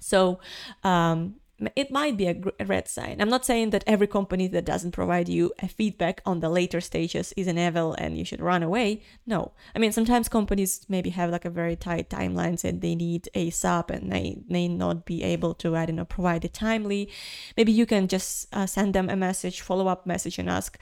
So, 0.00 0.40
um, 0.82 1.36
it 1.74 1.90
might 1.90 2.16
be 2.16 2.28
a, 2.28 2.64
red 2.64 2.86
sign. 2.86 3.20
I'm 3.20 3.28
not 3.28 3.44
saying 3.44 3.70
that 3.70 3.82
every 3.86 4.06
company 4.06 4.46
that 4.48 4.64
doesn't 4.64 4.92
provide 4.92 5.28
you 5.28 5.52
a 5.60 5.68
feedback 5.68 6.20
on 6.24 6.40
the 6.40 6.48
later 6.48 6.80
stages 6.80 7.32
is 7.36 7.48
an 7.48 7.58
evil 7.58 7.94
and 7.94 8.16
you 8.16 8.24
should 8.24 8.40
run 8.40 8.62
away. 8.62 9.02
No. 9.26 9.52
I 9.74 9.78
mean, 9.80 9.90
sometimes 9.90 10.28
companies 10.28 10.86
maybe 10.88 11.10
have 11.10 11.30
like 11.30 11.44
a 11.44 11.50
very 11.50 11.74
tight 11.74 12.10
timeline 12.10 12.62
and 12.62 12.80
they 12.80 12.94
need 12.94 13.28
ASAP 13.34 13.90
and 13.90 14.12
they 14.12 14.38
may 14.48 14.68
not 14.68 15.04
be 15.04 15.22
able 15.24 15.54
to, 15.54 15.74
I 15.74 15.86
don't 15.86 15.96
know, 15.96 16.04
provide 16.04 16.44
it 16.44 16.54
timely. 16.54 17.10
Maybe 17.56 17.72
you 17.72 17.86
can 17.86 18.06
just 18.06 18.54
uh, 18.54 18.66
send 18.66 18.94
them 18.94 19.10
a 19.10 19.16
message, 19.16 19.60
follow 19.60 19.88
up 19.88 20.06
message 20.06 20.38
and 20.38 20.48
ask, 20.48 20.78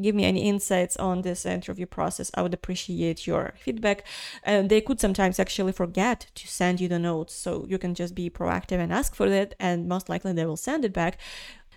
give 0.00 0.14
me 0.14 0.24
any 0.24 0.48
insights 0.48 0.96
on 0.96 1.22
this 1.22 1.44
interview 1.44 1.86
process. 1.86 2.30
I 2.34 2.42
would 2.42 2.54
appreciate 2.54 3.26
your 3.26 3.54
feedback. 3.58 4.04
And 4.44 4.70
they 4.70 4.80
could 4.80 5.00
sometimes 5.00 5.40
actually 5.40 5.72
forget 5.72 6.26
to 6.36 6.46
send 6.46 6.80
you 6.80 6.86
the 6.86 7.00
notes. 7.00 7.34
So 7.34 7.66
you 7.68 7.78
can 7.78 7.94
just 7.94 8.14
be 8.14 8.30
proactive 8.30 8.78
and 8.78 8.92
ask 8.92 9.14
for 9.14 9.28
that 9.28 9.54
and 9.58 9.88
most 9.88 10.08
likely 10.08 10.19
they 10.22 10.46
will 10.46 10.56
send 10.56 10.84
it 10.84 10.92
back. 10.92 11.18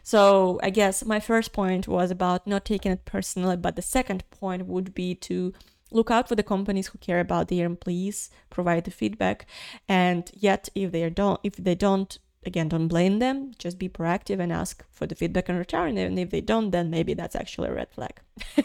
So 0.04 0.60
I 0.62 0.70
guess 0.70 1.06
my 1.06 1.20
first 1.20 1.54
point 1.54 1.88
was 1.88 2.12
about 2.12 2.46
not 2.46 2.66
taking 2.66 2.92
it 2.92 3.06
personally, 3.06 3.56
but 3.56 3.78
the 3.78 3.82
second 3.82 4.30
point 4.32 4.66
would 4.66 4.94
be 4.94 5.16
to 5.16 5.54
look 5.92 6.12
out 6.12 6.28
for 6.28 6.36
the 6.36 6.44
companies 6.44 6.88
who 6.88 6.98
care 6.98 7.22
about 7.22 7.48
their 7.48 7.66
employees, 7.66 8.30
provide 8.50 8.84
the 8.84 8.92
feedback, 8.92 9.46
and 9.88 10.30
yet 10.34 10.68
if 10.76 10.92
they 10.92 11.10
don't, 11.10 11.40
if 11.44 11.56
they 11.56 11.76
don't, 11.76 12.18
again, 12.46 12.68
don't 12.68 12.90
blame 12.90 13.20
them. 13.20 13.54
Just 13.58 13.80
be 13.80 13.88
proactive 13.88 14.40
and 14.40 14.52
ask 14.52 14.84
for 14.92 15.08
the 15.08 15.16
feedback 15.16 15.48
in 15.48 15.56
return. 15.56 15.98
And 15.98 16.20
if 16.20 16.32
they 16.32 16.42
don't, 16.42 16.72
then 16.72 16.90
maybe 16.90 17.14
that's 17.14 17.36
actually 17.36 17.70
a 17.70 17.74
red 17.74 17.90
flag. 17.92 18.20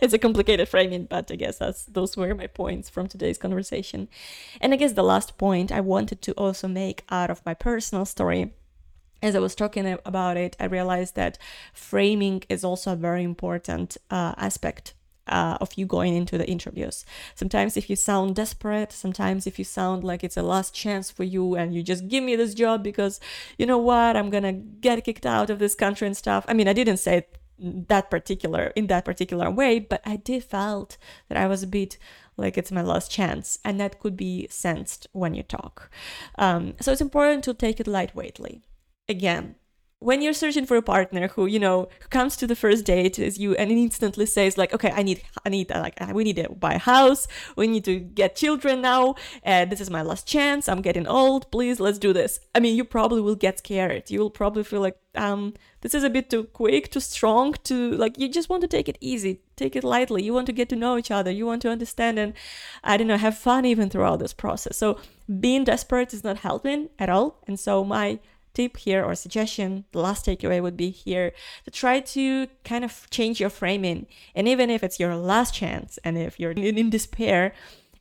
it's 0.00 0.14
a 0.14 0.18
complicated 0.18 0.68
framing, 0.68 1.04
but 1.04 1.30
I 1.30 1.36
guess 1.36 1.58
that's 1.58 1.84
those 1.84 2.16
were 2.16 2.34
my 2.34 2.46
points 2.46 2.88
from 2.88 3.08
today's 3.08 3.36
conversation. 3.36 4.08
And 4.60 4.72
I 4.72 4.76
guess 4.76 4.92
the 4.92 5.02
last 5.02 5.36
point 5.36 5.70
I 5.70 5.80
wanted 5.80 6.22
to 6.22 6.32
also 6.32 6.68
make 6.68 7.04
out 7.10 7.30
of 7.30 7.44
my 7.44 7.52
personal 7.52 8.06
story 8.06 8.54
as 9.22 9.36
I 9.36 9.38
was 9.38 9.54
talking 9.54 9.96
about 10.04 10.36
it, 10.36 10.56
I 10.58 10.64
realized 10.64 11.14
that 11.14 11.38
framing 11.72 12.42
is 12.48 12.64
also 12.64 12.92
a 12.92 12.96
very 12.96 13.22
important 13.22 13.96
uh, 14.10 14.34
aspect 14.36 14.94
uh, 15.28 15.56
of 15.60 15.74
you 15.76 15.86
going 15.86 16.14
into 16.14 16.36
the 16.36 16.48
interviews. 16.48 17.04
Sometimes, 17.36 17.76
if 17.76 17.88
you 17.88 17.94
sound 17.94 18.34
desperate, 18.34 18.92
sometimes 18.92 19.46
if 19.46 19.58
you 19.58 19.64
sound 19.64 20.02
like 20.02 20.24
it's 20.24 20.36
a 20.36 20.42
last 20.42 20.74
chance 20.74 21.10
for 21.10 21.22
you 21.22 21.54
and 21.54 21.72
you 21.72 21.82
just 21.82 22.08
give 22.08 22.24
me 22.24 22.34
this 22.34 22.54
job 22.54 22.82
because 22.82 23.20
you 23.56 23.64
know 23.64 23.78
what, 23.78 24.16
I'm 24.16 24.30
gonna 24.30 24.52
get 24.52 25.04
kicked 25.04 25.24
out 25.24 25.50
of 25.50 25.60
this 25.60 25.76
country 25.76 26.08
and 26.08 26.16
stuff. 26.16 26.44
I 26.48 26.54
mean, 26.54 26.66
I 26.66 26.72
didn't 26.72 26.96
say 26.96 27.26
that 27.58 28.10
particular 28.10 28.72
in 28.74 28.88
that 28.88 29.04
particular 29.04 29.48
way, 29.48 29.78
but 29.78 30.02
I 30.04 30.16
did 30.16 30.42
felt 30.42 30.96
that 31.28 31.38
I 31.38 31.46
was 31.46 31.62
a 31.62 31.68
bit 31.68 31.96
like 32.36 32.58
it's 32.58 32.72
my 32.72 32.82
last 32.82 33.10
chance, 33.10 33.58
and 33.64 33.78
that 33.78 34.00
could 34.00 34.16
be 34.16 34.48
sensed 34.50 35.06
when 35.12 35.34
you 35.34 35.44
talk. 35.44 35.90
Um, 36.36 36.74
so 36.80 36.90
it's 36.90 37.00
important 37.00 37.44
to 37.44 37.54
take 37.54 37.78
it 37.78 37.86
lightweightly 37.86 38.62
again 39.08 39.54
when 40.02 40.20
you're 40.20 40.32
searching 40.32 40.66
for 40.66 40.76
a 40.76 40.82
partner 40.82 41.28
who 41.28 41.46
you 41.46 41.60
know 41.60 41.88
who 42.00 42.08
comes 42.08 42.36
to 42.36 42.46
the 42.46 42.56
first 42.56 42.84
date 42.84 43.18
as 43.18 43.38
you 43.38 43.54
and 43.54 43.70
instantly 43.70 44.26
says 44.26 44.58
like 44.58 44.74
okay 44.74 44.90
i 44.96 45.02
need 45.02 45.22
i 45.44 45.48
need 45.48 45.70
like 45.70 45.94
we 46.12 46.24
need 46.24 46.36
to 46.36 46.48
buy 46.50 46.74
a 46.74 46.78
house. 46.78 47.28
We 47.56 47.66
need 47.66 47.84
to 47.84 47.98
get 47.98 48.36
children 48.36 48.82
now. 48.82 49.14
And 49.42 49.70
this 49.70 49.80
is 49.80 49.90
my 49.90 50.02
last 50.02 50.26
chance. 50.26 50.68
I'm 50.68 50.82
getting 50.82 51.06
old. 51.06 51.50
Please 51.50 51.80
let's 51.80 51.98
do 51.98 52.12
this. 52.12 52.40
I 52.54 52.60
mean 52.60 52.76
you 52.76 52.84
probably 52.84 53.20
will 53.20 53.36
get 53.36 53.58
scared. 53.58 54.10
You 54.10 54.20
will 54.20 54.30
probably 54.30 54.64
feel 54.64 54.80
like 54.80 54.98
um 55.14 55.54
this 55.82 55.94
is 55.94 56.04
a 56.04 56.10
bit 56.10 56.30
too 56.30 56.44
quick 56.44 56.90
too 56.90 57.00
strong 57.00 57.54
to 57.64 57.92
like 57.92 58.18
you 58.18 58.28
just 58.28 58.48
want 58.48 58.62
to 58.62 58.68
take 58.68 58.88
it 58.88 58.98
easy. 59.00 59.40
Take 59.56 59.76
it 59.76 59.84
lightly. 59.84 60.22
You 60.22 60.34
want 60.34 60.46
to 60.46 60.52
get 60.52 60.68
to 60.70 60.76
know 60.76 60.96
each 60.98 61.10
other. 61.10 61.30
You 61.30 61.46
want 61.46 61.62
to 61.62 61.70
understand 61.70 62.18
and 62.18 62.32
i 62.82 62.96
don't 62.96 63.06
know 63.06 63.16
have 63.16 63.38
fun 63.38 63.64
even 63.64 63.88
throughout 63.88 64.18
this 64.18 64.34
process. 64.34 64.76
So 64.76 64.98
being 65.40 65.64
desperate 65.64 66.12
is 66.12 66.24
not 66.24 66.38
helping 66.38 66.88
at 66.98 67.08
all. 67.08 67.38
And 67.46 67.58
so 67.58 67.84
my 67.84 68.18
tip 68.54 68.76
here 68.76 69.04
or 69.04 69.14
suggestion, 69.14 69.84
the 69.92 70.00
last 70.00 70.26
takeaway 70.26 70.62
would 70.62 70.76
be 70.76 70.90
here 70.90 71.32
to 71.64 71.70
try 71.70 72.00
to 72.00 72.46
kind 72.64 72.84
of 72.84 73.08
change 73.10 73.40
your 73.40 73.50
framing. 73.50 74.06
And 74.34 74.48
even 74.48 74.70
if 74.70 74.82
it's 74.82 75.00
your 75.00 75.16
last 75.16 75.54
chance 75.54 75.98
and 76.04 76.18
if 76.18 76.38
you're 76.38 76.52
in 76.52 76.90
despair, 76.90 77.52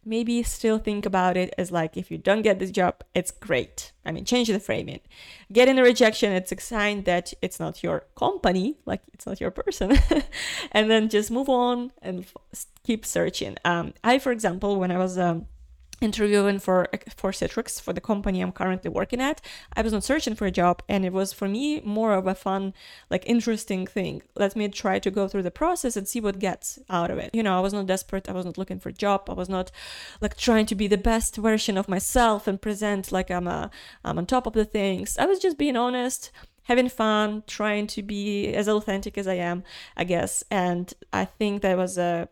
maybe 0.03 0.41
still 0.43 0.79
think 0.79 1.05
about 1.05 1.37
it 1.37 1.53
as 1.57 1.71
like 1.71 1.95
if 1.95 2.09
you 2.09 2.17
don't 2.17 2.41
get 2.41 2.59
this 2.59 2.71
job, 2.71 3.03
it's 3.13 3.32
great. 3.32 3.91
I 4.05 4.11
mean, 4.11 4.26
change 4.26 4.47
the 4.47 4.59
framing. 4.59 4.99
Getting 5.51 5.78
a 5.78 5.84
rejection, 5.84 6.32
it's 6.32 6.51
a 6.51 6.59
sign 6.59 7.03
that 7.03 7.34
it's 7.41 7.59
not 7.59 7.84
your 7.84 8.05
company, 8.15 8.78
like 8.86 9.01
it's 9.13 9.26
not 9.26 9.39
your 9.39 9.51
person. 9.51 9.97
and 10.71 10.89
then 10.89 11.09
just 11.09 11.30
move 11.30 11.49
on 11.49 11.91
and 12.01 12.26
keep 12.84 13.05
searching. 13.05 13.57
Um, 13.63 13.93
I, 14.03 14.17
for 14.17 14.32
example, 14.32 14.80
when 14.80 14.91
I 14.91 14.97
was 14.97 15.17
um, 15.17 15.45
interviewing 16.02 16.60
for 16.60 16.88
for 17.16 17.32
Citrix 17.32 17.80
for 17.80 17.93
the 17.93 18.02
company 18.02 18.41
I'm 18.41 18.52
currently 18.52 18.89
working 18.89 19.22
at, 19.22 19.39
I 19.76 19.82
was 19.82 19.93
not 19.93 20.04
searching 20.04 20.36
for 20.36 20.45
a 20.45 20.52
job, 20.52 20.82
and 20.89 21.06
it 21.06 21.14
was 21.14 21.32
for 21.32 21.47
me 21.47 21.82
more 21.82 22.14
of 22.14 22.28
a 22.28 22.36
fun, 22.36 22.74
like 23.10 23.24
interesting 23.26 23.86
thing. 23.88 24.24
Let 24.36 24.56
me 24.56 24.68
try 24.68 24.99
to 24.99 25.12
go 25.12 25.28
through 25.28 25.43
the 25.43 25.52
process 25.52 25.95
and 25.95 26.08
see 26.08 26.20
what 26.20 26.39
gets 26.39 26.80
out 26.89 27.12
of 27.12 27.18
it. 27.18 27.30
You 27.34 27.43
know, 27.43 27.56
I 27.58 27.62
was 27.62 27.74
not 27.74 27.86
desperate. 27.86 28.28
I 28.28 28.34
was 28.34 28.45
not 28.45 28.58
looking 28.58 28.80
for 28.80 28.89
a 28.89 28.93
job. 28.93 29.30
I 29.30 29.34
was 29.34 29.49
not 29.49 29.72
like 30.20 30.36
trying 30.36 30.66
to 30.68 30.76
be 30.76 30.88
the 30.88 30.97
best 30.97 31.38
version 31.38 31.78
of 31.78 31.88
myself 31.88 32.47
and 32.47 32.62
present 32.62 33.12
like 33.12 33.30
I'm 33.32 33.47
a 33.47 33.70
I'm 34.04 34.18
on 34.18 34.26
top 34.26 34.47
of 34.47 34.54
the 34.54 34.66
things. 34.66 35.18
I 35.18 35.26
was 35.26 35.39
just 35.39 35.58
being 35.58 35.78
honest 35.78 36.32
having 36.64 36.89
fun, 36.89 37.43
trying 37.47 37.88
to 37.88 38.04
be 38.04 38.54
as 38.54 38.68
authentic 38.68 39.18
as 39.18 39.28
I 39.28 39.34
am, 39.34 39.64
I 39.97 40.04
guess. 40.04 40.43
And 40.52 40.93
I 41.12 41.26
think 41.26 41.62
that 41.62 41.78
was 41.78 41.97
a 41.97 42.30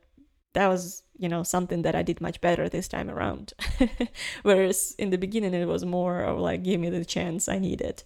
that 0.53 0.67
was 0.67 1.03
you 1.19 1.29
know 1.29 1.43
something 1.43 1.81
that 1.83 1.95
I 1.95 2.01
did 2.01 2.21
much 2.21 2.41
better 2.41 2.67
this 2.69 2.87
time 2.87 3.09
around. 3.09 3.53
Whereas 4.43 4.95
in 4.97 5.09
the 5.09 5.17
beginning 5.17 5.53
it 5.53 5.67
was 5.67 5.85
more 5.85 6.21
of 6.21 6.39
like 6.39 6.63
give 6.63 6.79
me 6.79 6.89
the 6.89 7.05
chance 7.05 7.47
I 7.47 7.59
need 7.59 7.81
it. 7.81 8.03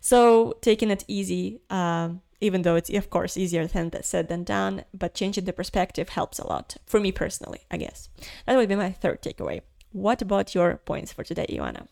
So 0.00 0.54
taking 0.60 0.90
it 0.90 1.04
easy, 1.08 1.60
um, 1.70 2.22
even 2.40 2.62
though 2.62 2.76
it's 2.76 2.90
of 2.90 3.10
course 3.10 3.36
easier 3.36 3.66
than 3.66 3.90
said 4.02 4.28
than 4.28 4.44
done, 4.44 4.84
but 4.94 5.14
changing 5.14 5.44
the 5.44 5.52
perspective 5.52 6.10
helps 6.10 6.38
a 6.38 6.46
lot 6.46 6.76
for 6.86 7.00
me 7.00 7.12
personally. 7.12 7.60
I 7.70 7.76
guess 7.76 8.08
that 8.46 8.56
would 8.56 8.68
be 8.68 8.76
my 8.76 8.92
third 8.92 9.22
takeaway. 9.22 9.60
What 9.92 10.22
about 10.22 10.54
your 10.54 10.76
points 10.76 11.12
for 11.12 11.22
today, 11.24 11.46
Ioana? 11.48 11.86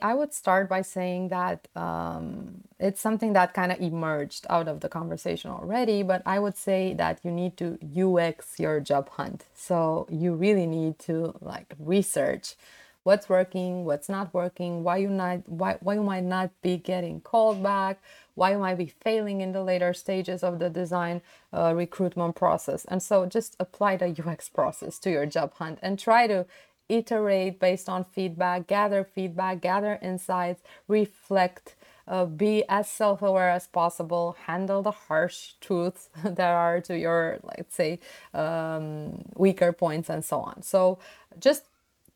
I 0.00 0.14
would 0.14 0.32
start 0.32 0.68
by 0.68 0.82
saying 0.82 1.28
that 1.28 1.66
um, 1.74 2.62
it's 2.78 3.00
something 3.00 3.32
that 3.32 3.54
kind 3.54 3.72
of 3.72 3.80
emerged 3.80 4.46
out 4.48 4.68
of 4.68 4.80
the 4.80 4.88
conversation 4.88 5.50
already, 5.50 6.02
but 6.02 6.22
I 6.24 6.38
would 6.38 6.56
say 6.56 6.94
that 6.94 7.20
you 7.24 7.30
need 7.30 7.56
to 7.56 7.78
UX 7.82 8.60
your 8.60 8.78
job 8.80 9.08
hunt. 9.10 9.46
So 9.54 10.06
you 10.08 10.34
really 10.34 10.66
need 10.66 10.98
to 11.00 11.34
like 11.40 11.74
research 11.78 12.54
what's 13.02 13.28
working, 13.28 13.84
what's 13.84 14.08
not 14.08 14.32
working, 14.34 14.82
why 14.84 14.98
you 14.98 15.08
not 15.08 15.48
why, 15.48 15.76
why 15.80 15.94
you 15.94 16.02
might 16.02 16.24
not 16.24 16.50
be 16.62 16.76
getting 16.76 17.20
called 17.20 17.62
back, 17.62 18.00
why 18.34 18.52
you 18.52 18.58
might 18.58 18.76
be 18.76 18.92
failing 19.00 19.40
in 19.40 19.52
the 19.52 19.62
later 19.62 19.94
stages 19.94 20.42
of 20.42 20.58
the 20.58 20.68
design 20.68 21.22
uh, 21.52 21.72
recruitment 21.74 22.36
process. 22.36 22.84
And 22.86 23.02
so 23.02 23.26
just 23.26 23.56
apply 23.58 23.96
the 23.96 24.14
UX 24.24 24.48
process 24.48 24.98
to 25.00 25.10
your 25.10 25.26
job 25.26 25.54
hunt 25.54 25.78
and 25.82 25.98
try 25.98 26.26
to 26.26 26.46
iterate 26.90 27.60
based 27.60 27.88
on 27.88 28.04
feedback, 28.04 28.66
gather 28.66 29.04
feedback, 29.04 29.60
gather 29.60 29.98
insights, 30.02 30.62
reflect, 30.88 31.76
uh, 32.08 32.24
be 32.26 32.64
as 32.68 32.88
self 32.90 33.22
aware 33.22 33.50
as 33.50 33.66
possible, 33.66 34.36
handle 34.46 34.82
the 34.82 34.90
harsh 34.90 35.52
truths 35.60 36.08
that 36.24 36.40
are 36.40 36.80
to 36.82 36.98
your, 36.98 37.38
let's 37.42 37.74
say, 37.74 38.00
um, 38.34 39.24
weaker 39.36 39.72
points, 39.72 40.10
and 40.10 40.24
so 40.24 40.40
on. 40.40 40.62
So 40.62 40.98
just 41.38 41.64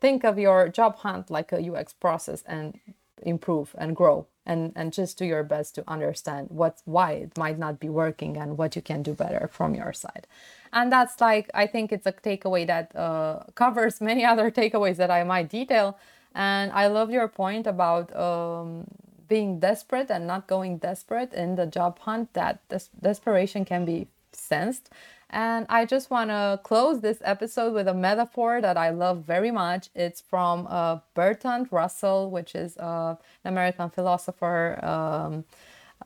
think 0.01 0.25
of 0.25 0.39
your 0.39 0.69
job 0.69 0.97
hunt 0.97 1.31
like 1.31 1.53
a 1.53 1.61
UX 1.73 1.93
process 1.93 2.43
and 2.47 2.79
improve 3.23 3.75
and 3.79 3.97
grow 3.97 4.27
and 4.47 4.73
and 4.77 4.93
just 4.93 5.19
do 5.19 5.25
your 5.25 5.43
best 5.43 5.75
to 5.75 5.85
understand 5.89 6.49
what 6.51 6.83
why 6.85 7.13
it 7.13 7.37
might 7.39 7.59
not 7.59 7.81
be 7.81 7.89
working 7.89 8.37
and 8.37 8.59
what 8.59 8.77
you 8.77 8.83
can 8.83 9.03
do 9.03 9.15
better 9.15 9.49
from 9.53 9.75
your 9.75 9.93
side. 9.93 10.27
And 10.73 10.91
that's 10.93 11.21
like 11.21 11.51
i 11.55 11.67
think 11.67 11.93
it's 11.93 12.07
a 12.07 12.13
takeaway 12.13 12.67
that 12.67 12.95
uh, 12.97 13.45
covers 13.55 14.01
many 14.01 14.25
other 14.33 14.51
takeaways 14.51 14.97
that 14.97 15.11
i 15.11 15.25
might 15.25 15.49
detail. 15.49 15.99
And 16.35 16.73
i 16.73 16.87
love 16.89 17.11
your 17.11 17.29
point 17.29 17.67
about 17.67 18.15
um, 18.17 18.87
being 19.29 19.61
desperate 19.61 20.11
and 20.11 20.27
not 20.27 20.47
going 20.47 20.79
desperate 20.79 21.33
in 21.33 21.55
the 21.55 21.67
job 21.67 21.99
hunt 22.01 22.33
that 22.35 22.67
des- 22.69 22.93
desperation 23.01 23.65
can 23.65 23.85
be 23.85 24.09
sensed 24.33 24.91
and 25.31 25.67
I 25.69 25.85
just 25.85 26.11
want 26.11 26.31
to 26.31 26.61
close 26.63 27.01
this 27.01 27.19
episode 27.25 27.75
with 27.75 27.89
a 27.89 27.95
metaphor 27.95 28.61
that 28.61 28.77
I 28.77 28.91
love 28.91 29.25
very 29.25 29.51
much. 29.51 29.91
It's 29.95 30.21
from 30.21 30.67
uh, 30.71 30.99
Bertrand 31.15 31.69
Russell, 31.71 32.31
which 32.31 32.55
is 32.55 32.77
uh, 32.77 33.17
an 33.45 33.53
American 33.53 33.91
philosopher 33.91 34.79
um, 34.85 35.45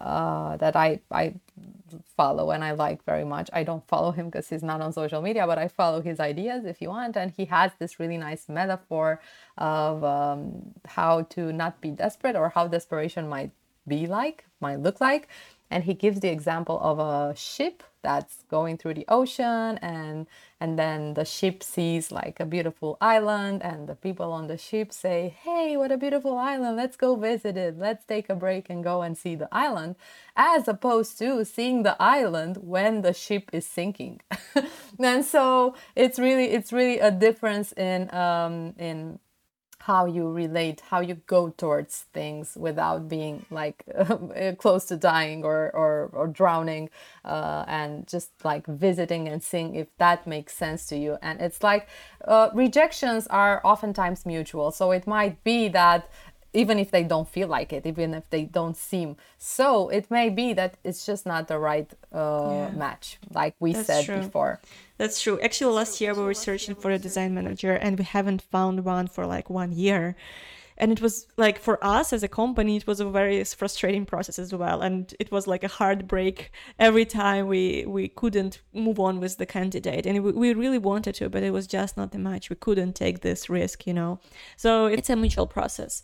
uh, 0.01 0.57
that 0.59 0.77
I, 0.77 1.01
I 1.11 1.35
follow 2.17 2.51
and 2.51 2.63
I 2.63 2.73
like 2.73 3.05
very 3.05 3.25
much. 3.25 3.51
I 3.53 3.65
don't 3.65 3.87
follow 3.89 4.13
him 4.13 4.27
because 4.27 4.49
he's 4.49 4.63
not 4.63 4.81
on 4.81 4.93
social 4.93 5.21
media, 5.23 5.47
but 5.47 5.59
I 5.59 5.69
follow 5.69 6.01
his 6.01 6.21
ideas 6.21 6.65
if 6.65 6.81
you 6.81 6.89
want. 6.89 7.17
And 7.17 7.33
he 7.37 7.47
has 7.47 7.73
this 7.79 7.99
really 7.99 8.17
nice 8.17 8.49
metaphor 8.49 9.21
of 9.57 10.05
um, 10.05 10.73
how 10.87 11.23
to 11.23 11.53
not 11.53 11.81
be 11.81 11.91
desperate 11.91 12.37
or 12.37 12.51
how 12.51 12.69
desperation 12.69 13.29
might 13.29 13.51
be 13.87 14.07
like, 14.07 14.45
might 14.61 14.81
look 14.81 15.01
like. 15.01 15.29
And 15.71 15.85
he 15.85 15.95
gives 15.95 16.21
the 16.21 16.29
example 16.29 16.79
of 16.81 16.99
a 16.99 17.35
ship 17.37 17.83
that's 18.09 18.37
going 18.49 18.79
through 18.79 18.95
the 18.95 19.05
ocean 19.21 19.79
and 19.97 20.27
and 20.61 20.79
then 20.83 21.15
the 21.15 21.27
ship 21.37 21.63
sees 21.63 22.11
like 22.11 22.37
a 22.41 22.47
beautiful 22.47 22.97
island 23.01 23.63
and 23.63 23.87
the 23.87 23.95
people 24.07 24.33
on 24.33 24.47
the 24.47 24.57
ship 24.57 24.89
say 24.93 25.21
hey 25.45 25.77
what 25.77 25.93
a 25.93 25.99
beautiful 25.99 26.37
island. 26.39 26.75
Let's 26.83 26.97
go 26.97 27.11
visit 27.17 27.55
it. 27.57 27.79
Let's 27.87 28.05
take 28.13 28.27
a 28.31 28.35
break 28.35 28.65
and 28.71 28.83
go 28.83 29.03
and 29.03 29.17
see 29.23 29.35
the 29.35 29.49
island 29.53 29.97
as 30.37 30.67
opposed 30.69 31.19
to 31.19 31.45
seeing 31.45 31.83
the 31.83 31.97
island 32.19 32.55
when 32.75 33.03
the 33.03 33.13
ship 33.13 33.45
is 33.53 33.67
sinking. 33.67 34.21
And 35.11 35.25
so 35.25 35.75
it's 35.95 36.19
really 36.19 36.47
it's 36.57 36.73
really 36.73 36.99
a 36.99 37.13
difference 37.27 37.69
in 37.73 38.01
um 38.25 38.55
in 38.89 38.99
how 39.89 40.05
you 40.05 40.31
relate, 40.31 40.83
how 40.91 41.01
you 41.01 41.15
go 41.27 41.49
towards 41.57 42.05
things 42.13 42.59
without 42.61 43.09
being 43.09 43.47
like 43.51 43.87
close 44.59 44.85
to 44.85 44.97
dying 44.97 45.43
or 45.45 45.71
or, 45.75 46.11
or 46.13 46.27
drowning, 46.29 46.91
uh, 47.25 47.65
and 47.67 48.07
just 48.07 48.31
like 48.45 48.67
visiting 48.67 49.27
and 49.29 49.43
seeing 49.43 49.75
if 49.75 49.89
that 49.97 50.27
makes 50.27 50.53
sense 50.55 50.85
to 50.91 50.97
you. 50.97 51.17
And 51.23 51.41
it's 51.41 51.63
like 51.63 51.89
uh, 52.27 52.51
rejections 52.53 53.27
are 53.29 53.63
oftentimes 53.65 54.27
mutual, 54.27 54.71
so 54.73 54.91
it 54.91 55.07
might 55.07 55.43
be 55.43 55.69
that 55.69 56.11
even 56.53 56.79
if 56.79 56.91
they 56.91 57.03
don't 57.03 57.29
feel 57.29 57.49
like 57.49 57.73
it, 57.73 57.87
even 57.87 58.15
if 58.15 58.29
they 58.31 58.45
don't 58.45 58.77
seem 58.77 59.17
so, 59.39 59.89
it 59.91 60.11
may 60.11 60.31
be 60.31 60.53
that 60.55 60.77
it's 60.83 61.05
just 61.05 61.27
not 61.27 61.49
the 61.49 61.59
right 61.59 61.93
uh, 62.13 62.49
yeah. 62.51 62.71
match, 62.71 63.19
like 63.33 63.55
we 63.61 63.73
That's 63.73 63.87
said 63.87 64.05
true. 64.05 64.19
before. 64.19 64.61
That's 64.97 65.21
true. 65.21 65.39
Actually, 65.41 65.75
last 65.75 66.01
year 66.01 66.15
we 66.15 66.23
were 66.23 66.35
searching 66.35 66.75
for 66.75 66.91
a 66.91 66.99
design 66.99 67.35
manager 67.35 67.73
and 67.75 67.99
we 67.99 68.05
haven't 68.05 68.43
found 68.43 68.85
one 68.85 69.07
for 69.07 69.27
like 69.27 69.49
one 69.51 69.73
year 69.73 70.17
and 70.79 70.93
it 70.93 71.01
was 71.01 71.27
like 71.37 71.59
for 71.59 71.83
us 71.85 72.13
as 72.13 72.23
a 72.23 72.29
company 72.29 72.77
it 72.77 72.87
was 72.87 73.01
a 73.01 73.11
very 73.11 73.43
frustrating 73.45 74.07
process 74.07 74.39
as 74.39 74.55
well. 74.55 74.81
And 74.81 75.13
it 75.19 75.31
was 75.31 75.47
like 75.47 75.65
a 75.65 75.69
heartbreak 75.69 76.51
every 76.79 77.05
time 77.05 77.47
we 77.49 77.85
we 77.87 78.09
couldn't 78.09 78.61
move 78.73 78.99
on 78.99 79.21
with 79.21 79.37
the 79.37 79.47
candidate. 79.47 80.07
And 80.07 80.23
we, 80.25 80.33
we 80.33 80.55
really 80.55 80.79
wanted 80.79 81.15
to 81.17 81.29
but 81.29 81.43
it 81.43 81.53
was 81.53 81.67
just 81.67 81.97
not 81.97 82.13
the 82.13 82.19
match. 82.19 82.49
We 82.49 82.57
couldn't 82.57 82.95
take 82.95 83.21
this 83.21 83.51
risk 83.51 83.87
you 83.87 83.95
know? 83.95 84.21
So 84.57 84.87
it's 84.87 85.11
a 85.11 85.17
mutual 85.17 85.47
process. 85.47 86.03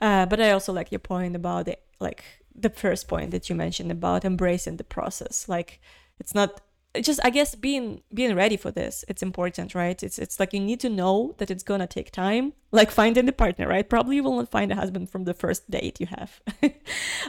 Uh, 0.00 0.26
but 0.26 0.40
i 0.40 0.50
also 0.50 0.72
like 0.72 0.90
your 0.92 0.98
point 0.98 1.36
about 1.36 1.66
the 1.66 1.78
like 2.00 2.24
the 2.54 2.70
first 2.70 3.08
point 3.08 3.30
that 3.30 3.48
you 3.48 3.54
mentioned 3.54 3.92
about 3.92 4.24
embracing 4.24 4.76
the 4.76 4.84
process. 4.84 5.48
Like 5.48 5.80
it's 6.18 6.34
not 6.34 6.60
just 7.00 7.20
i 7.24 7.30
guess 7.30 7.54
being 7.54 8.02
being 8.12 8.34
ready 8.34 8.56
for 8.56 8.70
this 8.70 9.04
it's 9.08 9.22
important 9.22 9.74
right? 9.74 10.02
It's 10.02 10.18
it's 10.18 10.38
like 10.40 10.52
you 10.52 10.60
need 10.60 10.80
to 10.80 10.88
know 10.88 11.34
that 11.38 11.50
it's 11.50 11.62
gonna 11.62 11.86
take 11.86 12.10
time 12.10 12.52
like 12.72 12.90
finding 12.90 13.26
the 13.26 13.32
partner 13.32 13.66
right? 13.68 13.88
Probably 13.88 14.16
you 14.16 14.22
will 14.22 14.36
not 14.36 14.50
find 14.50 14.72
a 14.72 14.74
husband 14.74 15.10
from 15.10 15.24
the 15.24 15.34
first 15.34 15.70
date 15.70 16.00
you 16.00 16.06
have. 16.06 16.40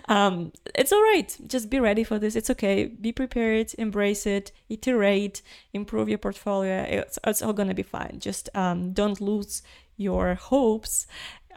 Um 0.07 0.51
it's 0.75 0.91
all 0.91 1.01
right. 1.01 1.35
Just 1.47 1.69
be 1.69 1.79
ready 1.79 2.03
for 2.03 2.17
this. 2.19 2.35
It's 2.35 2.49
okay. 2.49 2.85
Be 2.85 3.11
prepared 3.11 3.73
embrace 3.77 4.25
it 4.25 4.51
iterate 4.69 5.41
improve 5.73 6.07
your 6.09 6.17
portfolio. 6.17 6.77
It's, 6.83 7.19
it's 7.25 7.41
all 7.41 7.53
gonna 7.53 7.73
be 7.73 7.83
fine. 7.83 8.17
Just 8.19 8.49
um 8.55 8.93
don't 8.93 9.19
lose 9.21 9.61
your 9.97 10.35
hopes. 10.35 11.07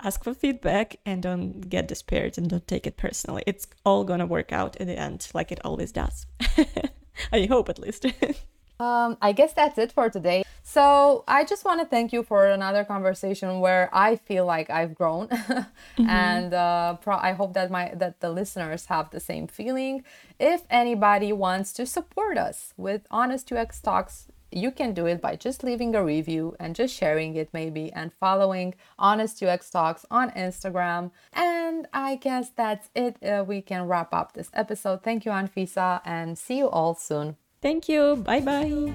Ask 0.02 0.24
for 0.24 0.34
feedback 0.34 0.96
and 1.04 1.22
don't 1.22 1.68
get 1.68 1.88
despaired 1.88 2.38
and 2.38 2.48
don't 2.48 2.66
take 2.66 2.86
it 2.86 2.96
personally. 2.96 3.42
It's 3.46 3.66
all 3.84 4.04
gonna 4.04 4.26
work 4.26 4.52
out 4.52 4.76
in 4.76 4.86
the 4.88 4.98
end 4.98 5.28
like 5.34 5.52
it 5.52 5.60
always 5.64 5.92
does 5.92 6.26
I 7.32 7.46
hope 7.46 7.68
at 7.68 7.78
least. 7.78 8.06
um, 8.80 9.16
I 9.20 9.32
guess 9.32 9.52
that's 9.52 9.78
it 9.78 9.92
for 9.92 10.10
today. 10.10 10.44
So 10.62 11.24
I 11.26 11.44
just 11.44 11.64
want 11.64 11.80
to 11.80 11.86
thank 11.86 12.12
you 12.12 12.22
for 12.22 12.46
another 12.46 12.84
conversation 12.84 13.60
where 13.60 13.90
I 13.92 14.16
feel 14.16 14.46
like 14.46 14.70
I've 14.70 14.94
grown, 14.94 15.26
mm-hmm. 15.28 16.08
and 16.08 16.54
uh, 16.54 16.94
pro- 16.94 17.16
I 17.16 17.32
hope 17.32 17.54
that 17.54 17.70
my 17.70 17.92
that 17.94 18.20
the 18.20 18.30
listeners 18.30 18.86
have 18.86 19.10
the 19.10 19.18
same 19.18 19.48
feeling. 19.48 20.04
If 20.38 20.62
anybody 20.70 21.32
wants 21.32 21.72
to 21.72 21.86
support 21.86 22.38
us 22.38 22.72
with 22.76 23.02
Honest 23.10 23.50
UX 23.50 23.80
Talks, 23.80 24.28
you 24.52 24.70
can 24.70 24.94
do 24.94 25.06
it 25.06 25.20
by 25.20 25.36
just 25.36 25.62
leaving 25.62 25.94
a 25.94 26.04
review 26.04 26.54
and 26.58 26.74
just 26.74 26.94
sharing 26.94 27.34
it 27.34 27.50
maybe 27.52 27.92
and 27.92 28.12
following 28.12 28.74
honest 28.98 29.42
ux 29.42 29.70
talks 29.70 30.04
on 30.10 30.30
instagram. 30.30 31.10
And 31.32 31.86
i 31.92 32.16
guess 32.16 32.50
that's 32.50 32.90
it. 32.94 33.22
Uh, 33.22 33.44
we 33.46 33.62
can 33.62 33.86
wrap 33.86 34.12
up 34.12 34.32
this 34.32 34.50
episode. 34.52 35.02
Thank 35.02 35.24
you 35.24 35.32
anfisa 35.32 36.00
and 36.04 36.36
see 36.38 36.58
you 36.58 36.68
all 36.68 36.94
soon. 36.94 37.36
Thank 37.62 37.88
you. 37.88 38.16
Bye 38.16 38.40
bye 38.40 38.92